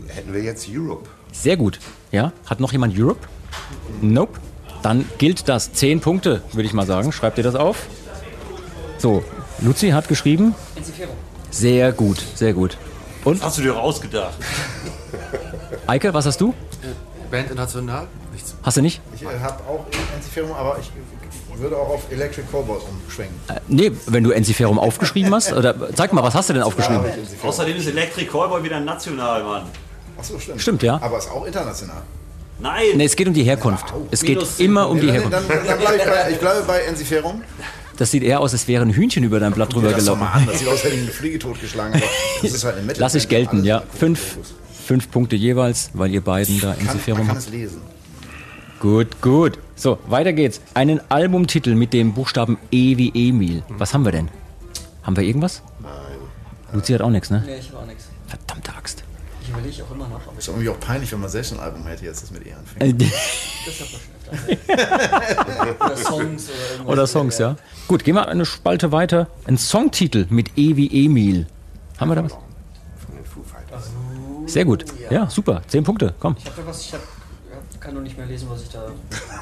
[0.07, 1.07] Hätten wir jetzt Europe.
[1.31, 1.79] sehr gut.
[2.11, 3.27] Ja, hat noch jemand Europe?
[4.01, 4.39] Nope.
[4.81, 5.71] Dann gilt das.
[5.73, 7.11] 10 Punkte, würde ich mal sagen.
[7.11, 7.87] Schreibt ihr das auf?
[8.97, 9.23] So,
[9.61, 10.55] Luzi hat geschrieben.
[11.51, 12.77] Sehr gut, sehr gut.
[13.25, 14.37] Und Hast du dir ausgedacht?
[15.87, 16.53] Eike, was hast du?
[17.29, 18.07] Band international?
[18.33, 18.55] Nichts.
[18.63, 19.01] Hast du nicht?
[19.15, 20.89] Ich habe auch Enziferum, aber ich
[21.59, 23.35] würde auch auf Electric Cobalt umschwenken.
[23.49, 25.51] Äh, nee, wenn du Enziferum aufgeschrieben hast.
[25.51, 27.03] Oder zeig mal, was hast du denn aufgeschrieben?
[27.43, 29.63] Außerdem ist Electric Callboy wieder national, Mann.
[30.17, 30.61] Achso, stimmt.
[30.61, 30.99] Stimmt, ja.
[31.01, 32.01] Aber ist auch international.
[32.59, 32.85] Nein!
[32.95, 33.93] Nee, es geht um die Herkunft.
[34.11, 35.49] Es geht Minus immer um die dann, Herkunft.
[35.49, 37.41] dann, dann bleibe ich bei, ich bleibe bei Enziferum.
[37.99, 40.23] Das sieht eher aus, als wäre ein Hühnchen über dein Blatt drüber Das gelaufen.
[40.23, 41.93] an, das sieht aus, als hätte ich eine Fliege totgeschlagen.
[41.95, 42.03] Aber
[42.41, 43.83] das ist halt eine Lass ich gelten, ja.
[43.93, 44.37] Fünf,
[44.85, 47.39] fünf Punkte jeweils, weil ihr beiden da Kann, man Enziferum kann habt.
[47.39, 47.81] es lesen.
[48.79, 49.59] Gut, gut.
[49.75, 50.61] So, weiter geht's.
[50.73, 53.63] Einen Albumtitel mit dem Buchstaben E wie Emil.
[53.67, 54.29] Was haben wir denn?
[55.03, 55.61] Haben wir irgendwas?
[55.81, 55.91] Nein.
[56.71, 57.43] Luzi hat auch nichts, ne?
[57.45, 58.05] Nee, ich habe auch nichts.
[58.27, 59.03] Verdammte Axt.
[59.43, 61.85] Ich überlege auch immer noch, aber Ist irgendwie auch peinlich, wenn man selbst ein Album
[61.85, 63.01] hätte, jetzt das mit E anfängt.
[63.01, 63.05] Äh,
[63.65, 64.18] das hat man öfter.
[65.79, 66.49] oder Songs
[66.83, 66.89] oder.
[66.91, 67.55] Oder Songs, ja.
[67.87, 69.27] Gut, gehen wir eine Spalte weiter.
[69.45, 71.47] Ein Songtitel mit E wie Emil.
[71.97, 72.33] Haben wir da was?
[72.33, 72.41] Von
[73.15, 73.89] den Foo Fighters.
[74.45, 74.85] Sehr gut.
[75.09, 75.61] Ja, super.
[75.67, 76.13] Zehn Punkte.
[76.19, 76.35] Komm.
[76.37, 78.87] Ich habe da was, ich hab, ja, kann noch nicht mehr lesen, was ich da.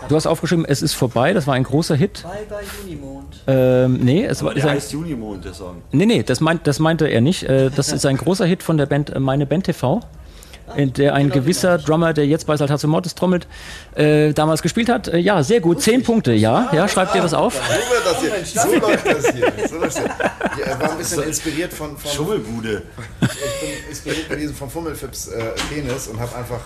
[0.09, 1.33] Du hast aufgeschrieben, es ist vorbei.
[1.33, 2.23] Das war ein großer Hit.
[2.23, 3.43] Bye bye Unimond.
[3.47, 5.81] Ähm, nee, es war, der ein, heißt Junimond, der Song.
[5.91, 7.43] nee, nee, das, meint, das meinte er nicht.
[7.43, 10.01] Äh, das ist ein großer Hit von der Band äh, Meine Band TV.
[10.75, 13.47] In der ein gewisser Drummer, der jetzt bei Saltatio Mortis trommelt,
[13.95, 15.07] äh, damals gespielt hat.
[15.07, 15.81] Äh, ja, sehr gut.
[15.81, 16.69] Zehn Punkte, ja.
[16.73, 17.53] Ja, schreibt ihr das auf?
[17.55, 18.63] So wird das hier.
[18.63, 19.67] So läuft das hier.
[19.69, 20.15] So läuft das hier.
[20.59, 22.83] Ja, er war ein bisschen inspiriert von, von Schummelbude.
[23.21, 26.59] ich bin inspiriert gewesen von Fummelfips äh, Penis und habe einfach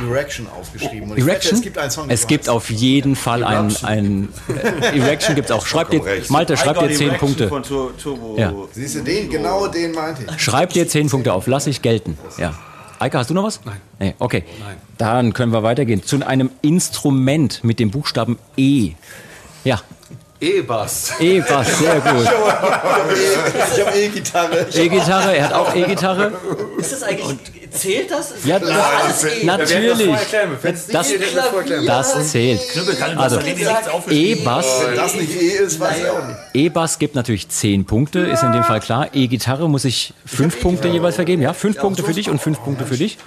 [0.00, 1.10] Erection aufgeschrieben.
[1.10, 1.52] Und ich Erection?
[1.52, 5.50] Wette, es gibt einen Song, Es gibt auf jeden Fall einen, einen äh, Erection gibt's
[5.50, 5.66] auch.
[5.66, 6.02] Schreibt dir.
[6.28, 7.48] Malte, schreibt I dir got zehn Erection Punkte.
[7.48, 8.36] Von Tur Turbo.
[8.38, 8.52] Ja.
[8.72, 10.40] Siehst du, den, genau den meinte ich.
[10.40, 11.46] Schreib dir zehn Punkte auf.
[11.46, 12.18] Lass ich gelten.
[12.36, 12.54] Ja.
[12.98, 13.60] Eike, hast du noch was?
[13.64, 13.80] Nein.
[13.98, 14.44] Nee, okay.
[14.60, 14.76] Nein.
[14.98, 16.02] Dann können wir weitergehen.
[16.02, 18.92] Zu einem Instrument mit dem Buchstaben E.
[19.64, 19.80] Ja,
[20.40, 21.14] E-Bass.
[21.18, 22.28] E-Bass, sehr gut.
[23.74, 24.66] Ich habe E-Gitarre.
[24.72, 26.32] E-Gitarre, er hat auch E-Gitarre.
[26.78, 27.57] Ist das eigentlich.
[27.78, 28.34] Zählt das?
[28.44, 29.44] Ja, das alles eh?
[29.44, 30.10] natürlich.
[30.62, 32.60] Das, das zählt.
[33.16, 33.40] Also,
[34.10, 36.38] E-Bass, Wenn das nicht E ist, weiß ich auch nicht.
[36.54, 39.08] E-Bass gibt natürlich 10 Punkte, ist in dem Fall klar.
[39.14, 41.42] E-Gitarre muss ich 5 Punkte jeweils vergeben.
[41.42, 43.18] Ja, 5 Punkte für dich und 5 Punkte für dich.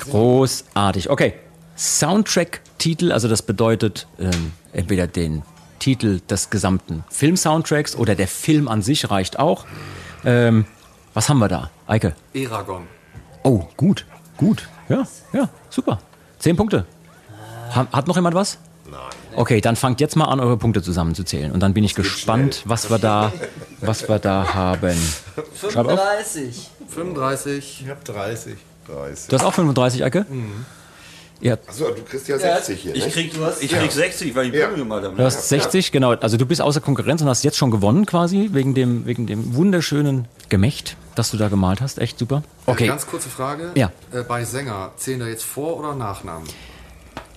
[0.00, 1.10] Großartig.
[1.10, 1.34] Okay.
[1.76, 5.42] Soundtrack-Titel, also das bedeutet ähm, entweder den
[5.80, 9.66] Titel des gesamten Film-Soundtracks oder der Film an sich reicht auch.
[10.24, 10.66] Ähm,
[11.14, 11.70] was haben wir da?
[11.86, 12.14] Eike?
[12.32, 12.86] Eragon.
[13.44, 14.06] Oh, gut,
[14.38, 14.68] gut.
[14.88, 15.98] Ja, ja, super.
[16.38, 16.86] Zehn Punkte.
[17.74, 18.58] Ha, hat noch jemand was?
[18.90, 19.00] Nein.
[19.36, 21.52] Okay, dann fangt jetzt mal an, eure Punkte zusammenzuzählen.
[21.52, 23.32] Und dann bin ich gespannt, was wir da,
[23.80, 24.96] was wir da haben.
[25.58, 26.00] Schreib auf.
[26.00, 26.70] 35.
[26.88, 27.82] 35.
[27.82, 28.56] Ich hab 30.
[28.86, 29.28] 30.
[29.28, 30.26] Du hast auch 35, Eike?
[31.44, 32.94] Ja, Achso, du kriegst ja 60 hier.
[32.94, 33.12] Ich ne?
[33.12, 34.64] krieg, ich krieg 60, weil ich Ja.
[34.64, 35.14] Punkte gemacht habe.
[35.14, 36.12] du hast 60, genau.
[36.12, 39.54] Also du bist außer Konkurrenz und hast jetzt schon gewonnen quasi, wegen dem, wegen dem
[39.54, 41.98] wunderschönen Gemächt, das du da gemalt hast.
[41.98, 42.42] Echt super.
[42.64, 43.72] Okay, Ganz kurze Frage.
[43.74, 43.92] Ja.
[44.10, 46.48] Äh, bei Sänger, zählen da jetzt Vor- oder Nachnamen?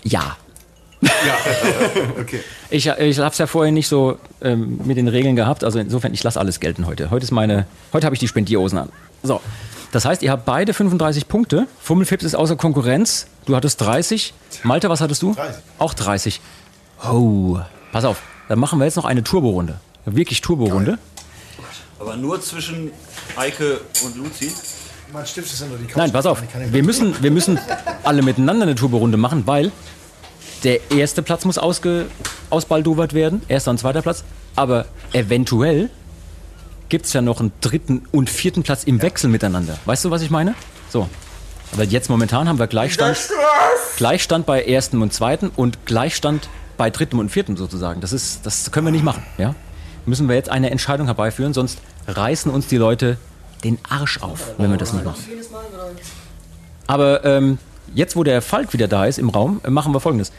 [0.03, 0.37] ja.
[2.19, 2.39] Okay.
[2.69, 6.13] Ich, ich habe es ja vorher nicht so ähm, mit den Regeln gehabt, also insofern,
[6.13, 7.11] ich lasse alles gelten heute.
[7.11, 8.89] Heute ist meine, heute habe ich die Spendierhosen an.
[9.21, 9.41] So,
[9.97, 11.65] das heißt, ihr habt beide 35 Punkte.
[11.79, 13.25] Fummelfips ist außer Konkurrenz.
[13.47, 14.31] Du hattest 30.
[14.61, 15.33] Malte, was hattest du?
[15.33, 15.63] 30.
[15.79, 16.39] Auch 30.
[17.11, 17.57] Oh,
[17.91, 19.79] pass auf, dann machen wir jetzt noch eine Turbo-Runde.
[20.05, 20.99] Wirklich Turbo-Runde.
[21.99, 22.91] Aber nur zwischen
[23.37, 24.51] Eike und Luzi.
[25.11, 25.97] Mein Stift ist hinter die Couch.
[25.97, 26.43] Nein, pass auf.
[26.69, 27.57] Wir müssen, wir müssen
[28.03, 29.71] alle miteinander eine Turbo-Runde machen, weil
[30.63, 32.05] der erste Platz muss ausge,
[32.51, 33.41] ausbaldowert werden.
[33.47, 34.23] Erster und zweiter Platz.
[34.55, 35.89] Aber eventuell
[36.89, 39.77] gibt es ja noch einen dritten und vierten Platz im Wechsel miteinander.
[39.85, 40.55] Weißt du, was ich meine?
[40.89, 41.09] So.
[41.73, 43.17] Aber jetzt momentan haben wir Gleichstand,
[43.97, 46.47] Gleichstand bei ersten und zweiten und Gleichstand
[46.77, 47.99] bei dritten und vierten sozusagen.
[47.99, 49.23] Das, ist, das können wir nicht machen.
[49.37, 49.53] Ja?
[50.05, 53.17] Müssen wir jetzt eine Entscheidung herbeiführen, sonst reißen uns die Leute
[53.63, 55.21] den Arsch auf, wenn wir das nicht machen.
[56.85, 57.57] Aber ähm,
[57.93, 60.31] jetzt, wo der Falk wieder da ist im Raum, äh, machen wir folgendes.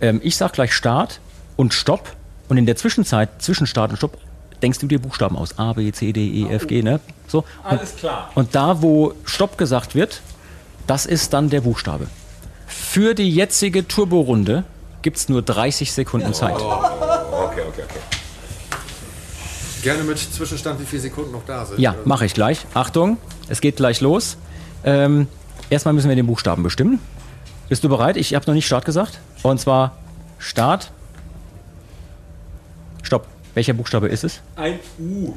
[0.00, 1.20] Ähm, ich sag gleich Start
[1.56, 2.14] und Stopp.
[2.48, 4.16] Und in der Zwischenzeit, zwischen Start und Stopp,
[4.62, 5.58] denkst du dir Buchstaben aus.
[5.58, 7.00] A, B, C, D, E, F, G, ne?
[7.26, 7.44] So.
[7.62, 8.30] Alles klar.
[8.34, 10.20] Und da, wo Stopp gesagt wird,
[10.86, 12.06] das ist dann der Buchstabe.
[12.66, 14.64] Für die jetzige Turbo-Runde
[15.02, 16.54] gibt es nur 30 Sekunden Zeit.
[16.54, 18.00] Okay, okay, okay.
[19.82, 21.78] Gerne mit Zwischenstand, wie viele Sekunden noch da sind.
[21.78, 22.66] Ja, mache ich gleich.
[22.74, 23.16] Achtung,
[23.48, 24.36] es geht gleich los.
[24.84, 25.28] Ähm,
[25.70, 27.00] erstmal müssen wir den Buchstaben bestimmen.
[27.68, 28.16] Bist du bereit?
[28.16, 29.20] Ich habe noch nicht Start gesagt.
[29.42, 29.96] Und zwar
[30.38, 30.90] Start.
[33.02, 33.26] Stopp.
[33.54, 34.40] Welcher Buchstabe ist es?
[34.56, 35.34] Ein U.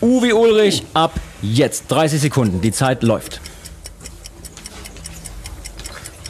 [0.00, 0.84] U wie Ulrich.
[0.94, 1.12] Ab
[1.42, 1.84] jetzt.
[1.88, 2.60] 30 Sekunden.
[2.60, 3.40] Die Zeit läuft.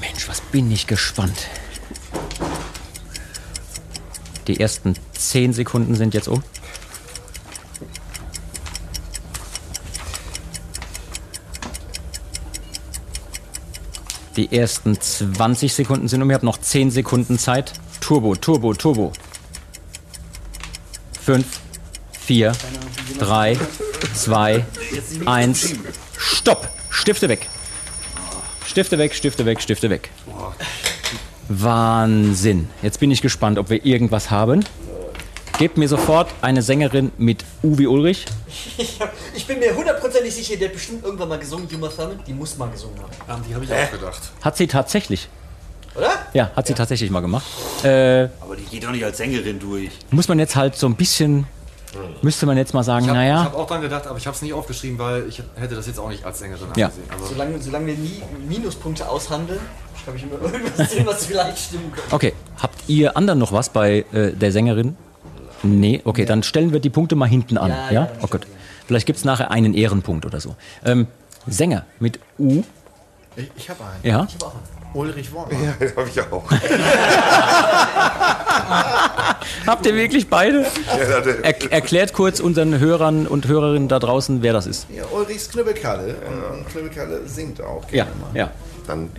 [0.00, 1.48] Mensch, was bin ich gespannt.
[4.46, 6.42] Die ersten 10 Sekunden sind jetzt um.
[14.36, 16.28] Die ersten 20 Sekunden sind um.
[16.28, 17.72] Ihr habt noch 10 Sekunden Zeit.
[18.00, 19.12] Turbo, Turbo, Turbo.
[21.24, 21.46] 5,
[22.20, 22.52] 4,
[23.18, 23.58] 3,
[24.14, 24.64] 2,
[25.24, 25.74] 1.
[26.18, 26.68] Stopp!
[26.90, 27.48] Stifte weg.
[28.66, 30.10] Stifte weg, Stifte weg, Stifte weg.
[31.48, 32.68] Wahnsinn.
[32.82, 34.66] Jetzt bin ich gespannt, ob wir irgendwas haben.
[35.56, 38.26] Gebt mir sofort eine Sängerin mit Uwe Ulrich.
[39.36, 42.20] Ich, bin mir hundertprozentig sicher, der hat bestimmt irgendwann mal gesungen, Juma Thurman.
[42.26, 43.44] Die muss mal gesungen haben.
[43.48, 44.20] Die habe ich auch gedacht.
[44.42, 45.28] Hat sie tatsächlich.
[45.94, 46.10] Oder?
[46.32, 47.44] Ja, hat sie tatsächlich mal gemacht.
[47.84, 49.90] Äh, Aber die geht doch nicht als Sängerin durch.
[50.10, 51.46] muss man jetzt halt so ein bisschen,
[52.22, 54.34] müsste man jetzt mal sagen, Ich habe naja, hab auch dran gedacht, aber ich habe
[54.34, 56.86] es nicht aufgeschrieben, weil ich hätte das jetzt auch nicht als Sängerin Ja.
[56.86, 57.08] angesehen.
[57.12, 59.60] Also, Solange, solange wir nie Minuspunkte aushandeln,
[60.06, 62.14] habe ich immer irgendwas drin, was vielleicht stimmen könnte.
[62.14, 62.32] okay.
[62.60, 64.96] Habt ihr anderen noch was bei äh, der Sängerin?
[65.62, 67.70] Nee, okay, dann stellen wir die Punkte mal hinten an.
[67.70, 68.46] Ja, Ja, ja, Oh Gott.
[68.86, 70.56] Vielleicht gibt es nachher einen Ehrenpunkt oder so.
[70.84, 71.06] Ähm,
[71.46, 72.62] Sänger mit U.
[73.36, 74.04] Ich, ich habe einen.
[74.04, 74.26] Ja.
[74.94, 75.50] Ulrich Worm.
[75.52, 76.44] Ja, das habe ich auch.
[79.66, 80.62] Habt ihr wirklich beide?
[80.62, 80.68] Ja,
[81.42, 84.86] Er erklärt kurz unseren Hörern und Hörerinnen da draußen, wer das ist.
[84.94, 86.14] Ja, Ulrichs Knüppelkalle.
[86.26, 88.30] Und, und Knüppelkalle singt auch Ja, gerne mal.
[88.38, 88.50] ja.
[88.86, 89.10] Dann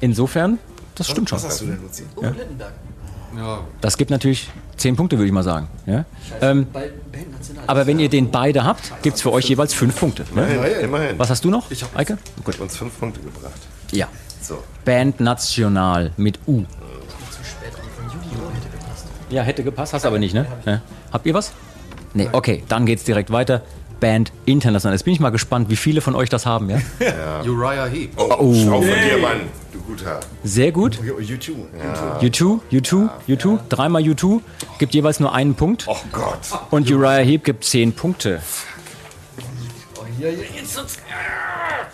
[0.00, 0.58] Insofern,
[0.94, 1.38] das stimmt schon.
[1.38, 2.04] Was hast du denn, Luzi?
[2.16, 2.72] Uwe Lindenberg.
[3.36, 5.66] ja, Das gibt natürlich 10 Punkte, würde ich mal sagen.
[5.86, 6.04] Ja?
[6.40, 6.66] Ähm,
[7.66, 10.24] aber wenn ihr den beide habt, gibt es für euch jeweils 5 Punkte.
[10.34, 10.54] Ne?
[10.54, 10.80] immerhin.
[10.84, 11.18] immerhin.
[11.18, 12.16] Was hast du noch, Ich Eike?
[12.44, 12.60] Gut.
[12.60, 13.58] uns fünf Punkte gebracht.
[13.90, 14.06] Ja.
[14.48, 14.64] So.
[14.86, 16.64] Band National mit U.
[19.28, 20.46] Ja, hätte gepasst, hast aber nicht, ne?
[20.64, 20.80] Ja.
[21.12, 21.52] Habt ihr was?
[22.14, 23.60] Nee, okay, dann geht's direkt weiter.
[24.00, 24.94] Band International.
[24.94, 26.78] Jetzt bin ich mal gespannt, wie viele von euch das haben, ja?
[27.44, 28.12] Uriah Heep.
[28.16, 28.32] Oh, oh.
[28.32, 29.40] Auch von dir, Mann.
[29.70, 30.20] Du guter.
[30.44, 30.98] Sehr gut.
[30.98, 31.52] U2.
[32.22, 34.40] U2, U2, U2, dreimal U2,
[34.78, 35.84] gibt jeweils nur einen Punkt.
[35.88, 36.38] Oh Gott.
[36.70, 38.40] Und Uriah Heep gibt 10 Punkte.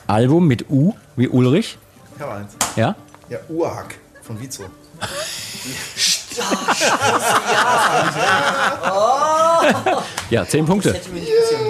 [0.06, 1.78] Album mit U, wie Ulrich,
[2.16, 2.52] Ich habe eins.
[2.76, 2.94] ja?
[3.28, 4.64] Ja, Urhack von Vizo.
[10.30, 11.00] Ja, 10 Punkte.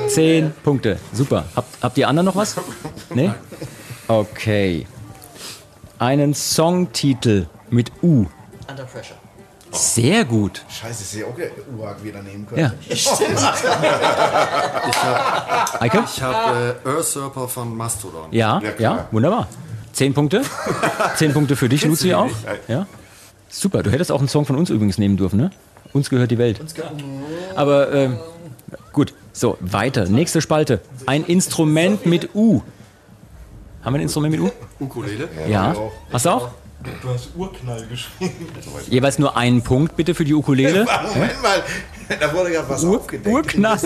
[0.08, 1.44] 10 Punkte, super.
[1.54, 2.56] Habt, habt ihr anderen noch was?
[3.10, 3.30] Nee?
[4.08, 4.86] Okay.
[5.98, 8.26] Einen Songtitel mit U.
[8.68, 9.16] Under Pressure.
[9.70, 10.62] Sehr gut.
[10.68, 12.60] Scheiße, ich hätte auch Urak wieder nehmen können.
[12.60, 12.72] Ja.
[12.88, 13.24] Ich habe
[15.80, 16.04] Eike?
[16.06, 18.28] ich hab, äh, Usurper von Mastodon.
[18.30, 19.48] Ja, Ja, ja, wunderbar.
[19.94, 20.42] Zehn Punkte.
[21.16, 22.30] Zehn Punkte für dich, Luzi, du auch.
[22.68, 22.86] Ja.
[23.48, 25.50] Super, du hättest auch einen Song von uns übrigens nehmen dürfen, ne?
[25.92, 26.60] Uns gehört die Welt.
[27.54, 28.18] Aber ähm,
[28.92, 30.08] gut, so, weiter.
[30.08, 30.80] Nächste Spalte.
[31.06, 32.62] Ein Instrument mit U.
[33.82, 34.50] Haben wir ein Instrument mit U?
[34.80, 35.28] Ukulele.
[35.48, 35.76] Ja.
[36.12, 36.50] Hast du auch?
[37.00, 38.46] Du hast Urknall geschrieben.
[38.90, 40.86] Jeweils nur einen Punkt bitte für die Ukulele.
[41.14, 41.62] Moment mal,
[42.20, 43.34] da wurde gerade was Ur- aufgedeckt.
[43.34, 43.78] Urknall.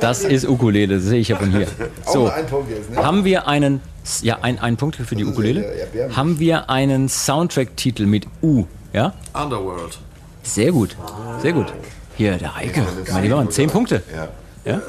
[0.00, 1.66] Das ist Ukulele, das sehe ich ja von hier.
[2.06, 2.96] So, ein Punkt jetzt, ne?
[3.04, 3.80] haben wir einen,
[4.22, 5.62] ja, ein, einen Punkt für die Ukulele.
[5.62, 6.16] ja erbärmlich.
[6.16, 9.12] Haben wir einen Soundtrack-Titel mit U, ja?
[9.34, 9.98] Underworld.
[10.42, 10.96] Sehr gut,
[11.42, 11.72] sehr gut.
[12.16, 12.82] Hier, der Heike,
[13.12, 14.02] mein lieber Mann, zehn Punkte.
[14.14, 14.28] Ja.
[14.72, 14.82] Ja?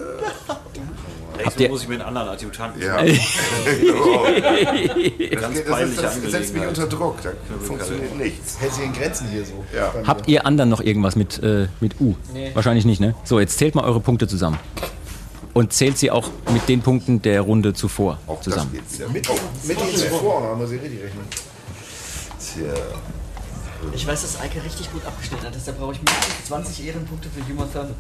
[1.46, 2.98] Habt ihr- muss ich mir einen anderen Adjutanten Ja.
[3.02, 4.24] Genau.
[5.42, 6.68] Ganz Das, peinliche das, das setzt mich Angelegenheit.
[6.70, 7.16] unter Druck.
[7.24, 7.32] Da
[7.64, 8.60] funktioniert nichts.
[8.60, 9.64] Hält sich in Grenzen hier so.
[9.76, 9.94] Ja.
[10.06, 12.16] Habt ihr anderen noch irgendwas mit, äh, mit U?
[12.54, 13.16] Wahrscheinlich nicht, ne?
[13.24, 14.60] So, jetzt zählt mal eure Punkte zusammen.
[15.54, 18.72] Und zählt sie auch mit den Punkten der Runde zuvor Auch das zusammen.
[18.74, 19.10] wieder.
[19.10, 19.28] Mit,
[19.66, 21.26] mit den zuvor, da muss ich richtig rechnen.
[22.40, 22.74] Tja.
[23.94, 27.42] Ich weiß, dass Eike richtig gut abgeschnitten hat, deshalb brauche ich mindestens 20 Ehrenpunkte für
[27.52, 27.94] Human Thermal.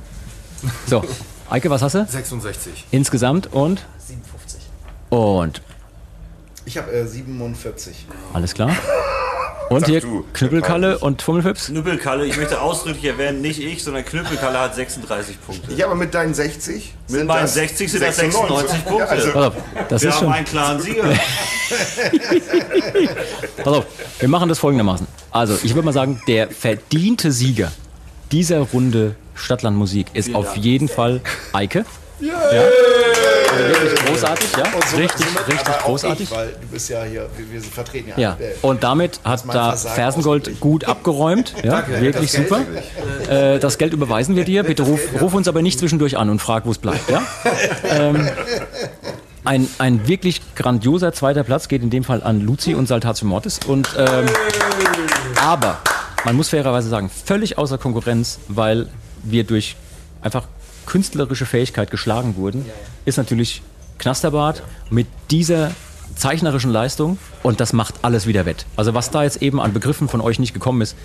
[0.87, 1.03] So,
[1.51, 2.05] Eike, was hast du?
[2.07, 2.85] 66.
[2.91, 3.85] Insgesamt und?
[4.07, 4.61] 57.
[5.09, 5.61] Und
[6.63, 8.05] Ich habe äh, 47.
[8.31, 8.71] alles klar.
[9.69, 10.23] Und Sag hier du.
[10.33, 11.65] Knüppelkalle und Fummelfips?
[11.67, 15.73] Knüppelkalle, ich möchte ausdrücklich erwähnen, nicht ich, sondern Knüppelkalle hat 36 Punkte.
[15.73, 19.03] Ja, aber mit deinen 60 Mit meinen das 60 sind das 96 Punkte.
[19.03, 19.53] Ja, also, Pass auf,
[19.89, 20.33] das Wir ist haben schon.
[20.33, 21.03] einen klaren Sieger.
[23.57, 23.85] Pass auf,
[24.19, 25.05] wir machen das folgendermaßen.
[25.31, 27.73] Also, ich würde mal sagen, der verdiente Sieger
[28.31, 31.21] dieser Runde Stadtland Musik ist auf jeden Fall
[31.53, 31.85] Eike.
[32.19, 32.35] Ja.
[33.51, 34.63] Also wirklich großartig, ja.
[34.97, 36.29] Richtig, richtig aber auch großartig.
[36.29, 39.75] Ich, weil du bist ja hier, wir, wir vertreten ja, Ja, und damit hat da
[39.75, 41.53] Fersengold gut abgeräumt.
[41.63, 43.33] Ja, wirklich Das Geld super.
[43.55, 44.63] Äh, das Geld überweisen wir dir.
[44.63, 47.09] Bitte ruf, ruf uns aber nicht zwischendurch an und frag, wo es bleibt.
[47.09, 47.21] Ja?
[47.89, 48.27] ähm,
[49.43, 53.59] ein, ein wirklich grandioser zweiter Platz geht in dem Fall an Luzi und Saltatio Mortis.
[53.67, 54.25] Und, ähm,
[55.39, 55.77] aber
[56.25, 58.87] man muss fairerweise sagen, völlig außer Konkurrenz, weil
[59.23, 59.75] wir durch
[60.21, 60.47] einfach
[60.85, 62.65] künstlerische Fähigkeit geschlagen wurden,
[63.05, 63.61] ist natürlich
[63.97, 65.71] Knasterbart mit dieser
[66.15, 68.65] zeichnerischen Leistung und das macht alles wieder wett.
[68.75, 70.95] Also was da jetzt eben an Begriffen von euch nicht gekommen ist,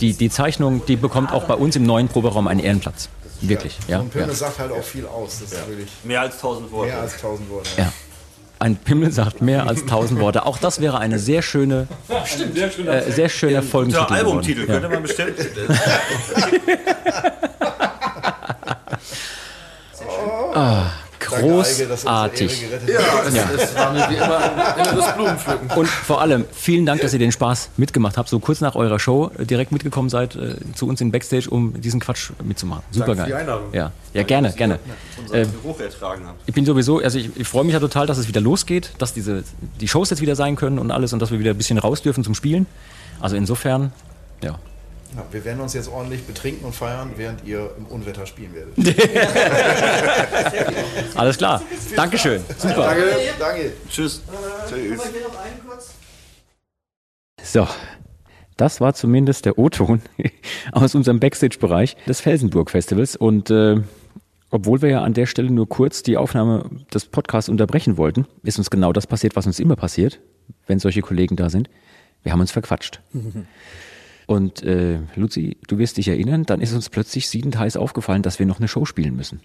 [0.00, 3.08] die, die Zeichnung, die bekommt auch bei uns im neuen Proberaum einen Ehrenplatz.
[3.40, 4.00] Wirklich, ja.
[4.00, 4.20] Und ja.
[4.20, 5.40] Pimmel sagt halt auch viel aus.
[5.40, 6.88] Das ist wirklich Mehr als 1000 Worte.
[6.90, 7.68] mehr als 1000 Worte.
[7.76, 7.92] ja.
[8.58, 10.46] Ein Pimmel sagt mehr als tausend Worte.
[10.46, 11.88] Auch das wäre eine sehr schöne,
[12.86, 14.12] äh, sehr schöner Folgentitel.
[14.12, 15.34] Albumtitel könnte man bestellen.
[20.56, 20.90] Ja.
[21.26, 22.66] Großartig.
[22.86, 25.70] Ja, es, es war mir wie immer ein inneres Blumenpflücken.
[25.70, 28.28] Und vor allem vielen Dank, dass ihr den Spaß mitgemacht habt.
[28.28, 31.80] So kurz nach eurer Show äh, direkt mitgekommen seid äh, zu uns in Backstage, um
[31.80, 32.82] diesen Quatsch mitzumachen.
[32.90, 33.38] Super Danke für geil.
[33.38, 33.74] die Einladung.
[33.74, 34.78] Ja, ja gerne, gerne.
[36.00, 36.22] Haben.
[36.46, 39.12] Ich bin sowieso, also ich, ich freue mich ja total, dass es wieder losgeht, dass
[39.12, 39.44] diese
[39.80, 42.02] die Shows jetzt wieder sein können und alles und dass wir wieder ein bisschen raus
[42.02, 42.66] dürfen zum Spielen.
[43.20, 43.92] Also insofern,
[44.42, 44.58] ja.
[45.16, 48.76] Ja, wir werden uns jetzt ordentlich betrinken und feiern, während ihr im Unwetter spielen werdet.
[51.16, 51.62] Alles klar.
[51.94, 52.42] Dankeschön.
[52.58, 52.74] Super.
[52.74, 53.02] Danke,
[53.38, 53.72] danke.
[53.88, 54.20] Tschüss.
[54.68, 55.00] tschüss.
[57.42, 57.66] So.
[58.58, 60.00] Das war zumindest der O-Ton
[60.72, 63.16] aus unserem Backstage-Bereich des Felsenburg-Festivals.
[63.16, 63.80] Und äh,
[64.50, 68.58] obwohl wir ja an der Stelle nur kurz die Aufnahme des Podcasts unterbrechen wollten, ist
[68.58, 70.20] uns genau das passiert, was uns immer passiert,
[70.66, 71.68] wenn solche Kollegen da sind.
[72.22, 73.00] Wir haben uns verquatscht.
[74.26, 78.38] Und äh, Luzi, du wirst dich erinnern, dann ist uns plötzlich siedend heiß aufgefallen, dass
[78.38, 79.40] wir noch eine Show spielen müssen.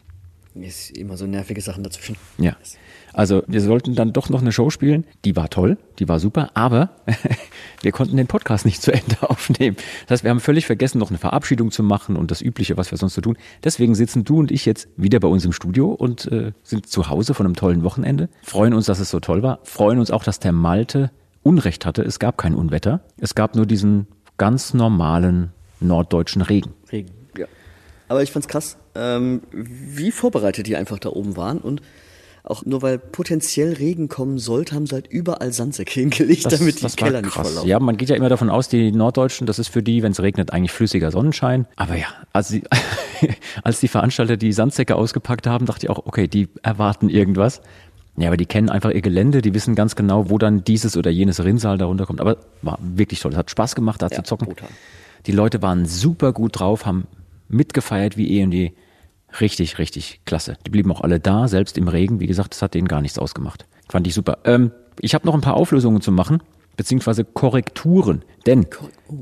[0.56, 2.18] Ist immer so nervige Sachen dazwischen.
[2.38, 2.58] Ja.
[3.14, 5.06] Also wir sollten dann doch noch eine Show spielen.
[5.26, 6.90] Die war toll, die war super, aber
[7.82, 9.78] wir konnten den Podcast nicht zu Ende aufnehmen.
[10.04, 12.92] Das heißt, wir haben völlig vergessen, noch eine Verabschiedung zu machen und das Übliche, was
[12.92, 13.38] wir sonst so tun.
[13.64, 17.10] Deswegen sitzen du und ich jetzt wieder bei uns im Studio und äh, sind zu
[17.10, 18.30] Hause von einem tollen Wochenende.
[18.44, 19.60] Freuen uns, dass es so toll war.
[19.64, 21.12] Freuen uns auch, dass der Malte
[21.44, 22.04] Unrecht hatte.
[22.04, 23.02] Es gab kein Unwetter.
[23.18, 24.08] Es gab nur diesen
[24.42, 25.52] ganz normalen
[25.82, 26.74] norddeutschen Regen.
[26.92, 27.12] Regen.
[27.38, 27.46] Ja.
[28.10, 31.84] Aber ich fand's krass, ähm, wie vorbereitet die einfach da oben waren und
[32.44, 36.88] auch nur weil potenziell Regen kommen sollte, haben sie halt überall Sandsäcke hingelegt, damit die
[36.88, 37.70] Keller nicht volllaufen.
[37.70, 40.20] Ja, man geht ja immer davon aus, die Norddeutschen, das ist für die, wenn es
[40.24, 41.68] regnet, eigentlich flüssiger Sonnenschein.
[41.76, 42.64] Aber ja, als die,
[43.64, 47.62] als die Veranstalter die Sandsäcke ausgepackt haben, dachte ich auch, okay, die erwarten irgendwas.
[48.18, 51.10] Ja, aber die kennen einfach ihr Gelände, die wissen ganz genau, wo dann dieses oder
[51.10, 52.20] jenes Rinnsal da runterkommt.
[52.22, 53.32] Aber war wirklich toll.
[53.32, 54.48] Es hat Spaß gemacht, da Ja, zu zocken.
[54.48, 54.68] brutal.
[55.28, 57.08] Die Leute waren super gut drauf, haben
[57.48, 58.72] mitgefeiert wie eh und je.
[59.40, 60.58] Richtig, richtig klasse.
[60.66, 62.20] Die blieben auch alle da, selbst im Regen.
[62.20, 63.66] Wie gesagt, das hat denen gar nichts ausgemacht.
[63.88, 64.40] Fand ich super.
[64.44, 66.42] Ähm, ich habe noch ein paar Auflösungen zu machen.
[66.78, 68.24] beziehungsweise Korrekturen.
[68.46, 68.66] Denn,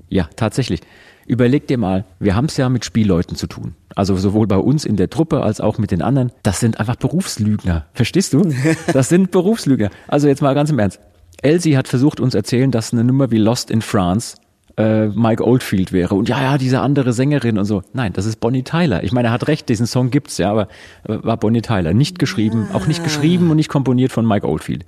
[0.07, 0.81] ja, tatsächlich,
[1.29, 3.75] überleg dir mal, wir haben es ja mit Spielleuten zu tun.
[3.95, 6.31] Also sowohl bei uns in der Truppe als auch mit den anderen.
[6.43, 7.85] Das sind einfach Berufslügner.
[7.93, 8.51] Verstehst du?
[8.93, 9.89] Das sind Berufslügner.
[10.07, 10.99] Also jetzt mal ganz im Ernst.
[11.41, 14.37] Elsie hat versucht, uns erzählen, dass eine Nummer wie Lost in France
[14.77, 16.15] äh, Mike Oldfield wäre.
[16.15, 17.83] Und ja, ja, diese andere Sängerin und so.
[17.93, 19.03] Nein, das ist Bonnie Tyler.
[19.03, 20.63] Ich meine, er hat recht, diesen Song gibt's ja, aber
[21.07, 21.93] äh, war Bonnie Tyler.
[21.93, 24.85] Nicht geschrieben, auch nicht geschrieben und nicht komponiert von Mike Oldfield.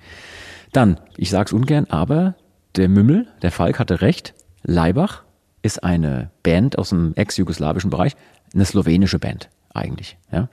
[0.73, 2.35] Dann, ich sag's ungern, aber
[2.75, 4.33] der Mümmel, der Falk hatte recht.
[4.63, 5.23] Leibach
[5.61, 8.15] ist eine Band aus dem ex-jugoslawischen Bereich,
[8.53, 10.17] eine slowenische Band eigentlich.
[10.31, 10.49] Ja,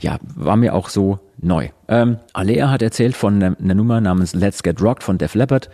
[0.00, 1.68] ja war mir auch so neu.
[1.88, 5.70] Ähm, Alea hat erzählt von einer, einer Nummer namens Let's Get Rocked von Def Leppard.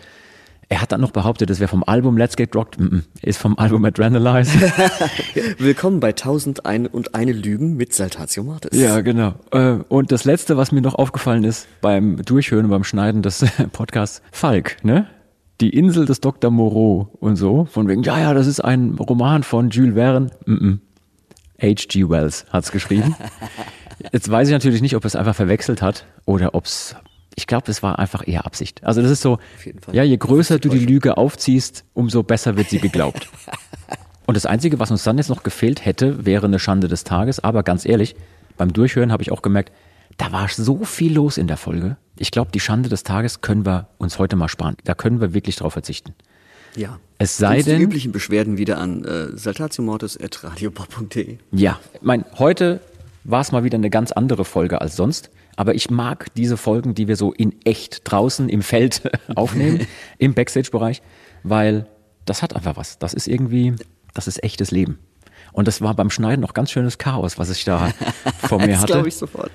[0.73, 2.79] Er hat dann noch behauptet, das wäre vom Album Let's Get Rocked.
[3.23, 4.53] Ist vom Album Adrenalize.
[5.59, 8.79] Willkommen bei 1001 und eine Lügen mit Saltatio Mortis.
[8.79, 9.35] Ja, genau.
[9.51, 13.45] Äh, Und das Letzte, was mir noch aufgefallen ist beim Durchhören und beim Schneiden des
[13.73, 15.07] Podcasts, Falk, ne?
[15.61, 16.51] Die Insel des Dr.
[16.51, 20.31] Moreau und so, von wegen, ja, ja, das ist ein Roman von Jules Verne.
[21.61, 22.09] H.G.
[22.09, 23.15] Wells hat's geschrieben.
[24.13, 26.97] Jetzt weiß ich natürlich nicht, ob es einfach verwechselt hat oder ob's,
[27.37, 28.83] ich glaube, es war einfach eher Absicht.
[28.83, 29.39] Also das ist so,
[29.93, 33.29] ja, je größer du die Lüge aufziehst, umso besser wird sie geglaubt.
[34.27, 37.41] Und das Einzige, was uns dann jetzt noch gefehlt hätte, wäre eine Schande des Tages.
[37.41, 38.15] Aber ganz ehrlich,
[38.57, 39.73] beim Durchhören habe ich auch gemerkt,
[40.17, 41.97] da war so viel los in der Folge.
[42.19, 44.77] Ich glaube, die Schande des Tages können wir uns heute mal sparen.
[44.85, 46.15] Da können wir wirklich drauf verzichten.
[46.77, 46.99] Ja.
[47.19, 51.39] Es sei Uns denn- Die üblichen Beschwerden wieder an äh, saltatiomortis.radiobob.de.
[51.53, 52.81] Ja, mein, heute
[53.25, 55.31] war es mal wieder eine ganz andere Folge als sonst.
[55.57, 59.03] Aber ich mag diese Folgen, die wir so in echt draußen im Feld
[59.35, 59.87] aufnehmen,
[60.19, 61.03] im Backstage-Bereich,
[61.43, 61.87] weil
[62.25, 62.99] das hat einfach was.
[62.99, 63.75] Das ist irgendwie,
[64.15, 64.99] das ist echtes Leben.
[65.53, 67.93] Und das war beim Schneiden noch ganz schönes Chaos, was ich da
[68.39, 68.93] vor mir Das hatte.
[68.93, 69.51] glaube ich sofort.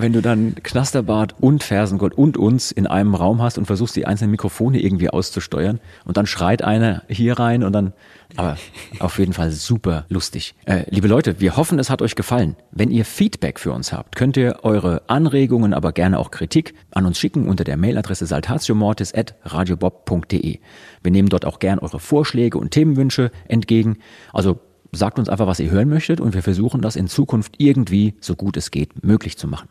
[0.00, 4.06] Wenn du dann Knasterbart und Fersengold und uns in einem Raum hast und versuchst, die
[4.06, 7.92] einzelnen Mikrofone irgendwie auszusteuern und dann schreit einer hier rein und dann,
[8.36, 8.58] aber
[9.00, 10.54] auf jeden Fall super lustig.
[10.66, 12.54] Äh, liebe Leute, wir hoffen, es hat euch gefallen.
[12.70, 17.04] Wenn ihr Feedback für uns habt, könnt ihr eure Anregungen, aber gerne auch Kritik an
[17.04, 20.60] uns schicken unter der Mailadresse saltatiomortis.radiobob.de.
[21.02, 23.98] Wir nehmen dort auch gern eure Vorschläge und Themenwünsche entgegen.
[24.32, 24.60] Also
[24.92, 28.34] sagt uns einfach, was ihr hören möchtet und wir versuchen das in Zukunft irgendwie, so
[28.34, 29.68] gut es geht, möglich zu machen.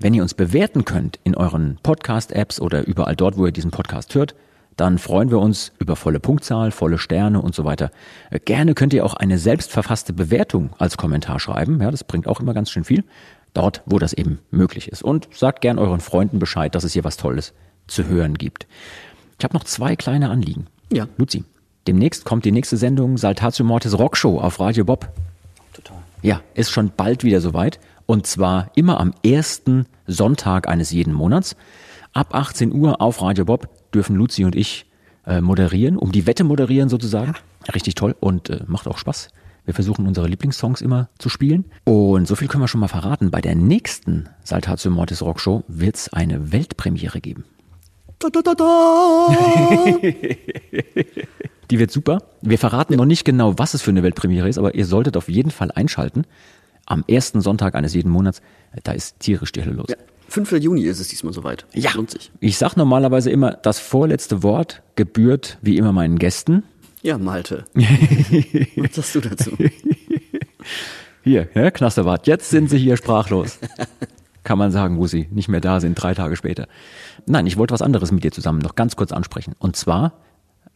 [0.00, 4.14] Wenn ihr uns bewerten könnt in euren Podcast-Apps oder überall dort, wo ihr diesen Podcast
[4.14, 4.34] hört,
[4.76, 7.90] dann freuen wir uns über volle Punktzahl, volle Sterne und so weiter.
[8.30, 11.80] Äh, Gerne könnt ihr auch eine selbstverfasste Bewertung als Kommentar schreiben.
[11.80, 13.04] Ja, das bringt auch immer ganz schön viel.
[13.52, 15.04] Dort, wo das eben möglich ist.
[15.04, 17.54] Und sagt gern euren Freunden Bescheid, dass es hier was Tolles
[17.86, 18.66] zu hören gibt.
[19.38, 20.66] Ich habe noch zwei kleine Anliegen.
[20.92, 21.06] Ja.
[21.18, 21.44] Luzi,
[21.86, 25.08] demnächst kommt die nächste Sendung Saltatio Mortis Rockshow auf Radio Bob.
[25.72, 25.98] Total.
[26.22, 27.78] Ja, ist schon bald wieder soweit.
[28.06, 31.56] Und zwar immer am ersten Sonntag eines jeden Monats.
[32.12, 34.86] Ab 18 Uhr auf Radio Bob dürfen Luzi und ich
[35.26, 37.34] äh, moderieren, um die Wette moderieren sozusagen.
[37.74, 39.30] Richtig toll und äh, macht auch Spaß.
[39.64, 41.64] Wir versuchen unsere Lieblingssongs immer zu spielen.
[41.84, 43.30] Und so viel können wir schon mal verraten.
[43.30, 47.44] Bei der nächsten Saltatio Mortis Rockshow wird es eine Weltpremiere geben.
[48.18, 49.28] Da, da, da, da.
[51.74, 52.22] Die wird super.
[52.40, 55.28] Wir verraten noch nicht genau, was es für eine Weltpremiere ist, aber ihr solltet auf
[55.28, 56.24] jeden Fall einschalten.
[56.86, 58.42] Am ersten Sonntag eines jeden Monats,
[58.84, 59.86] da ist tierisch die Hölle los.
[59.88, 59.96] Ja,
[60.28, 60.52] 5.
[60.52, 61.66] Juni ist es diesmal soweit.
[61.74, 61.90] Ja.
[61.94, 62.30] Lohnt sich.
[62.38, 66.62] Ich sag normalerweise immer, das vorletzte Wort gebührt wie immer meinen Gästen.
[67.02, 67.64] Ja, Malte.
[67.74, 69.50] Was sagst du dazu?
[71.24, 73.58] Hier, ja, Knasterwart, jetzt sind sie hier sprachlos.
[74.44, 76.68] Kann man sagen, wo sie nicht mehr da sind, drei Tage später.
[77.26, 79.56] Nein, ich wollte was anderes mit dir zusammen noch ganz kurz ansprechen.
[79.58, 80.12] Und zwar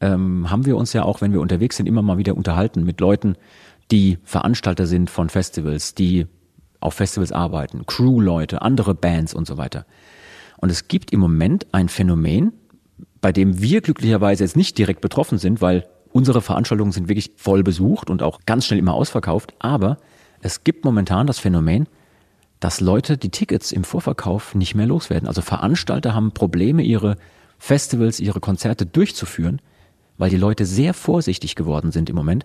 [0.01, 3.01] ähm, haben wir uns ja auch, wenn wir unterwegs sind, immer mal wieder unterhalten mit
[3.01, 3.37] Leuten,
[3.91, 6.27] die Veranstalter sind von Festivals, die
[6.81, 9.87] auf Festivals arbeiten, Crew-Leute, andere Bands und so weiter.
[10.59, 12.53] Und es gibt im Moment ein Phänomen,
[13.20, 17.62] bei dem wir glücklicherweise jetzt nicht direkt betroffen sind, weil unsere Veranstaltungen sind wirklich voll
[17.62, 19.55] besucht und auch ganz schnell immer ausverkauft.
[19.59, 19.99] Aber
[20.41, 21.89] es gibt momentan das Phänomen,
[22.61, 25.29] dass Leute die Tickets im Vorverkauf nicht mehr loswerden.
[25.29, 27.16] Also Veranstalter haben Probleme, ihre
[27.59, 29.61] Festivals, ihre Konzerte durchzuführen,
[30.19, 32.45] weil die Leute sehr vorsichtig geworden sind im Moment,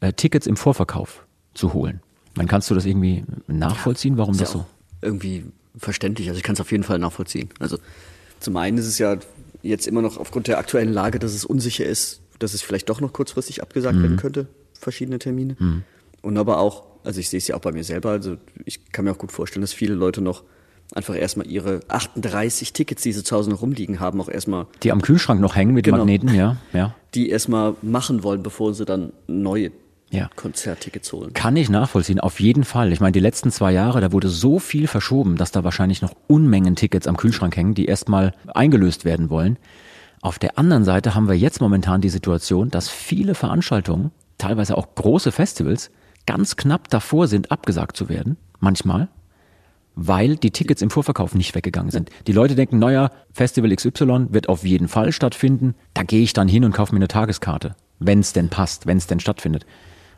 [0.00, 2.00] äh, Tickets im Vorverkauf zu holen.
[2.34, 4.66] Man kannst du das irgendwie nachvollziehen, warum Ist das ja so?
[5.02, 5.44] irgendwie
[5.76, 6.28] verständlich.
[6.28, 7.48] Also ich kann es auf jeden Fall nachvollziehen.
[7.58, 7.78] Also
[8.40, 9.16] zum einen ist es ja
[9.62, 13.00] jetzt immer noch aufgrund der aktuellen Lage, dass es unsicher ist, dass es vielleicht doch
[13.00, 14.02] noch kurzfristig abgesagt Mhm.
[14.02, 15.56] werden könnte, verschiedene Termine.
[16.22, 19.04] Und aber auch, also ich sehe es ja auch bei mir selber, also ich kann
[19.04, 20.42] mir auch gut vorstellen, dass viele Leute noch
[20.94, 24.92] einfach erstmal ihre 38 Tickets, die sie zu Hause noch rumliegen haben, auch erstmal Die
[24.92, 25.98] am Kühlschrank noch hängen mit Genau.
[25.98, 26.94] Magneten, ja, ja.
[27.14, 29.70] die erstmal machen wollen, bevor sie dann neue
[30.10, 30.28] Ja.
[30.34, 31.32] Konzerttickets holen.
[31.34, 32.92] Kann ich nachvollziehen, auf jeden Fall.
[32.92, 36.12] Ich meine, die letzten zwei Jahre, da wurde so viel verschoben, dass da wahrscheinlich noch
[36.26, 39.56] Unmengen Tickets am Kühlschrank hängen, die erstmal eingelöst werden wollen.
[40.22, 44.94] Auf der anderen Seite haben wir jetzt momentan die Situation, dass viele Veranstaltungen, teilweise auch
[44.96, 45.90] große Festivals,
[46.26, 48.36] ganz knapp davor sind, abgesagt zu werden.
[48.58, 49.08] Manchmal.
[50.02, 52.08] Weil die Tickets im Vorverkauf nicht weggegangen sind.
[52.26, 55.74] Die Leute denken, naja, Festival XY wird auf jeden Fall stattfinden.
[55.92, 57.76] Da gehe ich dann hin und kaufe mir eine Tageskarte.
[57.98, 59.66] Wenn es denn passt, wenn es denn stattfindet.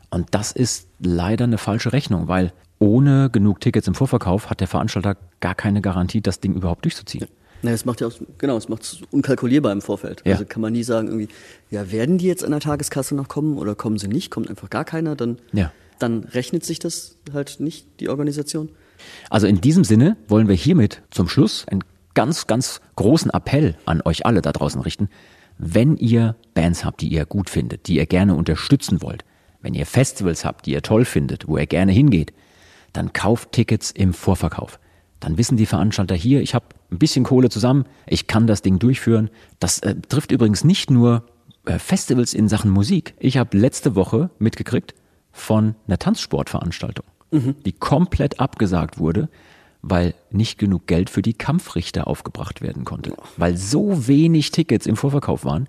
[0.09, 4.69] Und das ist leider eine falsche Rechnung, weil ohne genug Tickets im Vorverkauf hat der
[4.69, 7.27] Veranstalter gar keine Garantie, das Ding überhaupt durchzuziehen.
[7.61, 10.21] Na, es macht ja auch, genau, es macht es unkalkulierbar im Vorfeld.
[10.23, 10.33] Ja.
[10.33, 11.27] Also kann man nie sagen, irgendwie,
[11.71, 14.31] ja, werden die jetzt an der Tageskasse noch kommen oder kommen sie nicht?
[14.31, 15.73] Kommt einfach gar keiner, dann, Ja.
[15.99, 18.69] dann rechnet sich das halt nicht, die Organisation.
[19.29, 24.01] Also in diesem Sinne wollen wir hiermit zum Schluss einen ganz, ganz großen Appell an
[24.01, 25.09] euch alle da draußen richten.
[25.57, 29.23] Wenn ihr Bands habt, die ihr gut findet, die ihr gerne unterstützen wollt,
[29.61, 32.33] wenn ihr Festivals habt, die ihr toll findet, wo ihr gerne hingeht,
[32.91, 34.79] dann kauft Tickets im Vorverkauf.
[35.19, 38.77] Dann wissen die Veranstalter hier, ich habe ein bisschen Kohle zusammen, ich kann das Ding
[38.77, 39.29] durchführen.
[39.59, 41.25] Das äh, trifft übrigens nicht nur
[41.65, 43.15] äh, Festivals in Sachen Musik.
[43.19, 44.93] Ich habe letzte Woche mitgekriegt
[45.31, 47.05] von einer Tanzsportveranstaltung,
[47.65, 49.29] die komplett abgesagt wurde,
[49.81, 53.13] weil nicht genug Geld für die Kampfrichter aufgebracht werden konnte.
[53.37, 55.67] Weil so wenig Tickets im Vorverkauf waren,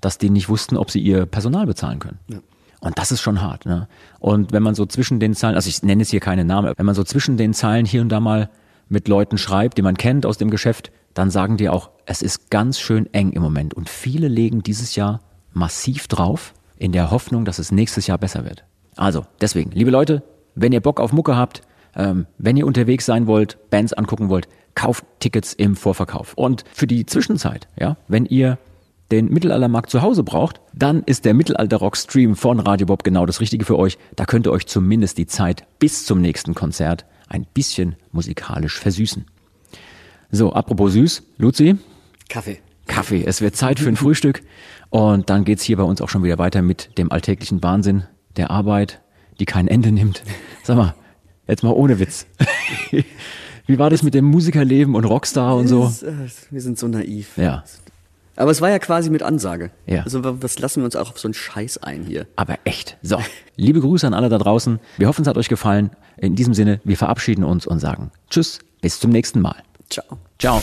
[0.00, 2.18] dass die nicht wussten, ob sie ihr Personal bezahlen können.
[2.80, 3.64] Und das ist schon hart.
[3.64, 3.86] Ne?
[4.18, 6.86] Und wenn man so zwischen den Zeilen, also ich nenne es hier keine Namen, wenn
[6.86, 8.50] man so zwischen den Zeilen hier und da mal
[8.88, 12.50] mit Leuten schreibt, die man kennt aus dem Geschäft, dann sagen die auch, es ist
[12.50, 13.74] ganz schön eng im Moment.
[13.74, 15.20] Und viele legen dieses Jahr
[15.52, 18.64] massiv drauf, in der Hoffnung, dass es nächstes Jahr besser wird.
[18.96, 21.62] Also, deswegen, liebe Leute, wenn ihr Bock auf Mucke habt,
[21.94, 26.32] ähm, wenn ihr unterwegs sein wollt, Bands angucken wollt, kauft Tickets im Vorverkauf.
[26.34, 28.58] Und für die Zwischenzeit, ja, wenn ihr
[29.10, 33.66] den Mittelaltermarkt zu Hause braucht, dann ist der Mittelalter-Rock-Stream von Radio Bob genau das Richtige
[33.66, 33.98] für euch.
[34.16, 39.26] Da könnt ihr euch zumindest die Zeit bis zum nächsten Konzert ein bisschen musikalisch versüßen.
[40.30, 41.76] So, apropos süß, Luzi,
[42.30, 42.60] Kaffee.
[42.86, 43.24] Kaffee.
[43.24, 44.42] Es wird Zeit für ein Frühstück.
[44.88, 48.04] Und dann geht's hier bei uns auch schon wieder weiter mit dem alltäglichen Wahnsinn
[48.36, 49.01] der Arbeit,
[49.42, 50.22] die kein Ende nimmt.
[50.62, 50.94] Sag mal,
[51.48, 52.26] jetzt mal ohne Witz.
[53.66, 55.92] Wie war das mit dem Musikerleben und Rockstar und so?
[56.02, 57.36] Äh, wir sind so naiv.
[57.36, 57.64] Ja.
[58.36, 59.70] Aber es war ja quasi mit Ansage.
[59.86, 60.02] Ja.
[60.04, 62.26] Also wa- was lassen wir uns auch auf so einen Scheiß ein hier?
[62.36, 62.96] Aber echt.
[63.02, 63.18] So,
[63.56, 64.78] liebe Grüße an alle da draußen.
[64.96, 65.90] Wir hoffen, es hat euch gefallen.
[66.16, 69.56] In diesem Sinne, wir verabschieden uns und sagen Tschüss, bis zum nächsten Mal.
[69.90, 70.06] Ciao.
[70.38, 70.62] Ciao.